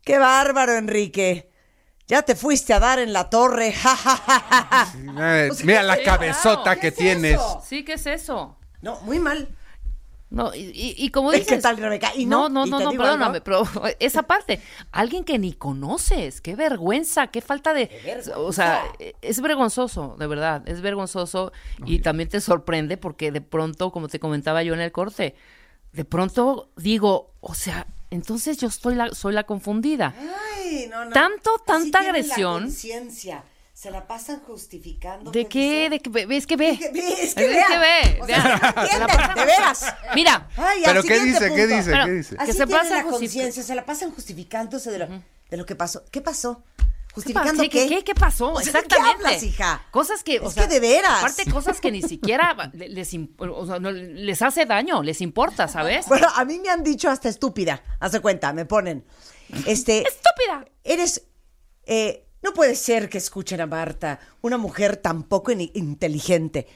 [0.01, 1.51] ¡Qué bárbaro, Enrique!
[2.07, 3.73] Ya te fuiste a dar en la torre.
[3.73, 5.45] ja, ja, ja, ja, ja.
[5.45, 6.79] Eh, O sea, mira la cabezota claro.
[6.81, 7.33] que ¿Qué es tienes.
[7.35, 7.61] eso?
[7.63, 8.57] Sí, ¿qué es eso?
[8.81, 9.47] No, muy mal.
[10.31, 11.61] No, y, y- y como ¿Qué dices...
[11.61, 12.11] tal, Rebeca?
[12.15, 13.43] Y no, no, no, no, no, perdóname, algo.
[13.43, 13.63] pero
[13.99, 14.59] esa parte,
[14.91, 17.89] alguien que ni conoces, qué vergüenza, qué falta de...
[18.35, 18.83] O sea,
[19.21, 21.51] es vergonzoso, de verdad, es vergonzoso
[21.85, 25.35] y también te sorprende porque de pronto, como te comentaba yo en el corte,
[25.93, 30.13] de pronto digo, o sea, entonces yo estoy la, soy la confundida.
[30.57, 31.11] Ay, no, no.
[31.11, 32.63] Tanto, tanta la agresión.
[32.63, 33.43] conciencia.
[33.75, 35.31] Se la pasan justificando.
[35.31, 35.89] ¿De qué?
[35.89, 36.09] ¿De qué?
[36.09, 36.69] ve- ¿Ves que ve?
[36.71, 38.21] Es que ve, es que ve.
[39.35, 39.85] De veras.
[40.15, 41.53] Mira, Ay, ¿Pero qué dice?
[41.53, 41.91] ¿Qué dice?
[41.91, 42.35] Pero- ¿Qué dice?
[42.39, 45.07] Así Que se pasa la conciencia, se la pasan justificándose de lo,
[45.49, 46.03] de lo que pasó.
[46.09, 46.63] ¿Qué pasó?
[46.77, 46.85] ¿Qué,
[47.15, 47.69] ¿Justificando qué?
[47.69, 48.53] qué, qué, qué pasó?
[48.53, 49.25] O sea, ¿de qué Exactamente.
[49.27, 49.81] hablas, hija?
[49.91, 51.19] Cosas que, o Es sea, que de veras.
[51.19, 55.19] Aparte, cosas que ni siquiera le- les, imp- o sea, no, les hace daño, les
[55.19, 56.05] importa, ¿sabes?
[56.09, 57.83] Bueno, a mí me han dicho hasta estúpida.
[57.99, 59.05] Hace cuenta, me ponen.
[59.65, 59.99] Este.
[60.07, 60.65] ¡Estúpida!
[60.83, 61.23] Eres.
[61.85, 66.67] eh, no puede ser que escuchen a Marta, una mujer tan poco in- inteligente.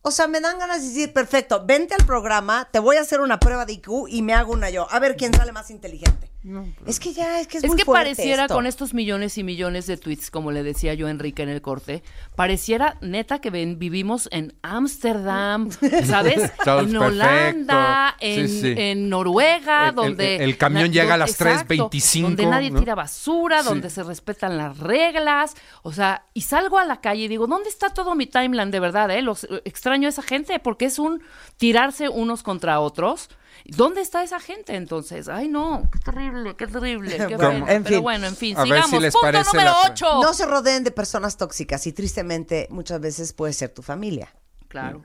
[0.00, 3.20] O sea, me dan ganas de decir, perfecto, vente al programa, te voy a hacer
[3.20, 4.86] una prueba de IQ y me hago una yo.
[4.90, 6.30] A ver quién sale más inteligente.
[6.86, 8.54] Es que ya, es que es, Es muy que fuerte pareciera esto.
[8.54, 11.60] con estos millones y millones de tweets, como le decía yo a Enrique en el
[11.60, 12.02] corte,
[12.36, 15.68] pareciera neta que ven- vivimos en Ámsterdam,
[16.06, 16.52] ¿sabes?
[16.64, 18.74] En Holanda, en, Sí, sí.
[18.76, 20.36] en Noruega, El- donde...
[20.44, 22.78] el camión llega a las 3:25, Donde nadie ¿no?
[22.80, 23.68] tira basura, Sí.
[23.68, 27.68] donde se respetan las reglas, o sea, y salgo a la calle y digo, ¿dónde
[27.68, 29.10] está todo mi timeline de verdad?
[29.10, 29.22] Eh?
[29.22, 31.20] Los, extraño a esa gente porque es un
[31.56, 33.28] tirarse unos contra otros.
[33.68, 35.28] ¿Dónde está esa gente entonces?
[35.28, 38.02] Ay, no, qué terrible, qué terrible, qué Bueno, en Pero fin.
[38.02, 38.90] bueno, en fin, A ver sigamos.
[38.90, 40.06] si les Punto parece número la- 8.
[40.22, 44.34] No se rodeen de personas tóxicas y tristemente muchas veces puede ser tu familia.
[44.68, 45.02] Claro.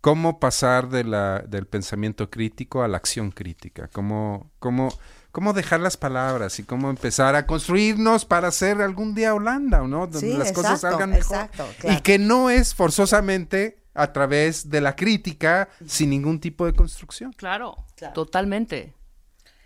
[0.00, 3.88] ¿Cómo pasar de la, del pensamiento crítico a la acción crítica?
[3.92, 4.88] ¿Cómo, cómo,
[5.32, 9.88] ¿Cómo dejar las palabras y cómo empezar a construirnos para ser algún día Holanda, ¿o
[9.88, 10.06] ¿no?
[10.06, 11.36] Donde Sí, las cosas salgan mejor.
[11.36, 11.98] exacto, claro.
[11.98, 17.32] Y que no es forzosamente a través de la crítica sin ningún tipo de construcción.
[17.32, 17.76] Claro,
[18.14, 18.94] totalmente.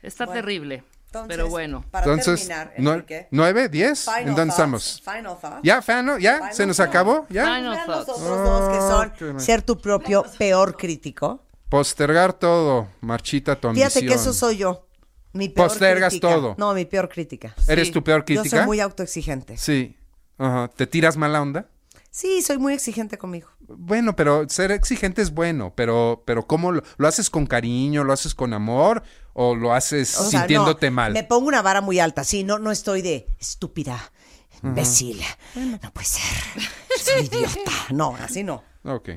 [0.03, 0.85] Está Bueno, terrible.
[1.07, 1.85] entonces, pero bueno.
[1.91, 3.29] Para Entonces, terminar, Enrique.
[3.31, 4.05] ¿nueve, diez?
[4.05, 5.03] Final ¿En dónde thoughts, estamos?
[5.05, 5.61] Final thoughts.
[5.63, 6.19] ¿Ya, Fano?
[6.19, 6.37] ¿Ya?
[6.39, 6.89] Final ¿Se nos thoughts.
[6.91, 7.27] acabó?
[7.29, 7.45] ¿Ya?
[7.45, 8.21] Final Vean los thoughts.
[8.21, 9.41] otros dos que son Oh, mal.
[9.41, 11.45] ser tu propio peor crítico.
[11.69, 14.21] Postergar todo, Marchita, tu Fíjate que ambición.
[14.21, 14.87] eso soy yo.
[15.33, 16.29] Mi peor Postergas crítica.
[16.35, 16.55] todo.
[16.59, 17.55] No, mi peor crítica.
[17.69, 17.93] ¿Eres Sí.
[17.95, 18.57] tu peor Yo crítica?
[18.59, 19.57] soy muy autoexigente.
[19.57, 19.97] Sí.
[20.37, 20.69] Ajá.
[20.75, 21.69] ¿Te tiras mala onda?
[22.15, 23.49] Sí, soy muy exigente conmigo.
[23.61, 28.13] Bueno, pero ser exigente es bueno, pero, pero ¿cómo lo, lo haces con cariño, lo
[28.13, 29.03] haces con amor
[29.33, 31.15] o lo haces O sea, sintiéndote no, mal?
[31.15, 32.23] Me pongo una vara muy alta.
[32.23, 34.13] Sí, no, no estoy de estúpida,
[34.63, 35.23] imbécil.
[35.55, 36.69] No puede ser.
[37.03, 37.73] Soy idiota.
[37.93, 38.63] No, así no.
[38.85, 39.09] Ok.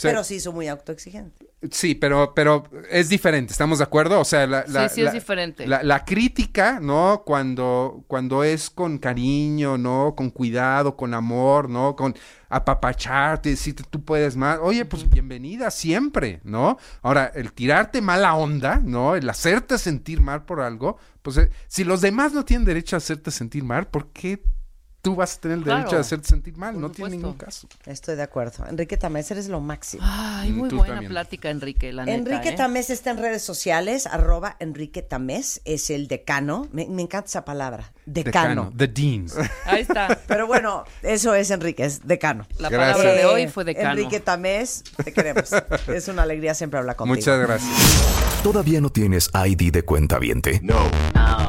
[0.00, 1.47] Pero sí soy muy autoexigente.
[1.72, 4.20] Sí, pero, pero es diferente, ¿estamos de acuerdo?
[4.20, 5.66] O sea, la, la- Sí, sí es la- diferente.
[5.66, 7.24] La, la crítica, ¿no?
[7.26, 10.14] Cuando, cuando es con cariño, ¿no?
[10.16, 11.96] Con cuidado, con amor, ¿no?
[11.96, 12.14] Con
[12.48, 14.58] apapacharte, decirte tú puedes más.
[14.62, 16.78] Oye, pues bienvenida siempre, ¿no?
[17.02, 19.16] Ahora, el tirarte mala onda, ¿no?
[19.16, 22.98] El hacerte sentir mal por algo, pues eh, si los demás no tienen derecho a
[22.98, 24.42] hacerte sentir mal, ¿por qué
[25.08, 25.78] tú vas a tener el Claro.
[25.78, 26.74] derecho a hacerte sentir mal?
[26.74, 27.66] Por no tiene ningún caso.
[27.86, 28.66] Estoy de acuerdo.
[28.68, 30.02] Enrique Tamés, eres lo máximo.
[30.06, 31.10] Ay, muy tú buena también.
[31.12, 32.18] plática, Enrique, la neta.
[32.18, 32.56] Enrique ¿eh?
[32.56, 36.68] Tamés está en redes sociales, arroba Enrique Tamés, es el decano.
[36.72, 38.70] Me, me encanta esa palabra, decano.
[38.76, 39.34] The Deans.
[39.64, 40.18] Ahí está.
[40.26, 42.46] Pero bueno, eso es Enrique, es decano.
[42.58, 42.96] La Gracias.
[42.98, 43.92] palabra de hoy fue decano.
[43.92, 45.50] Enrique Tamés, te queremos.
[45.88, 47.16] es una alegría siempre hablar contigo.
[47.16, 48.42] Muchas gracias.
[48.42, 50.60] ¿Todavía no tienes ID de cuenta viente?
[50.62, 50.78] No.
[51.14, 51.48] No,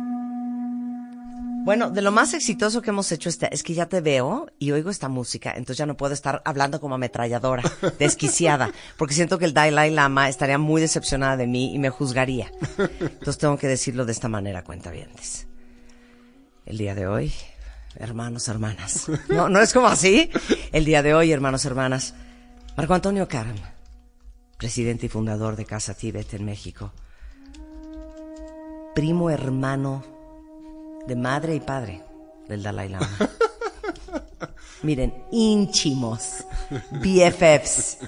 [1.63, 4.71] Bueno, de lo más exitoso que hemos hecho este- es que ya te veo y
[4.71, 7.61] oigo esta música, entonces ya no puedo estar hablando como ametralladora,
[7.99, 12.51] desquiciada, porque siento que el Dalai Lama estaría muy decepcionada de mí y me juzgaría.
[12.99, 15.47] Entonces tengo que decirlo de esta manera, cuentavientes.
[16.65, 17.31] El día de hoy,
[17.95, 19.07] hermanos, hermanas.
[19.29, 20.31] No, no es como así.
[20.71, 22.15] El día de hoy, hermanos, hermanas.
[22.75, 23.57] Marco Antonio Karam,
[24.57, 26.91] presidente y fundador de Casa Tíbet en México.
[28.95, 30.03] Primo hermano
[31.07, 32.03] de madre y padre
[32.47, 33.09] del Dalai Lama.
[34.83, 36.43] Miren, ínchimos,
[36.91, 37.99] BFFs.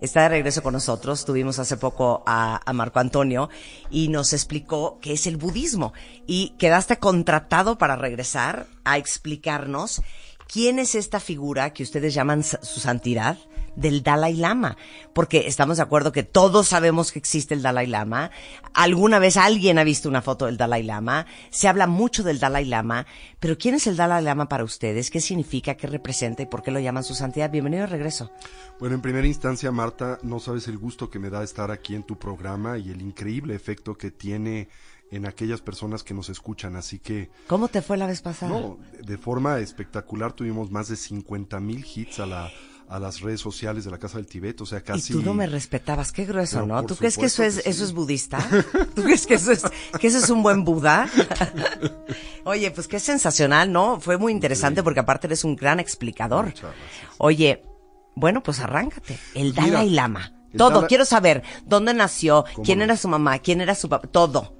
[0.00, 1.24] Está de regreso con nosotros.
[1.24, 3.48] Tuvimos hace poco a, a Marco Antonio
[3.90, 5.92] y nos explicó qué es el budismo.
[6.26, 10.02] Y quedaste contratado para regresar a explicarnos
[10.46, 13.38] quién es esta figura que ustedes llaman su santidad
[13.76, 14.76] del Dalai Lama.
[15.12, 18.30] Porque estamos de acuerdo que todos sabemos que existe el Dalai Lama.
[18.72, 21.26] Alguna vez alguien ha visto una foto del Dalai Lama.
[21.50, 23.06] Se habla mucho del Dalai Lama.
[23.40, 25.10] Pero ¿quién es el Dalai Lama para ustedes?
[25.10, 25.76] ¿Qué significa?
[25.76, 26.42] ¿Qué representa?
[26.42, 27.50] ¿Y por qué lo llaman su santidad?
[27.50, 28.30] Bienvenido de regreso.
[28.78, 32.02] Bueno, en primera instancia, Marta, no sabes el gusto que me da estar aquí en
[32.02, 34.68] tu programa y el increíble efecto que tiene
[35.10, 36.74] en aquellas personas que nos escuchan.
[36.76, 38.50] Así que, ¿Cómo te fue la vez pasada?
[38.52, 42.50] no, de forma espectacular tuvimos más de 50 mil hits a la
[42.88, 45.12] a las redes sociales de la Casa del Tibet, o sea, Y casi...
[45.12, 46.86] tú no me respetabas, qué grueso, Pero ¿no?
[46.86, 47.84] ¿Tú crees que eso es, supuesto que eso sí.
[47.84, 48.38] es budista?
[48.94, 49.62] ¿Tú crees que eso es,
[49.98, 51.08] que eso es un buen Buda?
[52.44, 54.00] Oye, pues qué sensacional, ¿no?
[54.00, 56.52] Fue muy interesante porque aparte eres un gran explicador.
[57.18, 57.62] Oye,
[58.14, 59.18] bueno, pues arráncate.
[59.34, 60.32] El Mira, Dalai Lama.
[60.56, 62.84] Todo, Dalai- quiero saber dónde nació, ¿Cómo quién no?
[62.84, 64.54] era su mamá, quién era su papá, todo.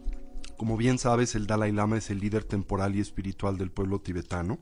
[0.56, 4.58] Como bien sabes, el Dalai Lama es el líder temporal y espiritual del pueblo tibetano.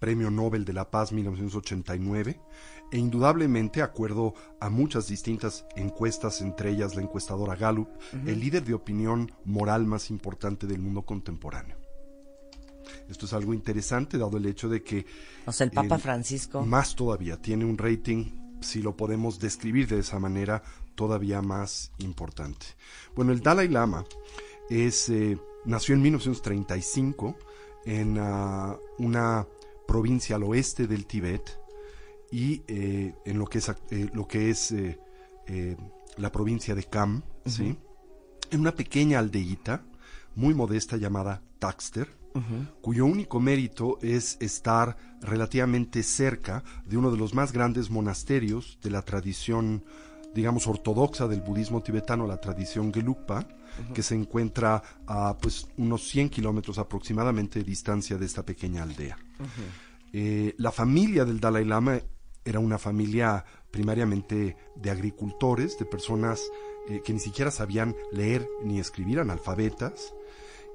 [0.00, 2.40] Premio Nobel de la Paz 1989,
[2.90, 7.88] e indudablemente, acuerdo a muchas distintas encuestas, entre ellas la encuestadora Gallup,
[8.26, 11.76] el líder de opinión moral más importante del mundo contemporáneo.
[13.10, 15.04] Esto es algo interesante, dado el hecho de que...
[15.44, 16.64] O sea, el Papa eh, Francisco.
[16.64, 20.62] Más todavía, tiene un rating, si lo podemos describir de esa manera,
[20.94, 22.66] todavía más importante.
[23.14, 24.06] Bueno, el Dalai Lama
[24.70, 27.36] es, eh, nació en 1935
[27.84, 29.46] en ah, una
[29.90, 31.58] provincia al oeste del Tíbet
[32.30, 34.96] y eh, en lo que es, eh, lo que es eh,
[36.16, 37.76] la provincia de Kham, ¿sí?
[38.52, 39.82] en una pequeña aldeíta
[40.36, 42.08] muy modesta llamada Taxter,
[42.80, 48.90] cuyo único mérito es estar relativamente cerca de uno de los más grandes monasterios de
[48.90, 49.84] la tradición,
[50.32, 53.48] digamos, ortodoxa del budismo tibetano, la tradición Gelugpa,
[53.94, 59.18] que se encuentra a pues unos 100 kilómetros aproximadamente de distancia de esta pequeña aldea.
[60.12, 62.00] Eh, la familia del Dalai Lama
[62.44, 66.42] era una familia primariamente de agricultores, de personas
[66.88, 70.12] eh, que ni siquiera sabían leer ni escribir, analfabetas,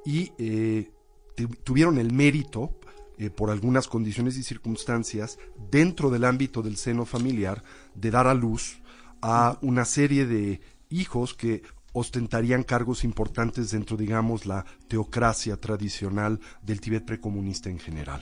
[0.05, 0.91] y eh,
[1.35, 2.77] tu- tuvieron el mérito,
[3.17, 5.37] eh, por algunas condiciones y circunstancias,
[5.71, 7.63] dentro del ámbito del seno familiar,
[7.95, 8.77] de dar a luz
[9.21, 11.63] a una serie de hijos que
[11.97, 18.21] ostentarían cargos importantes dentro, digamos, la teocracia tradicional del Tíbet precomunista en general.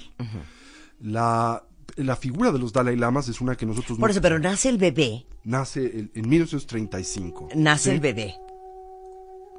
[1.01, 1.63] La,
[1.97, 3.97] la figura de los Dalai Lamas es una que nosotros...
[3.97, 7.49] Por no- eso, pero nace el bebé, Nace el- en 1935.
[7.55, 7.95] nace ¿sí?
[7.95, 8.35] el bebé.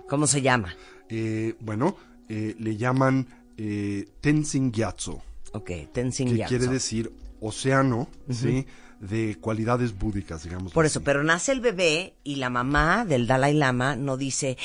[0.08, 0.74] ¿Cómo se llama?
[1.08, 1.96] Eh, bueno,
[2.28, 3.26] eh, le llaman
[3.56, 5.22] eh, Tenzin Gyatso.
[5.52, 6.48] Ok, Tenzin que Gyatso.
[6.56, 8.08] quiere decir océano.
[8.30, 8.66] ¿sí?
[9.08, 10.72] De cualidades búdicas, digamos.
[10.72, 14.56] Por eso, pero nace el bebé y la mamá del Dalai Lama no dice,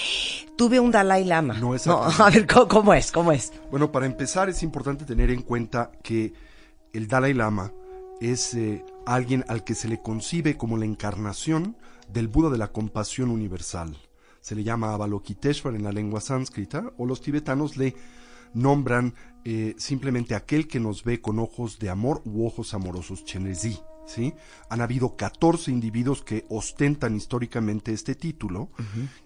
[0.57, 1.56] tuve un Dalai Lama.
[1.56, 2.24] No, No, exactamente.
[2.24, 3.11] a ver, ¿cómo, cómo es?
[3.11, 3.52] ¿Cómo es?
[3.70, 6.34] Bueno, para empezar es importante tener en cuenta que
[6.94, 7.74] el Dalai Lama
[8.20, 11.78] es eh, alguien al que se le concibe como la encarnación
[12.11, 13.98] del Buda de la compasión universal.
[14.41, 17.95] Se le llama Avalokiteshvara en la lengua sánscrita, o los tibetanos le
[18.53, 19.14] nombran
[19.45, 23.80] eh, simplemente aquel que nos ve con ojos de amor u ojos amorosos, Chenezi.
[24.10, 24.34] ¿Sí?
[24.69, 28.69] Han habido 14 individuos que ostentan históricamente este título,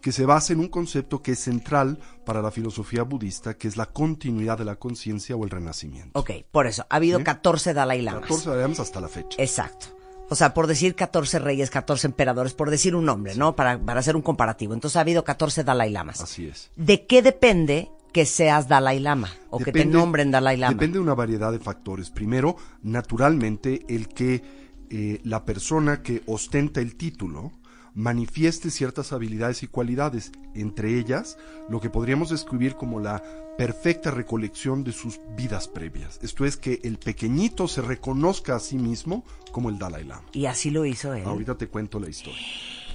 [0.01, 3.77] que se basa en un concepto que es central para la filosofía budista, que es
[3.77, 6.19] la continuidad de la conciencia o el renacimiento.
[6.19, 7.23] Ok, por eso, ha habido ¿Sí?
[7.23, 8.21] 14 Dalai Lamas.
[8.23, 9.41] 14 Dalai hasta la fecha.
[9.41, 9.87] Exacto.
[10.29, 13.55] O sea, por decir 14 reyes, 14 emperadores, por decir un nombre, ¿no?
[13.55, 14.73] Para, para hacer un comparativo.
[14.73, 16.21] Entonces ha habido 14 Dalai Lamas.
[16.21, 16.71] Así es.
[16.75, 19.29] ¿De qué depende que seas Dalai Lama?
[19.49, 20.73] O que te nombren Dalai Lama.
[20.73, 22.09] Depende de una variedad de factores.
[22.09, 24.62] Primero, naturalmente, el que
[24.95, 27.51] eh, la persona que ostenta el título
[27.95, 31.35] manifieste ciertas habilidades y cualidades, entre ellas
[31.67, 33.23] lo que podríamos describir como la
[33.57, 36.19] perfecta recolección de sus vidas previas.
[36.21, 40.27] Esto es que el pequeñito se reconozca a sí mismo como el Dalai Lama.
[40.31, 41.23] Y así lo hizo él.
[41.25, 42.39] Ahorita te cuento la historia.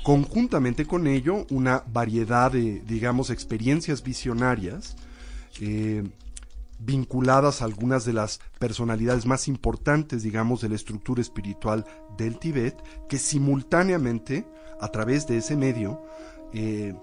[0.05, 4.97] Conjuntamente con ello, una variedad de, digamos, experiencias visionarias
[5.61, 6.05] eh,
[6.79, 11.85] vinculadas a algunas de las personalidades más importantes, digamos, de la estructura espiritual
[12.17, 12.77] del Tíbet,
[13.09, 14.47] que simultáneamente,
[14.81, 16.03] a través de ese medio,
[16.53, 16.95] eh,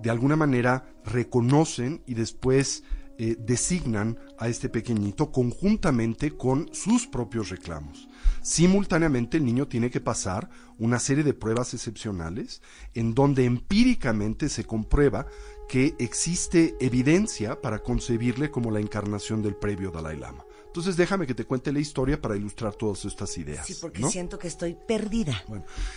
[0.00, 2.82] de alguna manera reconocen y después
[3.22, 8.08] eh, designan a este pequeñito conjuntamente con sus propios reclamos.
[8.40, 10.48] Simultáneamente el niño tiene que pasar
[10.78, 12.62] una serie de pruebas excepcionales
[12.94, 15.26] en donde empíricamente se comprueba
[15.70, 20.44] que existe evidencia para concebirle como la encarnación del previo Dalai Lama.
[20.66, 23.68] Entonces déjame que te cuente la historia para ilustrar todas estas ideas.
[23.68, 24.10] Sí, porque ¿no?
[24.10, 25.44] siento que estoy perdida.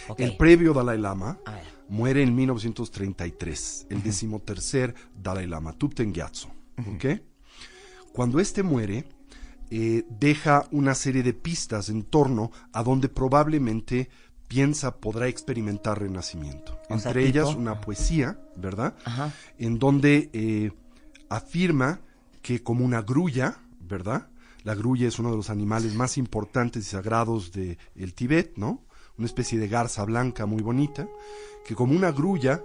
[0.07, 0.19] Ok.
[0.19, 1.39] El previo Dalai Lama
[1.89, 6.49] muere en 1933, el decimotercer Dalai Lama, Tupten Gyatso.
[6.77, 7.05] ¿ok?
[8.11, 9.05] Cuando este muere,
[9.71, 14.07] eh, deja una serie de pistas en torno a donde probablemente
[14.53, 16.77] piensa podrá experimentar renacimiento.
[16.89, 18.93] O sea, Entre ellas tipo- una poesía, ¿verdad?
[19.03, 19.31] Ajá.
[19.57, 20.71] En donde eh,
[21.29, 22.01] afirma
[22.43, 24.27] que como una grulla, ¿verdad?
[24.63, 28.83] La grulla es uno de los animales más importantes y sagrados del Tíbet, ¿no?
[29.17, 31.07] Una especie de garza blanca muy bonita,
[31.65, 32.61] que como una grulla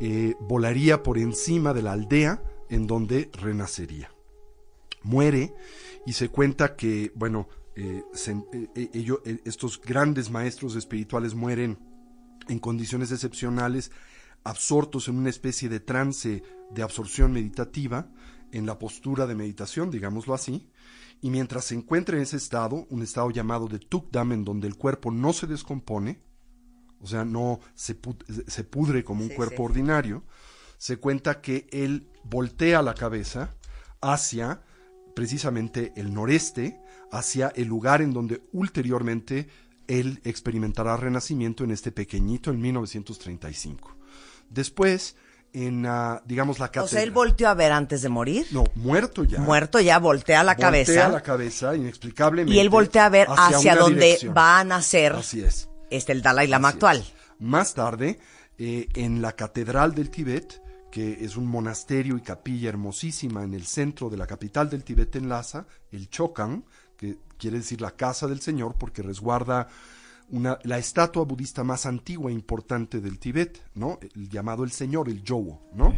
[0.00, 4.10] eh, volaría por encima de la aldea en donde renacería.
[5.02, 5.54] Muere
[6.06, 11.78] y se cuenta que, bueno, eh, se- eh, eh, estos grandes maestros espirituales mueren
[12.48, 13.90] en condiciones excepcionales,
[14.44, 18.10] absortos en una especie de trance de absorción meditativa,
[18.50, 20.68] en la postura de meditación, digámoslo así,
[21.20, 24.76] y mientras se encuentra en ese estado, un estado llamado de Tukdam, en donde el
[24.76, 26.20] cuerpo no se descompone,
[27.00, 28.16] o sea, no se, pu-
[28.46, 29.62] se pudre como un Sí, cuerpo sí.
[29.62, 30.24] ordinario,
[30.78, 33.54] se cuenta que él voltea la cabeza
[34.00, 34.62] hacia
[35.14, 36.80] precisamente el noreste,
[37.12, 39.46] hacia el lugar en donde ulteriormente
[39.86, 43.94] él experimentará renacimiento en este pequeñito en 1935.
[44.50, 45.16] Después,
[45.52, 47.10] en, ah, digamos, la O sea, él catedral.
[47.12, 48.46] volteó a ver antes de morir.
[48.50, 49.38] No, muerto ya.
[49.40, 51.08] Muerto ya, voltea la Voltea cabeza.
[51.08, 52.54] la cabeza, inexplicablemente.
[52.56, 54.34] Y él voltea a ver hacia, donde dirección.
[54.36, 55.68] va a nacer Así es.
[55.90, 56.98] este, el Dalai Lama Así actual.
[56.98, 57.12] es.
[57.38, 58.18] Más tarde,
[58.58, 63.66] eh, en la Catedral del Tíbet, que es un monasterio y capilla hermosísima en el
[63.66, 66.64] centro de la capital del Tíbet en Lhasa, el Chokan,
[67.02, 69.66] que quiere decir la casa del Señor, porque resguarda
[70.30, 73.98] una, la estatua budista más antigua e importante del Tíbet, ¿no?
[74.14, 75.92] El llamado el Señor, el Yowo, ¿no?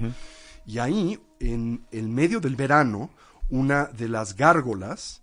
[0.67, 3.11] Y ahí, en el medio del verano,
[3.51, 5.23] una de las gárgolas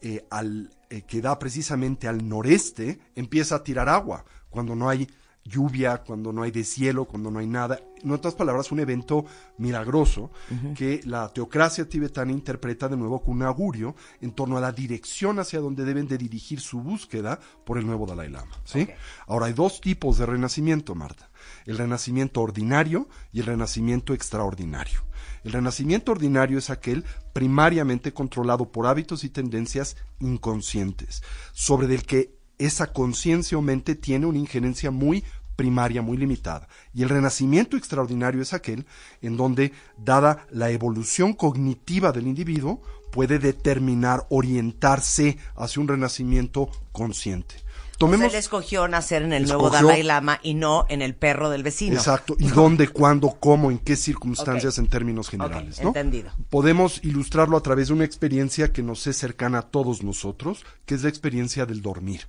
[0.00, 5.08] eh, al, eh, que da precisamente al noreste, empieza a tirar agua cuando no hay
[5.46, 7.80] lluvia, cuando no hay deshielo, cuando no hay nada.
[8.02, 9.24] En otras palabras, un evento
[9.58, 10.30] milagroso
[10.74, 15.38] que la teocracia tibetana interpreta de nuevo con un augurio en torno a la dirección
[15.38, 18.60] hacia donde deben de dirigir su búsqueda por el nuevo Dalai Lama.
[18.64, 18.88] ¿sí?
[19.26, 21.30] Ahora, hay dos tipos de renacimiento, Marta.
[21.64, 25.04] El renacimiento ordinario y el renacimiento extraordinario.
[25.44, 32.36] El renacimiento ordinario es aquel primariamente controlado por hábitos y tendencias inconscientes, sobre el que
[32.58, 35.24] esa conciencia o mente tiene una injerencia muy
[35.56, 36.68] primaria, muy limitada.
[36.94, 38.86] Y el renacimiento extraordinario es aquel
[39.22, 42.80] en donde, dada la evolución cognitiva del individuo,
[43.10, 47.54] puede determinar, orientarse hacia un renacimiento consciente.
[47.98, 51.48] Tomemos él escogió nacer en el Escogió- nuevo Dalai Lama y no en el perro
[51.48, 51.96] del vecino.
[51.96, 52.36] Exacto.
[52.38, 55.80] ¿Y dónde, cuándo, cómo, en qué circunstancias en términos generales?
[55.80, 55.88] ¿no?
[55.88, 56.30] entendido.
[56.50, 60.94] Podemos ilustrarlo a través de una experiencia que nos es cercana a todos nosotros, que
[60.94, 62.28] es la experiencia del dormir.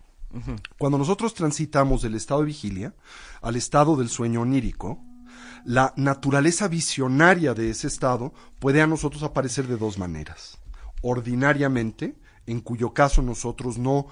[0.77, 2.93] Cuando nosotros transitamos del estado de vigilia
[3.41, 4.99] al estado del sueño onírico,
[5.65, 10.59] la naturaleza visionaria de ese estado puede a nosotros aparecer de dos maneras.
[11.01, 14.07] Ordinariamente, en cuyo caso nosotros no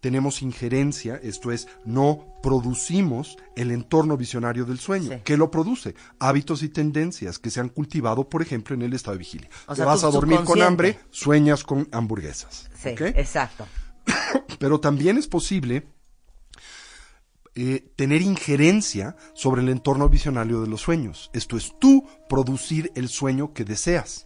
[0.00, 5.20] tenemos injerencia, esto es, no producimos el entorno visionario del sueño.
[5.24, 5.94] ¿Qué lo produce?
[6.18, 9.50] Hábitos y tendencias que se han cultivado, por ejemplo, en el estado de vigilia.
[9.66, 12.70] O Te sea, vas a dormir con hambre, sueñas con hamburguesas.
[12.82, 13.66] Sí, exacto.
[14.58, 15.86] Pero también es posible
[17.54, 21.30] eh, tener injerencia sobre el entorno visionario de los sueños.
[21.32, 24.24] Esto es tú producir el sueño que deseas.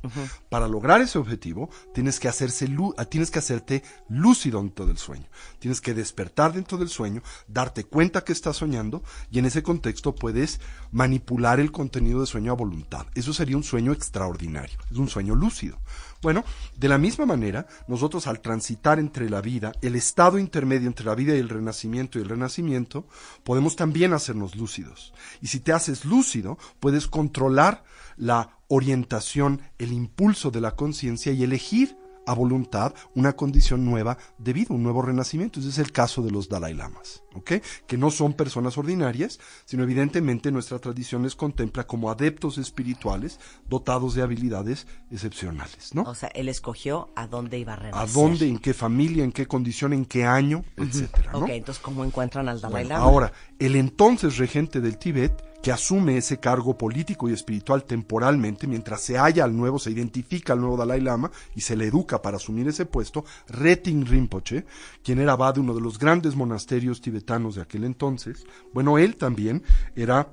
[0.51, 2.68] Para lograr ese objetivo, tienes que, hacerse
[2.98, 5.24] ah, tienes que hacerte lúcido dentro del sueño.
[5.59, 10.14] Tienes que despertar dentro del sueño, darte cuenta que estás soñando y en ese contexto
[10.14, 10.60] puedes
[10.93, 13.06] manipular el contenido de sueño a voluntad.
[13.14, 15.78] Eso sería un sueño extraordinario, es un sueño lúcido.
[16.20, 16.44] Bueno,
[16.76, 21.14] de la misma manera, nosotros al transitar entre la vida, el estado intermedio entre la
[21.14, 23.06] vida y el renacimiento y el renacimiento,
[23.44, 25.12] podemos también hacernos lúcidos.
[25.43, 27.85] Y si te haces lúcido, puedes controlar
[28.16, 31.97] la orientación, el impulso de la conciencia y elegir
[32.27, 35.61] a voluntad una condición nueva de vida, un nuevo renacimiento.
[35.61, 37.23] Ese es el caso de los Dalai Lamas.
[37.45, 43.39] Que no son personas ordinarias, sino evidentemente nuestra tradición les contempla como adeptos espirituales
[43.69, 46.03] dotados de habilidades excepcionales, ¿no?
[46.05, 48.09] O sea, él escogió a dónde iba a renacer.
[48.09, 51.41] a dónde, en qué familia, en qué condición, en qué año, etcétera, ¿no?
[51.41, 53.05] Ok, entonces, ¿cómo encuentran al Dalai Bueno, Lama?
[53.05, 59.01] ahora, el entonces regente del Tíbet, que asume ese cargo político y espiritual temporalmente, mientras
[59.01, 62.36] se halla al nuevo, se identifica al nuevo Dalai Lama y se le educa para
[62.36, 64.66] asumir ese puesto, Retin Rinpoche,
[65.03, 69.16] quien era abad de uno de los grandes monasterios tibetanos de aquel entonces, bueno, él
[69.16, 69.62] también
[69.97, 70.31] era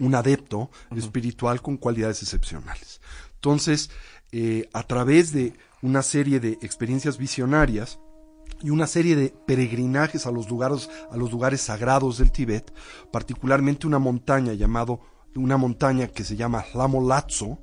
[0.00, 3.02] un adepto espiritual con cualidades excepcionales.
[3.34, 3.90] Entonces,
[4.32, 5.52] eh, a través de
[5.82, 7.98] una serie de experiencias visionarias,
[8.62, 12.72] y una serie de peregrinajes a los lugares, a los lugares sagrados del Tíbet,
[13.10, 15.00] particularmente una montaña llamado,
[15.34, 17.58] una montaña que se llama Latso,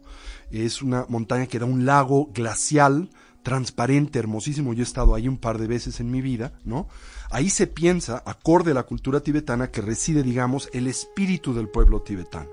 [0.51, 3.09] es una montaña que da un lago glacial,
[3.43, 4.73] transparente, hermosísimo.
[4.73, 6.87] Yo he estado ahí un par de veces en mi vida, ¿no?
[7.29, 12.01] Ahí se piensa, acorde a la cultura tibetana, que reside, digamos, el espíritu del pueblo
[12.01, 12.49] tibetano.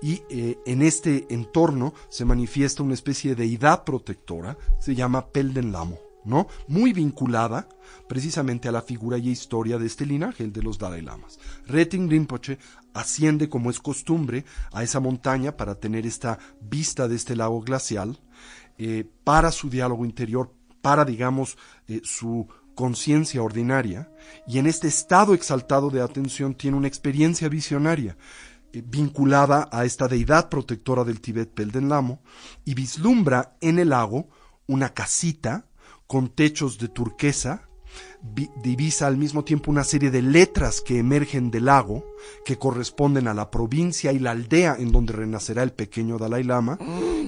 [0.00, 5.72] Y eh, en este entorno se manifiesta una especie de deidad protectora, se llama Pelden
[5.72, 6.48] Lamo, ¿no?
[6.68, 7.68] Muy vinculada
[8.08, 11.38] precisamente a la figura y historia de este linaje, el de los Dalai Lamas.
[11.66, 12.58] Retin Rinpoche
[12.92, 18.18] asciende, como es costumbre, a esa montaña para tener esta vista de este lago glacial,
[18.78, 21.56] eh, para su diálogo interior, para, digamos,
[21.88, 24.10] eh, su conciencia ordinaria,
[24.46, 28.16] y en este estado exaltado de atención tiene una experiencia visionaria
[28.72, 32.20] eh, vinculada a esta deidad protectora del Tíbet Pelden Lamo,
[32.64, 34.28] y vislumbra en el lago
[34.66, 35.66] una casita
[36.06, 37.68] con techos de turquesa,
[38.22, 42.04] vi- divisa al mismo tiempo una serie de letras que emergen del lago,
[42.44, 46.78] que corresponden a la provincia y la aldea en donde renacerá el pequeño Dalai Lama,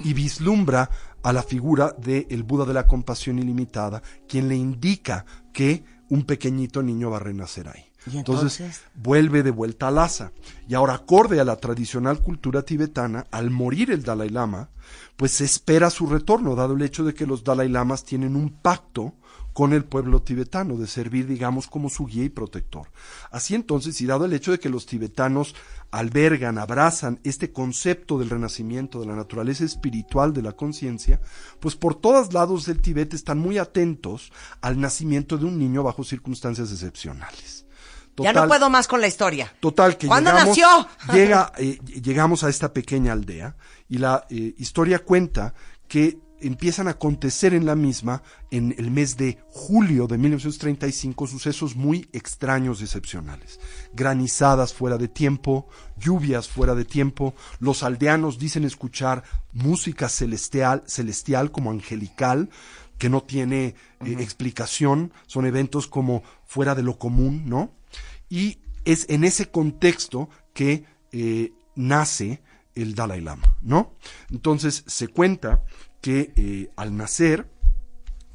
[0.04, 0.90] y vislumbra
[1.22, 6.82] a la figura del Buda de la compasión ilimitada, quien le indica que un pequeñito
[6.82, 7.85] niño va a renacer ahí.
[8.10, 8.82] ¿Y entonces?
[8.94, 10.32] vuelve de vuelta a Lhasa.
[10.68, 14.70] Y ahora, acorde a la tradicional cultura tibetana, al morir el Dalai Lama,
[15.16, 18.50] pues se espera su retorno, dado el hecho de que los Dalai Lamas tienen un
[18.50, 19.14] pacto
[19.56, 22.90] con el pueblo tibetano, de servir, digamos, como su guía y protector.
[23.30, 25.54] Así entonces, y dado el hecho de que los tibetanos
[25.90, 31.22] albergan, abrazan este concepto del renacimiento, de la naturaleza espiritual de la conciencia,
[31.58, 34.30] pues por todos lados del Tibet están muy atentos
[34.60, 37.65] al nacimiento de un niño bajo circunstancias excepcionales.
[38.18, 39.52] Ya no puedo más con la historia.
[39.60, 40.88] Total, que ¿Cuándo llegamos, nació?
[41.12, 43.56] llega, eh, llegamos a esta pequeña aldea
[43.88, 45.54] y la eh, historia cuenta
[45.88, 51.76] que empiezan a acontecer en la misma, en el mes de julio de 1935, sucesos
[51.76, 53.58] muy extraños y excepcionales.
[53.94, 55.66] Granizadas fuera de tiempo,
[55.96, 62.50] lluvias fuera de tiempo, los aldeanos dicen escuchar música celestial, celestial como angelical,
[62.98, 63.74] que no tiene
[64.04, 67.70] eh, explicación, son eventos como fuera de lo común, ¿no?
[68.28, 72.42] Y es en ese contexto que eh, nace
[72.74, 73.94] el Dalai Lama, ¿no?
[74.30, 75.64] Entonces se cuenta
[76.00, 77.50] que eh, al nacer,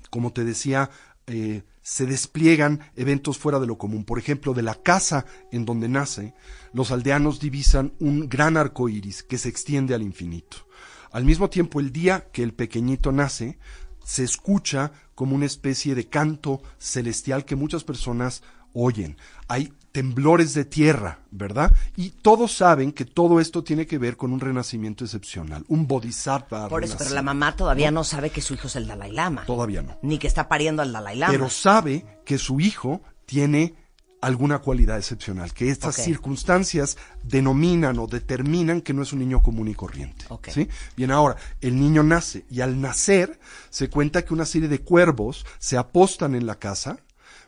[0.10, 0.90] como te decía,
[1.28, 4.04] eh, se despliegan eventos fuera de lo común.
[4.04, 6.34] Por ejemplo, de la casa en donde nace,
[6.74, 10.58] los aldeanos divisan un gran arco iris que se extiende al infinito.
[11.12, 13.58] Al mismo tiempo, el día que el pequeñito nace,
[14.04, 18.44] se escucha como una especie de canto celestial que muchas personas
[18.74, 19.18] oyen.
[19.48, 21.74] Hay temblores de tierra, ¿verdad?
[21.96, 26.70] Y todos saben que todo esto tiene que ver con un renacimiento excepcional, un bodhisattva.
[26.70, 29.46] Por eso, pero la mamá todavía no sabe que su hijo es el Dalai Lama.
[29.46, 29.98] Todavía no.
[30.02, 31.34] Ni que está pariendo al Dalai Lama.
[31.34, 33.76] Pero sabe que su hijo tiene
[34.22, 39.68] alguna cualidad excepcional, que estas circunstancias denominan o determinan que no es un niño común
[39.68, 40.26] y corriente.
[40.30, 40.50] Ok.
[40.50, 40.70] ¿sí?
[40.96, 43.40] Bien, ahora, el niño nace y al nacer
[43.72, 47.00] se cuenta que una serie de cuervos se apostan en la casa,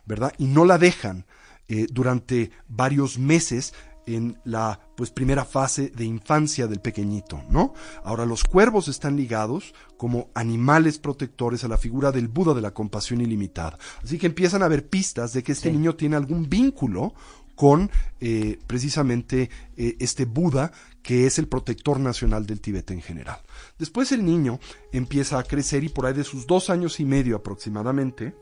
[0.06, 0.32] ¿verdad?
[0.38, 1.26] Y no la dejan
[1.68, 3.72] eh, durante varios meses
[4.06, 7.72] en la pues primera fase de infancia del pequeñito, ¿no?
[8.02, 12.74] Ahora los cuervos están ligados como animales protectores a la figura del Buda de la
[12.74, 13.78] compasión ilimitada.
[14.02, 15.76] Así que empiezan a haber pistas de que este Sí.
[15.76, 17.14] niño tiene algún vínculo
[17.54, 17.90] con
[18.20, 20.70] eh, precisamente eh, este Buda
[21.02, 23.38] que es el protector nacional del Tíbet en general.
[23.78, 24.58] Después el niño
[24.92, 28.34] empieza a crecer y por ahí de sus dos años y medio aproximadamente,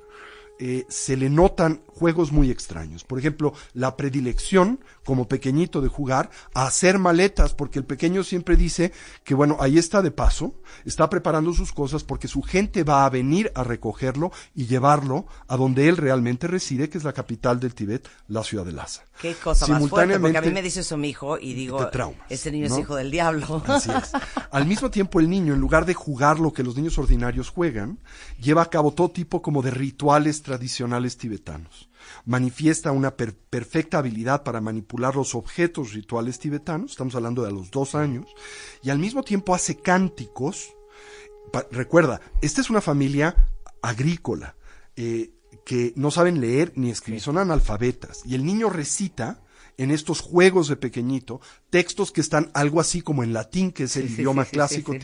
[0.65, 3.05] eh, se le notan juegos muy extraños.
[3.05, 8.57] Por ejemplo, la predilección, como pequeñito, de jugar a hacer maletas, porque el pequeño siempre
[8.57, 8.91] dice
[9.23, 13.09] que, bueno, ahí está de paso, está preparando sus cosas porque su gente va a
[13.09, 17.73] venir a recogerlo y llevarlo a donde él realmente reside, que es la capital del
[17.73, 19.05] Tíbet, la ciudad de Lhasa.
[19.21, 22.27] Qué cosa más fuerte, porque a mí me dice eso mi hijo y digo, traumas,
[22.29, 23.63] este niño es hijo del diablo.
[23.69, 24.11] Así es.
[24.51, 28.01] Al mismo tiempo, el niño, en lugar de jugar lo que los niños ordinarios juegan,
[28.41, 31.92] lleva a cabo todo tipo como de rituales tradicionales tibetanos.
[32.25, 37.53] Manifiesta una per- perfecta habilidad para manipular los objetos rituales tibetanos, estamos hablando de a
[37.53, 38.27] los dos años,
[38.83, 40.75] y al mismo tiempo hace cánticos.
[41.71, 43.49] Recuerda, esta es una familia
[43.83, 44.57] agrícola,
[44.97, 45.33] eh,
[45.65, 49.43] que no saben leer ni escribir, son analfabetas, y el niño recita
[49.79, 51.41] en estos juegos de pequeñito
[51.71, 54.55] textos que están algo así como en latín, que es el Sí, idioma sí, sí,
[54.57, 54.99] clásico sí.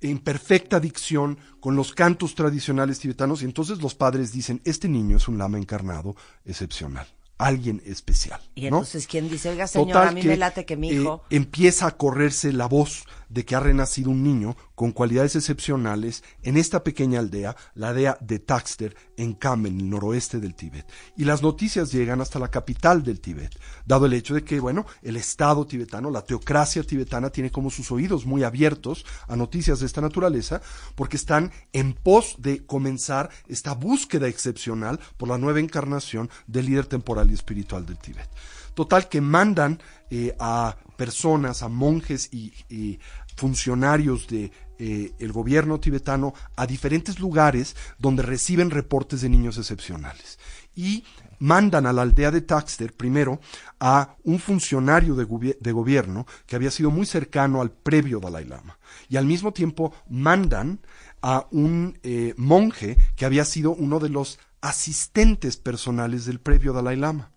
[0.00, 5.16] En perfecta dicción con los cantos tradicionales tibetanos, y entonces los padres dicen, este niño
[5.16, 6.14] es un lama encarnado
[6.44, 7.06] excepcional,
[7.38, 8.40] alguien especial.
[8.54, 8.66] Y ¿no?
[8.78, 11.22] entonces, ¿quién dice, oiga, señor, Total a mí que, me late que mi eh, hijo...
[11.30, 13.04] empieza a correrse la voz
[13.34, 18.16] de que ha renacido un niño con cualidades excepcionales en esta pequeña aldea, la aldea
[18.20, 20.86] de Taxter, en Kham, en el noroeste del Tíbet.
[21.16, 24.86] Y las noticias llegan hasta la capital del Tíbet, dado el hecho de que, bueno,
[25.02, 29.86] el Estado tibetano, la teocracia tibetana tiene como sus oídos muy abiertos a noticias de
[29.86, 30.62] esta naturaleza,
[30.94, 36.86] porque están en pos de comenzar esta búsqueda excepcional por la nueva encarnación del líder
[36.86, 38.28] temporal y espiritual del Tíbet.
[38.74, 39.80] Total que mandan
[40.10, 42.98] eh, a personas, a monjes y, y
[43.36, 50.38] funcionarios de eh, el gobierno tibetano a diferentes lugares donde reciben reportes de niños excepcionales.
[50.74, 51.04] Y
[51.38, 53.40] mandan a la aldea de Taxter primero
[53.78, 58.44] a un funcionario de, gobi- de gobierno que había sido muy cercano al previo Dalai
[58.44, 58.78] Lama.
[59.08, 60.80] Y al mismo tiempo mandan
[61.22, 66.96] a un eh, monje que había sido uno de los asistentes personales del previo Dalai
[66.96, 67.30] Lama.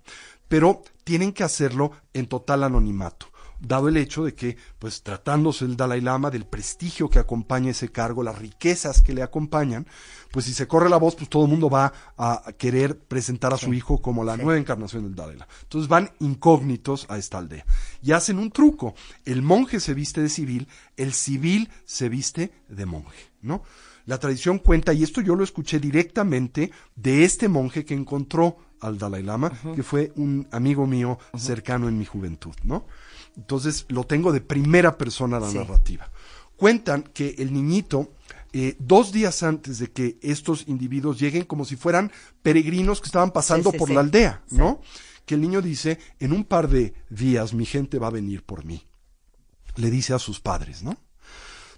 [0.48, 3.28] Pero tienen que hacerlo en total anonimato
[3.60, 7.90] dado el hecho de que, pues tratándose el Dalai Lama, del prestigio que acompaña ese
[7.90, 9.88] cargo, las riquezas que le acompañan,
[10.32, 13.58] pues si se corre la voz, pues todo el mundo va a querer presentar a
[13.58, 15.52] su hijo como la nueva encarnación del Dalai Lama.
[15.64, 17.66] Entonces van incógnitos a esta aldea
[18.02, 18.96] y hacen un truco.
[19.26, 23.64] El monje se viste de civil, el civil se viste de monje, ¿no?
[24.06, 28.98] La tradición cuenta, y esto yo lo escuché directamente de este monje que encontró al
[28.98, 32.86] Dalai Lama, que fue un amigo mío cercano en mi juventud, ¿no?
[33.38, 35.58] Entonces lo tengo de primera persona la Sí.
[35.58, 36.10] narrativa.
[36.58, 38.12] Cuentan que el niñito,
[38.52, 42.12] eh, dos días antes de que estos individuos lleguen, como si fueran
[42.42, 44.82] peregrinos que estaban pasando Sí, sí, por la aldea, ¿no?
[45.26, 48.66] Que el niño dice, en un par de días mi gente va a venir por
[48.66, 48.88] mí.
[49.76, 50.98] Le dice a sus padres, ¿no?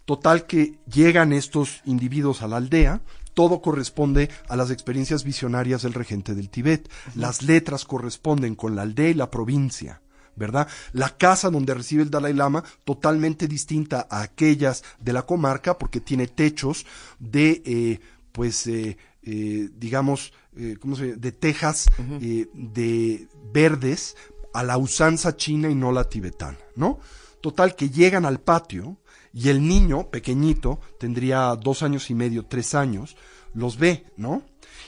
[0.06, 3.02] Total que llegan estos individuos a la aldea,
[3.34, 6.90] todo corresponde a las experiencias visionarias del regente del Tíbet.
[7.16, 10.02] Las letras corresponden con la aldea y la provincia,
[10.36, 10.68] ¿verdad?
[10.94, 16.02] La casa donde recibe el Dalai Lama, totalmente distinta a aquellas de la comarca, porque
[16.02, 16.86] tiene techos
[17.20, 18.00] de, eh,
[18.32, 20.34] pues, eh, eh, digamos,
[20.80, 21.16] ¿cómo se?
[21.16, 24.16] De tejas de verdes
[24.54, 27.00] a la usanza china y no la tibetana, ¿no?
[27.42, 28.98] Total que llegan al patio
[29.34, 33.16] y el niño pequeñito, tendría dos años y medio, tres años,
[33.54, 34.44] los ve, ¿no?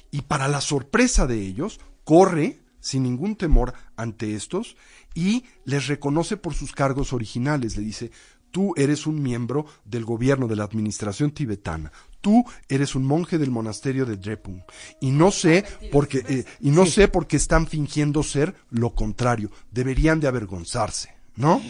[0.10, 4.76] Y para la sorpresa de ellos, corre sin ningún temor ante estos
[5.14, 7.78] y les reconoce por sus cargos originales.
[7.78, 8.12] Le dice,
[8.52, 11.92] tú eres un miembro del gobierno de la administración tibetana.
[12.20, 14.62] Tú eres un monje del monasterio de Drepung.
[15.00, 19.50] Y no sé porque, eh, y no sé por qué están fingiendo ser lo contrario.
[19.72, 21.16] Deberían de avergonzarse.
[21.34, 21.62] ¿No?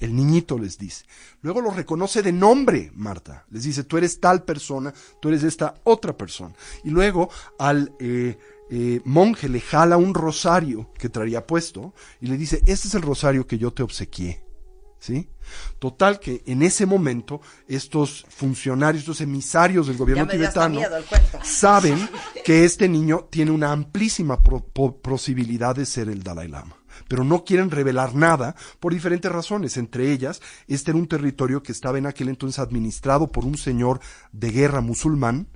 [0.00, 1.04] El niñito les dice.
[1.42, 3.44] Luego lo reconoce de nombre, Marta.
[3.50, 6.54] Les dice, tú eres tal persona, tú eres esta otra persona.
[6.84, 7.28] Y luego
[7.58, 8.38] al eh,
[8.70, 13.02] eh, monje le jala un rosario que traía puesto y le dice, este es el
[13.02, 14.44] rosario que yo te obsequié.
[15.02, 15.30] ¿Sí?
[15.78, 20.78] Total que en ese momento estos funcionarios, estos emisarios del gobierno tibetano
[21.42, 21.98] saben
[22.44, 26.76] que este niño tiene una amplísima pro- po- posibilidad de ser el Dalai Lama.
[27.08, 29.78] Pero no quieren revelar nada por diferentes razones.
[29.78, 34.00] Entre ellas, este era un territorio que estaba en aquel entonces administrado por un señor
[34.32, 35.48] de guerra musulmán,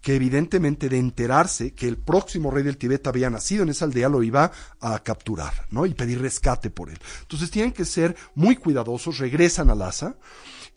[0.00, 4.08] que evidentemente de enterarse que el próximo rey del Tíbet había nacido en esa aldea,
[4.08, 4.50] lo iba
[4.80, 5.86] a capturar, ¿no?
[5.86, 6.98] Y pedir rescate por él.
[7.22, 10.16] Entonces tienen que ser muy cuidadosos, regresan a Lhasa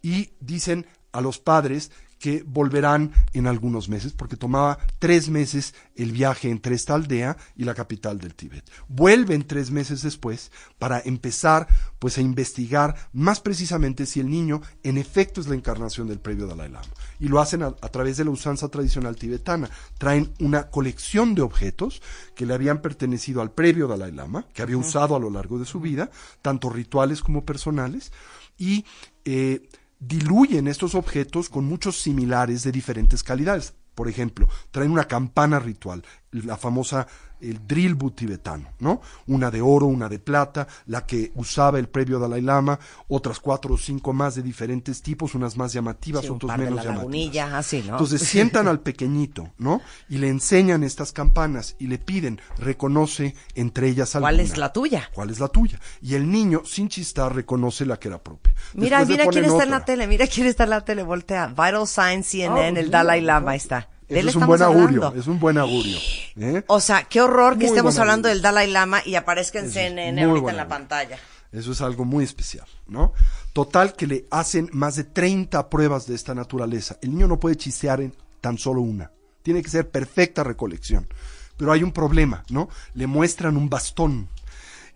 [0.01, 1.91] y dicen a los padres
[2.23, 7.65] que volverán en algunos meses, porque tomaba tres meses el viaje entre esta aldea y
[7.65, 8.63] la capital del Tíbet.
[8.87, 11.67] Vuelven tres meses después para empezar
[11.99, 16.47] pues a investigar más precisamente si el niño en efecto es la encarnación del previo
[16.47, 16.87] Dalai Lama.
[17.19, 19.69] Y lo hacen a, a través de la usanza tradicional tibetana.
[19.97, 22.01] Traen una colección de objetos
[22.35, 25.65] que le habían pertenecido al previo Dalai Lama, que había usado a lo largo de
[25.65, 26.09] su vida,
[26.41, 28.13] tanto rituales como personales,
[28.57, 28.85] y
[29.25, 29.67] eh,
[30.07, 33.73] diluyen estos objetos con muchos similares de diferentes calidades.
[33.95, 37.07] Por ejemplo, traen una campana ritual, la famosa
[37.43, 39.01] el drilbu tibetano, ¿no?
[39.27, 43.75] Una de oro, una de plata, la que usaba el previo Dalai Lama, otras cuatro
[43.75, 46.91] o cinco más de diferentes tipos, unas más llamativas, Sí, otras par de menos la
[46.95, 47.53] llamativas.
[47.53, 47.93] así, ¿no?
[47.93, 49.81] Entonces sientan al pequeñito, ¿no?
[50.09, 54.31] Y le enseñan estas campanas y le piden, reconoce entre ellas alguna.
[54.31, 55.09] ¿Cuál es la tuya?
[55.13, 55.79] ¿Cuál es la tuya?
[56.01, 58.53] Y el niño, sin chistar, reconoce la que era propia.
[58.73, 61.47] Mira, Después mira quién está en la tele, mira quién está en la tele, voltea.
[61.47, 63.89] Vital Signs, CNN, Ah, el Dalai Lama, está.
[64.19, 65.19] Eso es un buen augurio, hablando.
[65.21, 65.97] es un buen augurio.
[66.39, 66.63] ¿eh?
[66.67, 68.35] O sea, qué horror que Muy estemos hablando augurio.
[68.35, 70.67] del Dalai Lama y aparezca en Eso CNN ahorita en la augurio.
[70.69, 71.17] pantalla.
[71.51, 73.13] Eso es algo muy especial, ¿no?
[73.53, 76.97] Total que le hacen más de 30 pruebas de esta naturaleza.
[77.01, 79.11] El niño no puede chistear en tan solo una.
[79.43, 81.07] Tiene que ser perfecta recolección.
[81.55, 82.69] Pero hay un problema, ¿no?
[82.95, 84.29] Le muestran un bastón.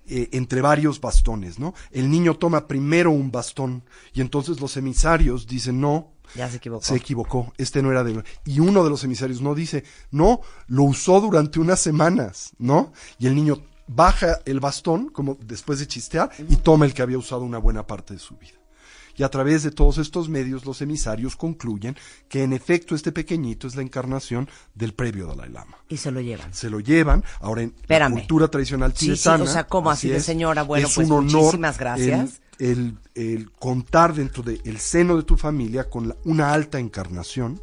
[0.10, 1.73] eh, entre varios bastones, ¿no?
[1.91, 3.84] El niño toma primero un bastón
[4.14, 6.84] y entonces los emisarios dicen no, Ya se equivocó.
[6.84, 8.24] se equivocó, este no era de...
[8.45, 12.91] Y uno de los emisarios no dice, no, lo usó durante unas semanas, ¿no?
[13.20, 17.18] Y el niño baja el bastón, como después de chistear, y toma el que había
[17.18, 18.54] usado una buena parte de su vida.
[19.20, 21.98] Y a través de todos estos medios, los emisarios concluyen
[22.30, 25.76] que en efecto este pequeñito es la encarnación del previo Dalai Lama.
[25.90, 26.54] Y se lo llevan.
[26.54, 28.14] Se lo llevan, ahora en Espérame.
[28.14, 29.44] la cultura tradicional Sí, sí, tibetana.
[29.44, 30.62] o sea, ¿cómo así de señora?
[30.62, 32.41] Bueno, es pues, un honor muchísimas gracias.
[32.60, 32.98] El-
[33.60, 37.62] contar dentro del seno de tu familia con la- una alta encarnación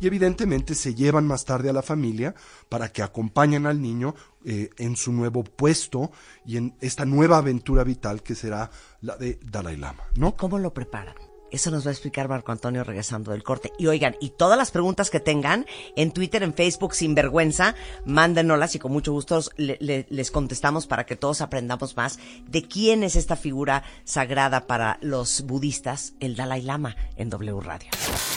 [0.00, 2.34] y evidentemente se llevan más tarde a la familia
[2.68, 4.14] para que acompañen al niño
[4.44, 6.10] eh, en su nuevo puesto
[6.44, 8.70] y en esta nueva aventura vital que será
[9.00, 10.36] la de Dalai Lama, ¿no?
[10.36, 11.14] ¿Cómo lo preparan?
[11.52, 13.70] Eso nos va a explicar Marco Antonio regresando del corte.
[13.78, 15.66] Y oigan, y todas las preguntas que tengan
[15.96, 17.74] en Twitter, en Facebook, sin vergüenza,
[18.06, 22.18] mándenoslas y con mucho gusto le- le- les contestamos para que todos aprendamos más
[22.48, 27.90] de quién es esta figura sagrada para los budistas, el Dalai Lama, en W Radio.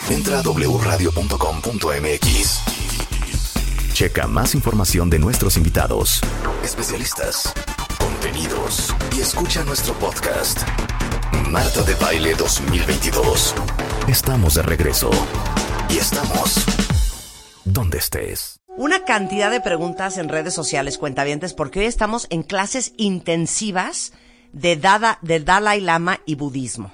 [0.10, 2.60] Entra a wradio.com.mx.
[3.94, 6.20] Checa más información de nuestros invitados,
[6.64, 7.54] especialistas,
[7.98, 10.64] contenidos y escucha nuestro podcast.
[11.50, 13.56] Marta de Baile 2022.
[14.08, 15.10] Estamos de regreso.
[15.90, 16.66] Y estamos
[17.64, 18.60] donde estés.
[18.78, 24.14] Una cantidad de preguntas en redes sociales, cuentavientes, porque hoy estamos en clases intensivas
[24.52, 26.92] de, Dada, de Dalai Lama y budismo.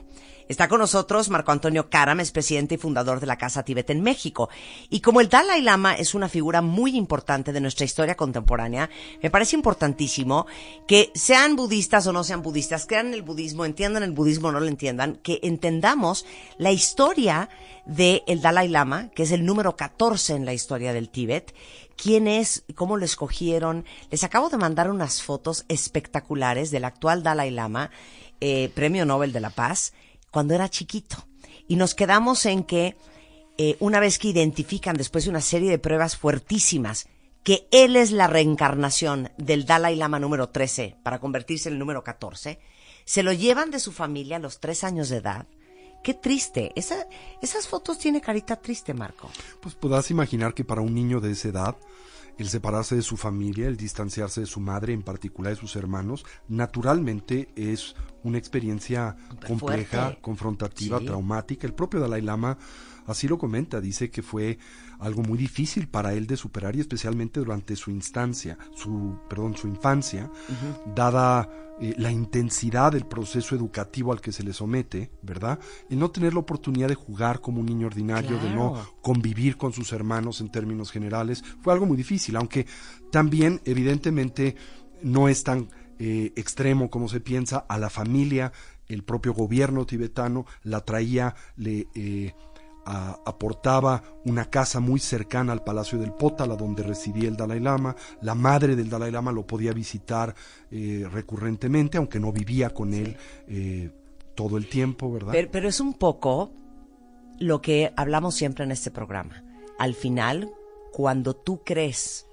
[0.51, 4.03] Está con nosotros Marco Antonio Karam, es presidente y fundador de la Casa Tibet en
[4.03, 4.49] México.
[4.89, 8.89] Y como el Dalai Lama es una figura muy importante de nuestra historia contemporánea,
[9.23, 10.47] me parece importantísimo
[10.89, 14.59] que sean budistas o no sean budistas, crean el budismo, entiendan el budismo o no
[14.59, 16.25] lo entiendan, que entendamos
[16.57, 17.47] la historia
[17.85, 21.55] del el Dalai Lama, que es el número 14 en la historia del Tíbet,
[21.95, 23.85] quién es, cómo lo escogieron.
[24.09, 27.89] Les acabo de mandar unas fotos espectaculares del actual Dalai Lama,
[28.41, 29.93] eh, Premio Nobel de la Paz,
[30.31, 31.27] cuando era chiquito.
[31.67, 32.97] Y nos quedamos en que
[33.57, 37.07] eh, una vez que identifican después de una serie de pruebas fuertísimas
[37.43, 42.03] que él es la reencarnación del Dalai Lama número 13 para convertirse en el número
[42.03, 42.59] 14,
[43.05, 45.47] se lo llevan de su familia a los tres años de edad.
[46.03, 46.71] Qué triste.
[46.75, 47.07] Esa-
[47.41, 49.29] esas fotos tiene carita triste, Marco.
[49.59, 51.75] Pues podrás imaginar que para un niño de esa edad,
[52.37, 56.25] el separarse de su familia, el distanciarse de su madre, en particular de sus hermanos,
[56.47, 59.15] naturalmente es una experiencia
[59.47, 60.21] compleja, fuerte.
[60.21, 61.05] confrontativa, Sí.
[61.05, 61.67] traumática.
[61.67, 62.57] El propio Dalai Lama
[63.07, 64.57] así lo comenta, dice que fue
[65.01, 69.67] algo muy difícil para él de superar y especialmente durante su instancia, su, perdón, su
[69.67, 70.29] infancia,
[70.95, 71.49] dada
[71.81, 75.59] eh, la intensidad del proceso educativo al que se le somete, ¿verdad?
[75.89, 79.73] El no tener la oportunidad de jugar como un niño ordinario, de no convivir con
[79.73, 82.67] sus hermanos en términos generales, fue algo muy difícil, aunque
[83.11, 84.55] también evidentemente
[85.01, 88.53] no es tan eh, extremo como se piensa, a la familia,
[88.87, 91.87] el propio gobierno tibetano la traía, le...
[91.95, 92.35] eh,
[92.85, 97.95] a- aportaba una casa muy cercana al Palacio del Pótala, donde residía el Dalai Lama.
[98.21, 100.35] La madre del Dalai Lama lo podía visitar
[100.71, 103.15] eh, recurrentemente, aunque no vivía con él
[103.47, 103.91] eh,
[104.35, 105.31] todo el tiempo, ¿verdad?
[105.31, 106.51] Pero, pero es un poco
[107.39, 109.43] lo que hablamos siempre en este programa.
[109.79, 110.49] Al final,
[110.91, 112.25] cuando tú crees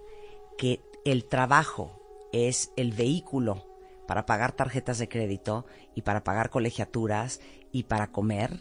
[0.58, 3.64] que el trabajo es el vehículo
[4.06, 5.64] para pagar tarjetas de crédito
[5.94, 7.40] y para pagar colegiaturas
[7.72, 8.60] y para comer,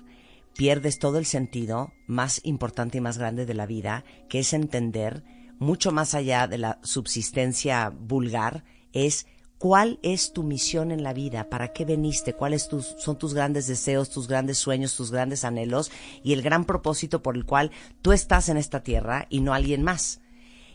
[0.57, 5.23] pierdes todo el sentido más importante y más grande de la vida, que es entender,
[5.59, 9.27] mucho más allá de la subsistencia vulgar, es
[9.57, 13.67] cuál es tu misión en la vida, para qué veniste, cuáles tus, son tus grandes
[13.67, 15.91] deseos, tus grandes sueños, tus grandes anhelos
[16.23, 17.71] y el gran propósito por el cual
[18.01, 20.21] tú estás en esta tierra y no alguien más.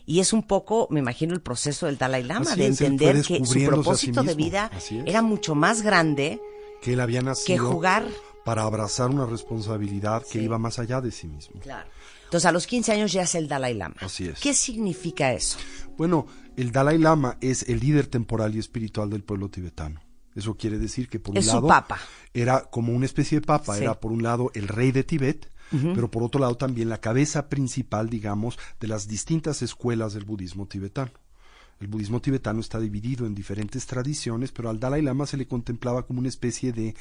[0.05, 3.39] Y es un poco, me imagino, el proceso del Dalai Lama, Así de entender que
[3.39, 4.69] su sí propósito de vida
[5.05, 6.41] era mucho más grande
[6.81, 8.05] Que él había nacido jugar.
[8.45, 11.59] Para abrazar una responsabilidad que iba más allá de sí mismo.
[11.61, 11.87] Claro.
[12.25, 13.95] Entonces, a los 15 años ya es el Dalai Lama.
[13.99, 14.39] Así es.
[14.39, 15.57] ¿Qué significa eso?
[15.97, 16.25] Bueno,
[16.57, 20.01] el Dalai Lama es el líder temporal y espiritual del pueblo tibetano.
[20.35, 21.99] Eso quiere decir que por Es un lado papa.
[22.33, 23.83] era como una especie de papa, Sí.
[23.83, 25.47] era por un lado el rey de Tibet,
[25.95, 30.67] pero por otro lado también la cabeza principal, digamos, de las distintas escuelas del budismo
[30.67, 31.11] tibetano.
[31.79, 36.05] El budismo tibetano está dividido en diferentes tradiciones, pero al Dalai Lama se le contemplaba
[36.05, 36.95] como una especie de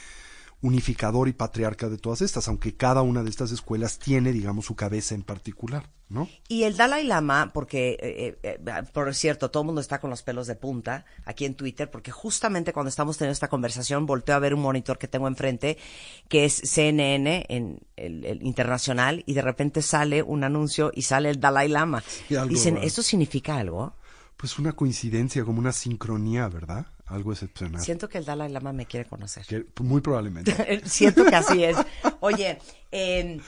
[0.62, 4.76] unificador y patriarca de todas estas, aunque cada una de estas escuelas tiene, digamos, su
[4.76, 6.28] cabeza en particular, ¿no?
[6.46, 10.08] Y el Dalai Lama, porque, eh, eh, eh, por cierto, todo el mundo está con
[10.08, 14.36] los pelos de punta aquí en Twitter, porque justamente cuando estamos teniendo esta conversación, volteo
[14.36, 15.78] a ver un monitor que tengo enfrente,
[16.28, 21.30] que es CNN en el, el internacional, y de repente sale un anuncio y sale
[21.30, 22.04] el Dalai Lama.
[22.30, 22.76] Algo Dicen.
[22.76, 23.94] ¿esto significa algo?
[24.36, 26.86] Pues una coincidencia, como una sincronía, ¿verdad?
[27.06, 27.80] Algo excepcional.
[27.82, 29.44] Siento que el Dalai Lama me quiere conocer.
[29.44, 30.80] Que- muy probablemente.
[30.88, 31.76] Siento que así es.
[32.20, 32.58] Oye,
[32.90, 33.40] eh,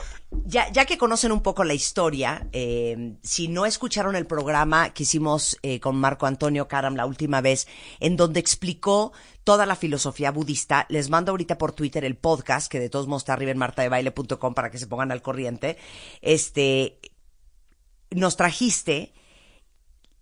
[0.45, 5.03] ya, ya que conocen un poco la historia, eh, si no escucharon el programa que
[5.03, 7.67] hicimos eh, con Marco Antonio Karam la última vez,
[7.99, 9.13] en donde explicó
[9.43, 13.21] toda la filosofía budista, les mando ahorita por Twitter el podcast, que de todos modos
[13.23, 15.77] está arriba en martadebaile.com para que se pongan al corriente.
[16.21, 16.99] Este,
[18.11, 19.13] nos trajiste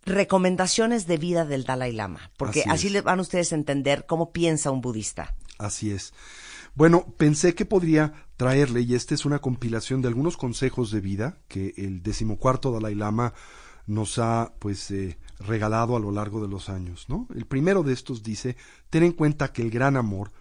[0.05, 4.71] recomendaciones de vida del Dalai Lama, porque Así le van ustedes a entender cómo piensa
[4.71, 5.35] un budista.
[5.57, 6.13] Así es.
[6.75, 11.37] Bueno, pensé que podría traerle, y esta es una compilación de algunos consejos de vida
[11.47, 13.33] que el decimocuarto Dalai Lama
[13.85, 17.27] nos ha pues eh, regalado a lo largo de los años, ¿no?
[17.35, 18.55] El primero de estos dice,
[18.89, 20.31] ten en cuenta que el gran amor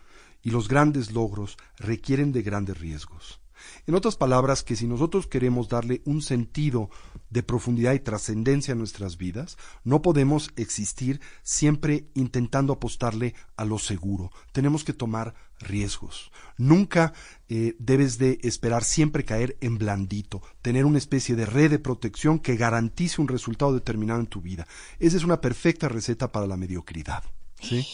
[0.42, 3.40] y los grandes logros requieren de grandes riesgos.
[3.86, 6.90] En otras palabras, que si nosotros queremos darle un sentido
[7.32, 13.78] de profundidad y trascendencia a nuestras vidas, no podemos existir siempre intentando apostarle a lo
[13.78, 14.30] seguro.
[14.52, 16.30] Tenemos que tomar riesgos.
[16.58, 17.14] Nunca
[17.48, 22.38] eh, debes de esperar siempre caer en blandito, tener una especie de red de protección
[22.38, 24.66] que garantice un resultado determinado en tu vida.
[24.98, 27.24] Esa es una perfecta receta para la mediocridad.
[27.60, 27.86] ¿sí?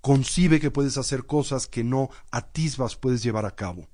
[0.00, 3.88] Concibe que puedes hacer cosas que no atisbas puedes llevar a cabo,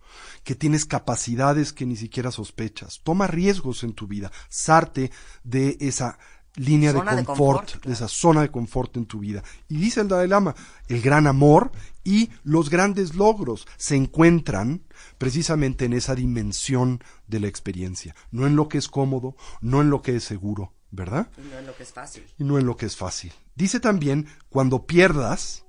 [0.45, 3.01] que tienes capacidades que ni siquiera sospechas.
[3.03, 5.11] Toma riesgos en tu vida, sarte
[5.45, 6.19] de esa
[6.57, 9.43] línea de de confort, de esa zona de confort en tu vida.
[9.69, 10.55] Y dice el Dalai Lama,
[10.89, 11.71] el gran amor
[12.03, 14.83] y los grandes logros se encuentran
[15.19, 19.91] precisamente en esa dimensión de la experiencia, no en lo que es cómodo, no en
[19.91, 21.29] lo que es seguro, ¿verdad?
[21.37, 22.25] Y no es lo que es fácil.
[22.39, 23.33] y no en lo que es fácil.
[23.55, 25.66] Dice también, cuando pierdas,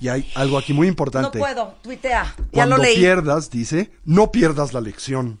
[0.00, 2.34] y hay algo aquí muy No importante, puedo, tuitea.
[2.36, 2.96] Ya cuando lo leí.
[2.96, 5.40] pierdas, dice, no pierdas la lección.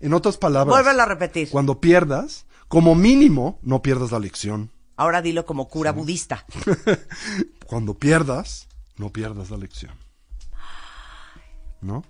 [0.00, 1.48] En otras palabras, a repetir.
[1.50, 4.70] cuando pierdas, como mínimo, no pierdas la lección.
[4.96, 6.46] Ahora dilo como cura budista.
[7.66, 9.92] Cuando pierdas, no pierdas la lección.
[11.82, 12.02] ¿No?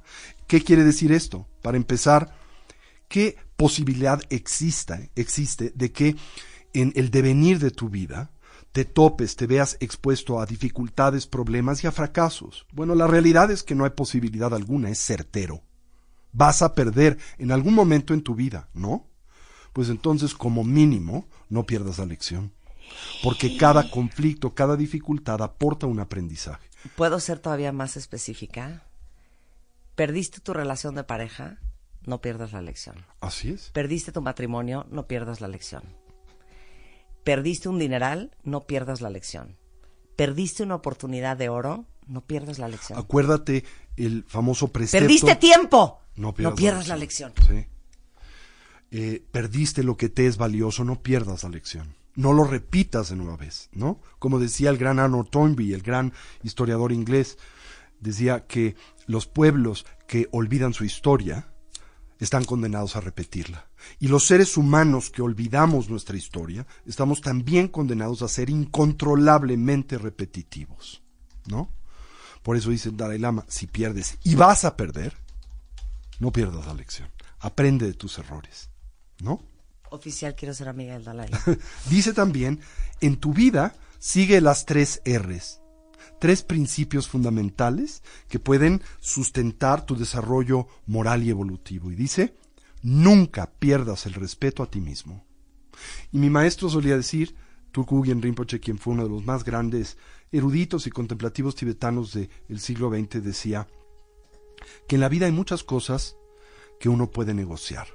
[0.47, 1.49] ¿Qué quiere decir esto?
[1.63, 2.37] Para empezar,
[3.09, 6.17] ¿qué posibilidad existe, existe de que
[6.75, 8.31] en el devenir de tu vida
[8.77, 12.67] te topes, te veas expuesto a dificultades, problemas y a fracasos?
[12.75, 15.63] Bueno, la realidad es que no hay posibilidad alguna, es certero.
[16.33, 19.07] Vas a perder en algún momento en tu vida, ¿no?
[19.73, 22.53] Pues entonces, como mínimo, no pierdas la lección.
[23.23, 26.69] Porque cada conflicto, cada dificultad aporta un aprendizaje.
[26.97, 28.85] ¿Puedo ser todavía más específica?
[29.95, 31.61] Perdiste tu relación de pareja,
[32.05, 33.07] no pierdas la lección.
[33.23, 33.71] Así es.
[33.71, 35.83] Perdiste tu matrimonio, no pierdas la lección.
[37.27, 39.57] Perdiste un dineral, no pierdas la lección.
[40.15, 43.01] Perdiste una oportunidad de oro, no pierdas la lección.
[43.01, 43.65] Acuérdate
[43.97, 45.05] el famoso precepto.
[45.05, 47.33] Perdiste tiempo, No no pierdas, pierdas, la lección.
[47.49, 47.67] Sí.
[48.93, 51.97] Eh, perdiste lo que te es valioso, no pierdas la lección.
[52.15, 54.01] No lo repitas de nueva vez, ¿no?
[54.21, 56.13] Como decía el gran Arnold Toynbee, el gran
[56.45, 57.39] historiador inglés,
[57.99, 58.77] decía que
[59.07, 61.49] los pueblos que olvidan su historia
[62.19, 63.69] están condenados a repetirla.
[63.99, 71.03] Y los seres humanos que olvidamos nuestra historia estamos también condenados a ser incontrolablemente repetitivos,
[71.47, 71.71] ¿no?
[72.43, 75.17] Por eso dice el Dalai Lama, si pierdes y vas a perder,
[76.21, 77.11] no pierdas la lección.
[77.41, 78.71] Aprende de tus errores,
[79.21, 79.43] ¿no?
[79.91, 81.45] Oficial, quiero ser amiga del Dalai Lama.
[81.91, 82.61] Dice también,
[83.01, 85.61] en tu vida sigue las tres R's.
[86.19, 91.91] Tres principios fundamentales que pueden sustentar tu desarrollo moral y evolutivo.
[91.91, 92.35] Y dice,
[92.83, 95.25] nunca pierdas el respeto a ti mismo.
[96.13, 97.35] Y mi maestro solía decir,
[97.73, 99.99] Tulku Rinpoche, quien fue uno de los más grandes
[100.33, 103.69] eruditos y contemplativos tibetanos del siglo XX, decía
[104.89, 106.17] que en la vida hay muchas cosas
[106.81, 107.89] que uno puede negociar,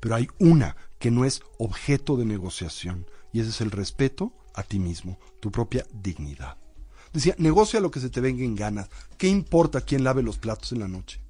[0.00, 4.62] pero hay una que no es objeto de negociación, y ese es el respeto a
[4.62, 6.56] ti mismo, tu propia dignidad.
[7.18, 10.70] Decía, negocia lo que se te venga en ganas, ¿qué importa quién lave los platos
[10.70, 11.20] en la noche?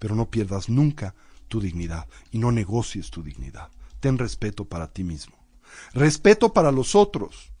[0.00, 1.14] Pero no pierdas nunca
[1.46, 3.70] tu dignidad y no negocies tu dignidad.
[4.00, 5.36] Ten respeto para ti mismo.
[5.92, 7.52] Respeto para los otros,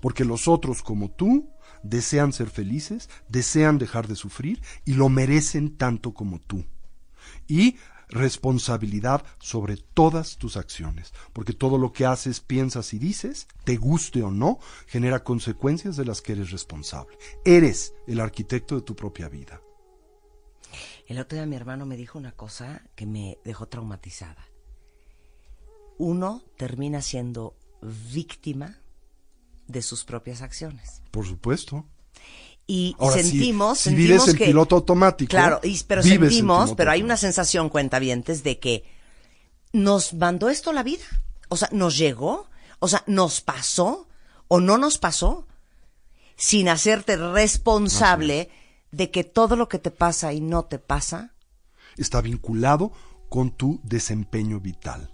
[0.00, 1.48] porque los otros como tú
[1.84, 6.64] desean ser felices, desean dejar de sufrir y lo merecen tanto como tú.
[7.46, 7.76] Y
[8.12, 14.22] responsabilidad sobre todas tus acciones, porque todo lo que haces, piensas y dices, te guste
[14.22, 17.18] o no, genera consecuencias de las que eres responsable.
[17.44, 19.60] Eres el arquitecto de tu propia vida.
[21.06, 24.46] El otro día mi hermano me dijo una cosa que me dejó traumatizada.
[25.98, 27.56] Uno termina siendo
[28.12, 28.78] víctima
[29.66, 31.02] de sus propias acciones.
[31.10, 31.86] Por supuesto.
[32.74, 35.28] Y Ahora, sentimos, si, sentimos vives en que, piloto automático.
[35.28, 38.84] Claro, y- pero sentimos, pero hay una sensación, cuentavientes, de que
[39.74, 41.04] nos mandó esto la vida.
[41.50, 44.08] O sea, nos llegó, o sea, nos pasó
[44.48, 45.46] o no nos pasó,
[46.36, 48.48] sin hacerte responsable
[48.90, 51.34] de que todo lo que te pasa y no te pasa,
[51.98, 52.90] está vinculado
[53.28, 55.10] con tu desempeño vital.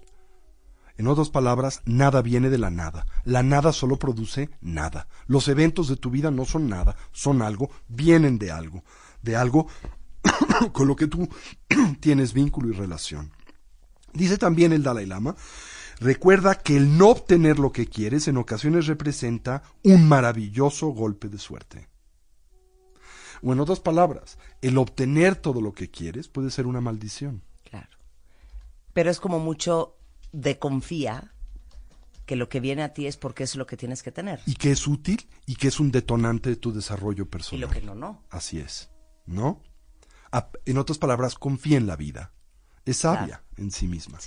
[0.99, 3.07] En otras palabras, nada viene de la nada.
[3.25, 5.07] La nada solo produce nada.
[5.29, 8.83] Los eventos de tu vida no son nada, son algo, vienen de algo,
[9.23, 9.69] de algo
[10.73, 11.29] con lo que tú
[12.01, 13.31] tienes vínculo y relación.
[14.13, 15.37] Dice también el Dalai Lama,
[16.01, 21.39] recuerda que el no obtener lo que quieres en ocasiones representa un maravilloso golpe de
[21.39, 21.89] suerte.
[23.41, 27.45] O en otras palabras, el obtener todo lo que quieres puede ser una maldición.
[28.93, 29.98] pero es como mucho
[30.33, 31.33] de confía
[32.27, 34.41] que lo que viene a ti es porque es lo que tienes que tener.
[34.47, 37.61] y que es útil y que es un detonante de tu desarrollo Y personal.
[37.63, 38.23] lo que no, no.
[38.31, 38.91] Así es,
[39.27, 39.63] ¿no?
[40.31, 42.33] A- En otras palabras, confía en la vida.
[42.85, 44.19] Es sabia en sí misma.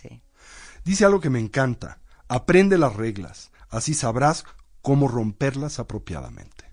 [0.83, 1.99] Dice algo que me encanta.
[2.27, 4.45] Aprende las reglas, así sabrás
[4.81, 6.65] cómo romperlas apropiadamente.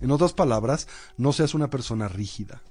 [0.00, 0.86] En otras palabras,
[1.16, 2.62] no seas una persona rígida,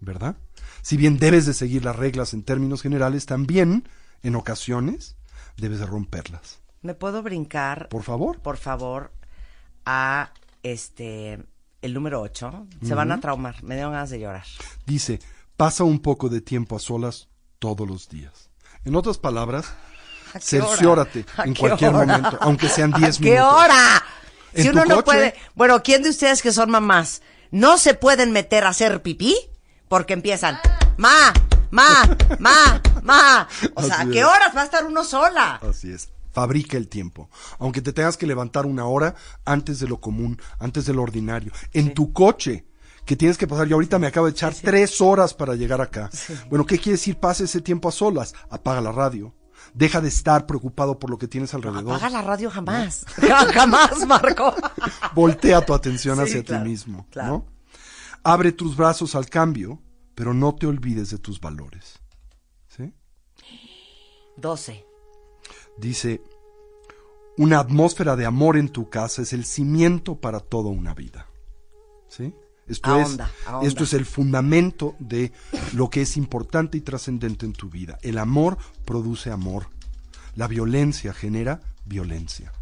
[0.00, 0.36] ¿verdad?
[0.82, 3.88] Si bien debes de seguir las reglas en términos generales, también,
[4.22, 5.16] en ocasiones,
[5.56, 6.60] debes de romperlas.
[6.82, 7.88] ¿Me puedo brincar?
[7.88, 8.40] Por favor.
[8.40, 9.12] Por favor,
[9.84, 10.32] a
[10.62, 11.38] este
[11.82, 12.66] el número 8.
[12.84, 13.62] Se van a traumar.
[13.62, 14.44] Me dieron ganas de llorar.
[14.86, 15.20] Dice,
[15.56, 17.28] pasa un poco de tiempo a solas
[17.58, 18.50] todos los días.
[18.84, 19.66] En otras palabras,
[20.40, 22.06] cerciórate ¿A en cualquier hora?
[22.18, 23.52] momento, aunque sean 10 ¿A qué minutos.
[23.54, 24.04] hora?
[24.52, 25.04] ¿En Si uno no coche?
[25.04, 25.34] puede.
[25.54, 29.36] Bueno, ¿quién de ustedes que son mamás no se pueden meter a hacer pipí?
[29.88, 30.58] Porque empiezan.
[30.96, 31.32] Ma,
[31.76, 33.48] ma, ma, ma.
[33.74, 34.24] O sea, ¿a qué es.
[34.24, 35.56] horas va a estar uno sola?
[35.68, 36.08] Así es.
[36.32, 37.30] Fabrica el tiempo.
[37.58, 41.52] Aunque te tengas que levantar una hora antes de lo común, antes de lo ordinario.
[41.72, 42.66] En tu coche,
[43.04, 43.66] que tienes que pasar.
[43.68, 46.10] Yo ahorita me acabo de echar tres horas para llegar acá.
[46.50, 47.16] Bueno, ¿qué quiere decir?
[47.18, 48.34] Pasa ese tiempo a solas.
[48.50, 49.34] Apaga la radio.
[49.72, 51.94] Deja de estar preocupado por lo que tienes alrededor.
[51.94, 53.04] Apaga la radio jamás.
[53.54, 54.54] jamás, Marco.
[55.14, 57.06] Voltea tu atención Sí, hacia claro, ti mismo.
[57.10, 57.28] claro.
[57.30, 57.46] ¿no?
[58.24, 59.80] Abre tus brazos al cambio,
[60.16, 62.00] pero no te olvides de tus valores.
[62.66, 62.92] ¿Sí?
[64.38, 64.84] 12.
[65.76, 66.22] Dice,
[67.36, 71.28] una atmósfera de amor en tu casa es el cimiento para toda una vida.
[72.08, 72.34] ¿Sí?
[72.66, 73.16] Esto, es,
[73.62, 75.32] esto es el fundamento de
[75.74, 77.98] lo que es importante y trascendente en tu vida.
[78.02, 79.68] El amor produce amor.
[80.34, 82.52] La violencia genera violencia.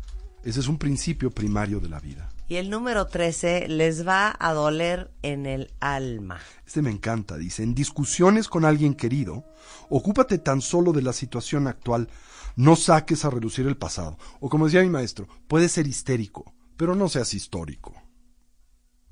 [0.43, 2.29] Ese es un principio primario de la vida.
[2.47, 6.41] Y el número 13 les va a doler en el alma.
[6.67, 9.45] Este me encanta, dice, en discusiones con alguien querido,
[9.89, 12.09] ocúpate tan solo de la situación actual,
[12.57, 14.19] no saques a relucir el pasado.
[14.41, 17.95] O como decía mi maestro, puedes ser histérico, pero no seas histórico.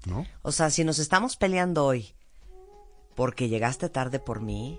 [0.05, 0.27] ¿No?
[0.43, 2.15] O sea, si nos estamos peleando hoy
[3.15, 4.79] porque llegaste tarde por mí,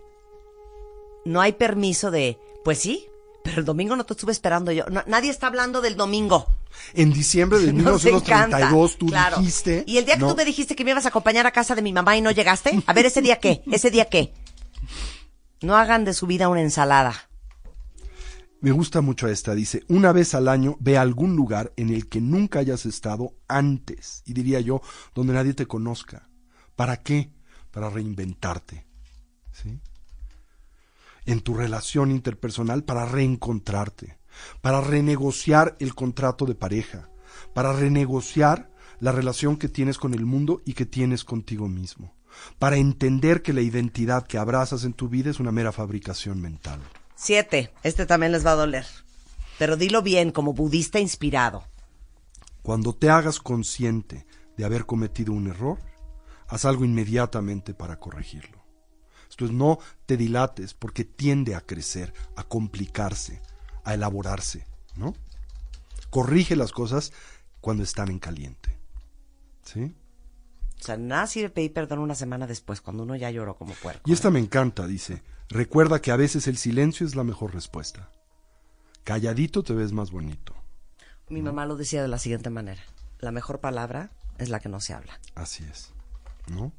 [1.26, 3.08] no hay permiso de, pues sí,
[3.44, 4.86] pero el domingo no te estuve esperando yo.
[4.92, 6.48] No- nadie está hablando del domingo.
[6.94, 9.38] En diciembre de Nos encanta, 1932 tú claro.
[9.38, 9.84] dijiste...
[9.88, 10.30] Y el día que ¿no?
[10.30, 12.32] tú me dijiste que me ibas a acompañar a casa de mi mamá y no
[12.32, 13.64] llegaste, a ver, ¿ese día qué?
[13.72, 14.34] ¿Ese día qué?
[15.62, 17.30] No hagan de su vida una ensalada.
[18.64, 22.08] Me gusta mucho esta, dice, una vez al año ve a algún lugar en el
[22.08, 24.82] que nunca hayas estado antes, y diría yo,
[25.14, 26.30] donde nadie te conozca.
[26.78, 27.34] ¿Para qué?
[27.72, 28.86] Para reinventarte.
[29.52, 29.82] ¿Sí?
[31.26, 34.18] En tu relación interpersonal, para reencontrarte,
[34.62, 37.10] para renegociar el contrato de pareja,
[37.54, 42.14] para renegociar la relación que tienes con el mundo y que tienes contigo mismo,
[42.60, 46.80] para entender que la identidad que abrazas en tu vida es una mera fabricación mental.
[47.16, 47.72] Siete.
[47.84, 48.86] Este también les va a doler.
[49.60, 51.64] Pero dilo bien, como budista inspirado.
[52.62, 54.26] Cuando te hagas consciente
[54.58, 55.80] de haber cometido un error,
[56.48, 58.64] haz algo inmediatamente para corregirlo.
[59.30, 63.42] Esto es, no te dilates porque tiende a crecer, a complicarse,
[63.84, 64.66] a elaborarse,
[64.96, 65.14] ¿no?
[66.10, 67.12] Corrige las cosas
[67.62, 68.78] cuando están en caliente.
[69.64, 69.96] ¿Sí?
[70.80, 74.02] O sea, nada sirve pedir perdón una semana después, cuando uno ya lloró como puerco.
[74.06, 75.24] Y esta me encanta, dice.
[75.50, 78.10] Recuerda que a veces el silencio es la mejor respuesta.
[79.04, 80.54] Calladito te ves más bonito.
[81.30, 82.82] Mi mamá lo decía de la siguiente manera.
[83.20, 85.20] La mejor palabra es la que no se habla.
[85.36, 85.92] Así es.
[86.48, 86.74] ¿No?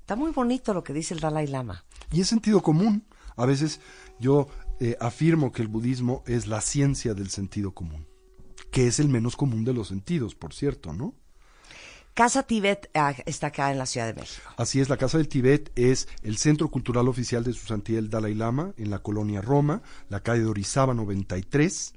[0.00, 1.84] Está muy bonito lo que dice el Dalai Lama.
[2.12, 3.04] Y es sentido común.
[3.36, 3.80] A veces
[4.20, 4.48] yo
[4.80, 8.06] eh, afirmo que el budismo es la ciencia del sentido común,
[8.70, 11.14] que es el menos común de los sentidos, por cierto, ¿no?
[12.16, 14.48] Casa Tibet ah, está acá en la Ciudad de México.
[14.56, 18.08] Así es, la Casa del Tibet es el centro cultural oficial de su santidad el
[18.08, 21.92] Dalai Lama en la colonia Roma, la calle de Orizaba 93.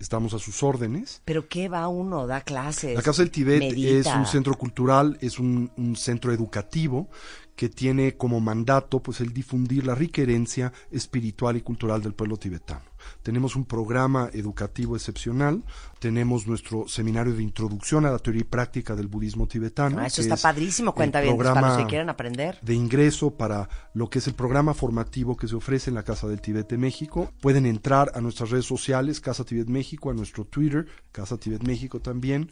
[0.00, 1.22] Estamos a sus órdenes.
[1.24, 2.26] ¿Pero qué va uno?
[2.26, 2.96] ¿Da clases?
[2.96, 4.10] La Casa del Tibet medita?
[4.10, 7.08] es un centro cultural, es un, un centro educativo
[7.56, 12.36] que tiene como mandato pues el difundir la rica herencia espiritual y cultural del pueblo
[12.36, 12.92] tibetano.
[13.22, 15.64] Tenemos un programa educativo excepcional,
[15.98, 19.98] tenemos nuestro seminario de introducción a la teoría y práctica del budismo tibetano.
[19.98, 22.58] Ah, eso está es padrísimo, cuenta bien, para los que quieren aprender.
[22.62, 26.28] de ingreso para lo que es el programa formativo que se ofrece en la Casa
[26.28, 27.32] del Tibet de México.
[27.40, 32.00] Pueden entrar a nuestras redes sociales, Casa Tibet México, a nuestro Twitter, Casa Tibet México
[32.00, 32.50] también,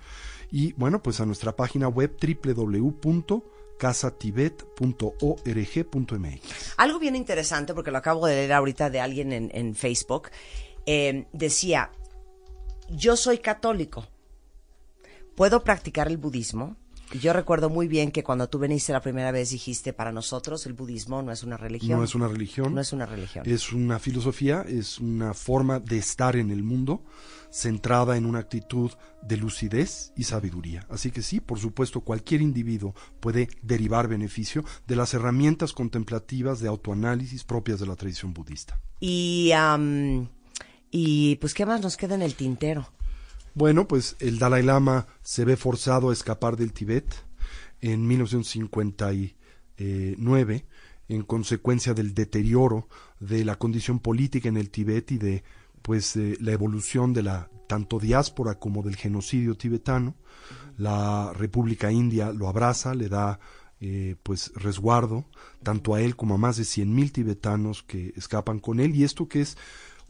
[0.51, 2.17] y bueno, pues a nuestra página web
[3.81, 6.75] www.casatibet.org.mx.
[6.77, 10.29] Algo bien interesante, porque lo acabo de leer ahorita de alguien en, en Facebook,
[10.87, 11.91] eh, decía,
[12.91, 14.07] yo soy católico,
[15.35, 16.77] ¿puedo practicar el budismo?
[17.19, 20.75] Yo recuerdo muy bien que cuando tú viniste la primera vez dijiste, para nosotros el
[20.75, 21.99] budismo no es una religión.
[21.99, 22.75] No es una religión.
[22.75, 23.45] No es una religión.
[23.49, 27.03] Es una filosofía, es una forma de estar en el mundo
[27.51, 28.93] centrada en una actitud
[29.23, 30.87] de lucidez y sabiduría.
[30.89, 36.69] Así que sí, por supuesto, cualquier individuo puede derivar beneficio de las herramientas contemplativas de
[36.69, 38.81] autoanálisis propias de la tradición budista.
[39.01, 39.51] Y,
[40.93, 42.89] y pues, ¿qué más nos queda en el tintero?
[43.55, 47.13] Bueno, pues el Dalai Lama se ve forzado a escapar del Tíbet
[47.81, 50.67] en 1959
[51.09, 52.87] en consecuencia del deterioro
[53.19, 55.43] de la condición política en el Tíbet y de
[55.83, 60.15] pues eh, la evolución de la tanto diáspora como del genocidio tibetano.
[60.77, 63.41] La República India lo abraza, le da
[63.81, 65.25] eh, pues resguardo
[65.63, 69.27] tanto a él como a más de 100.000 tibetanos que escapan con él y esto
[69.27, 69.57] que es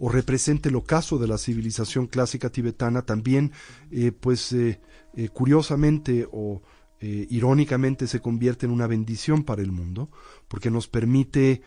[0.00, 3.52] o representa el ocaso de la civilización clásica tibetana, también,
[3.90, 4.80] eh, pues, eh,
[5.14, 6.62] eh, curiosamente o
[7.02, 10.10] irónicamente se convierte en una bendición para el mundo,
[10.48, 11.62] porque nos permite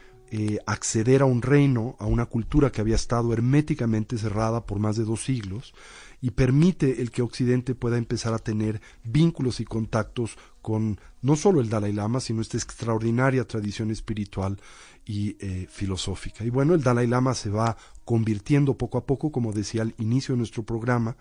[0.68, 5.06] acceder a un reino, a una cultura que había estado herméticamente cerrada por más de
[5.06, 5.74] dos siglos,
[6.22, 11.62] y permite el que Occidente pueda empezar a tener vínculos y contactos con no solo
[11.62, 14.58] el Dalai Lama, sino esta extraordinaria tradición espiritual
[15.06, 16.44] y eh, filosófica.
[16.44, 20.34] Y bueno, el Dalai Lama se va convirtiendo poco a poco, como decía al inicio
[20.34, 21.18] de nuestro programa,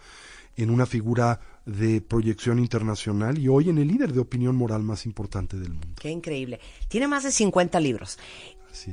[0.56, 5.06] en una figura de proyección internacional y hoy en el líder de opinión moral más
[5.06, 5.96] importante del mundo.
[6.00, 6.60] Qué increíble.
[6.88, 8.18] Tiene más de 50 libros.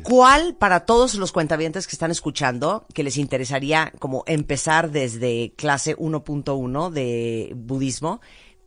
[0.04, 5.96] ¿Cuál para todos los cuentavientes que están escuchando, que les interesaría como empezar desde clase
[5.96, 8.20] 1.1 de budismo,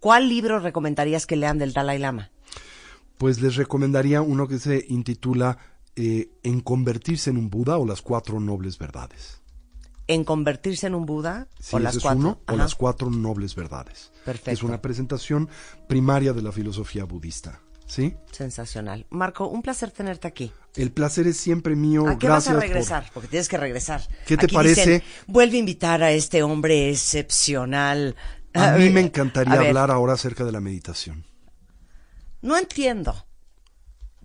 [0.02, 2.30] cuál libro recomendarías que lean del Dalai Lama?
[3.16, 5.56] Pues les recomendaría uno que se intitula
[5.96, 9.40] eh, En convertirse en un Buda o las cuatro nobles verdades.
[10.08, 11.46] ¿En convertirse en un Buda?
[11.60, 12.18] Sí, o las es cuatro.
[12.20, 14.10] uno, o las cuatro nobles verdades.
[14.24, 14.50] Perfecto.
[14.50, 15.48] Es una presentación
[15.88, 17.60] primaria de la filosofía budista.
[17.86, 18.14] ¿Sí?
[18.30, 19.06] Sensacional.
[19.10, 20.50] Marco, un placer tenerte aquí.
[20.76, 22.08] El placer es siempre mío.
[22.08, 23.10] ¿A qué Gracias vas a por- regresar?
[23.12, 24.00] Porque tienes que regresar.
[24.26, 24.80] ¿Qué te Aquí parece?
[24.80, 28.16] dicen, Vuelve a invitar a este hombre excepcional.
[28.54, 31.24] A mí me encantaría hablar ahora acerca de la meditación.
[32.40, 33.26] No entiendo.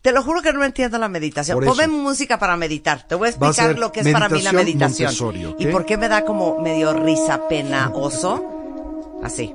[0.01, 1.63] Te lo juro que no entiendo la meditación.
[1.63, 3.07] Ponme música para meditar.
[3.07, 5.13] Te voy a explicar lo que es para mí la meditación.
[5.59, 9.19] Y por qué me da como medio risa, pena, oso.
[9.23, 9.53] Así.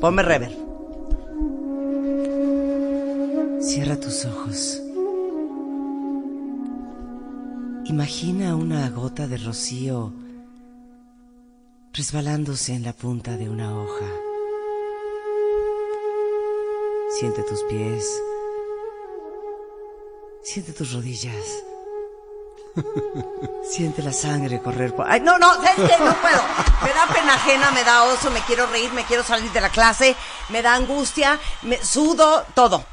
[0.00, 0.56] Ponme rever.
[3.60, 4.80] Cierra tus ojos.
[7.86, 10.12] Imagina una gota de rocío
[11.94, 14.06] resbalándose en la punta de una hoja.
[17.16, 18.04] Siente tus pies.
[20.42, 21.62] Siente tus rodillas.
[23.70, 25.08] Siente la sangre correr por...
[25.08, 26.04] Ay, no, no, ¿sabes qué?
[26.04, 26.42] No puedo.
[26.82, 29.70] Me da pena ajena, me da oso, me quiero reír, me quiero salir de la
[29.70, 30.16] clase,
[30.48, 32.84] me da angustia, me sudo, todo.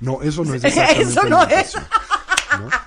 [0.00, 1.74] No, eso no es exactamente Eso no es.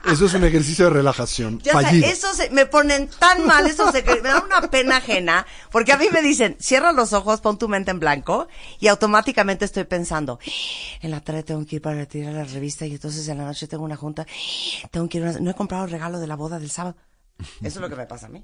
[0.05, 1.59] Eso es un ejercicio de relajación.
[1.59, 5.45] Ya sé, eso se- me ponen tan mal, eso se, me da una pena ajena,
[5.71, 8.47] porque a mí me dicen, cierra los ojos, pon tu mente en blanco,
[8.79, 10.39] y automáticamente estoy pensando,
[11.01, 13.67] en la tarde tengo que ir para retirar la revista, y entonces en la noche
[13.67, 14.25] tengo una junta,
[14.91, 16.95] tengo que ir, a una- no he comprado el regalo de la boda del sábado.
[17.39, 18.43] Eso es lo que me pasa a mí.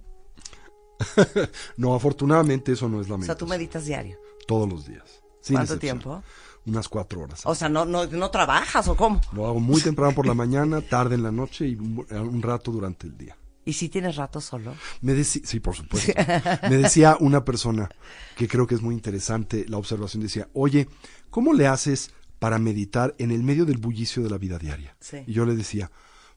[1.78, 4.18] No, afortunadamente eso no es la O sea, tú meditas diario.
[4.48, 5.04] Todos los días.
[5.48, 5.80] ¿Cuánto excepción.
[6.00, 6.24] tiempo?
[6.66, 7.42] Unas cuatro horas.
[7.46, 9.22] O sea, no, no, no trabajas o cómo.
[9.34, 12.72] Lo hago muy temprano por la mañana, tarde en la noche y un un rato
[12.72, 13.38] durante el día.
[13.68, 14.76] ¿Y si tienes rato solo?
[15.02, 16.12] Me decía, sí, por supuesto.
[16.70, 17.90] Me decía una persona
[18.36, 20.22] que creo que es muy interesante la observación.
[20.22, 20.88] Decía, oye,
[21.32, 24.96] ¿cómo le haces para meditar en el medio del bullicio de la vida diaria?
[25.00, 25.18] Sí.
[25.26, 25.90] Y yo le decía,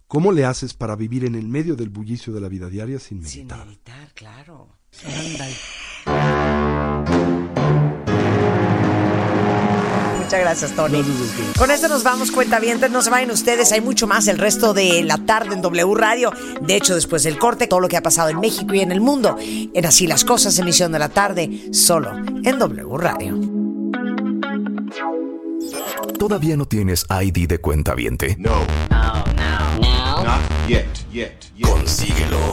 [0.07, 3.23] ¿cómo le haces para vivir en el medio del bullicio de la vida diaria sin
[3.27, 3.67] Sin meditar?
[3.67, 4.69] meditar, claro.
[10.29, 11.03] Muchas gracias, Tony.
[11.57, 14.75] Con esto nos vamos, cuenta bien, no se vayan ustedes, hay mucho más el resto
[14.75, 16.35] de la tarde en W Radio.
[16.61, 19.01] De hecho, después del corte, todo lo que ha pasado en México y en el
[19.01, 19.39] mundo.
[19.41, 23.41] En Así las Cosas, emisión de la tarde, solo en W Radio.
[26.19, 28.37] ¿Todavía no tienes ID de cuenta viente?
[28.39, 28.51] No.
[28.91, 31.67] Not yet, yet, yet.
[31.67, 32.53] Consíguelo.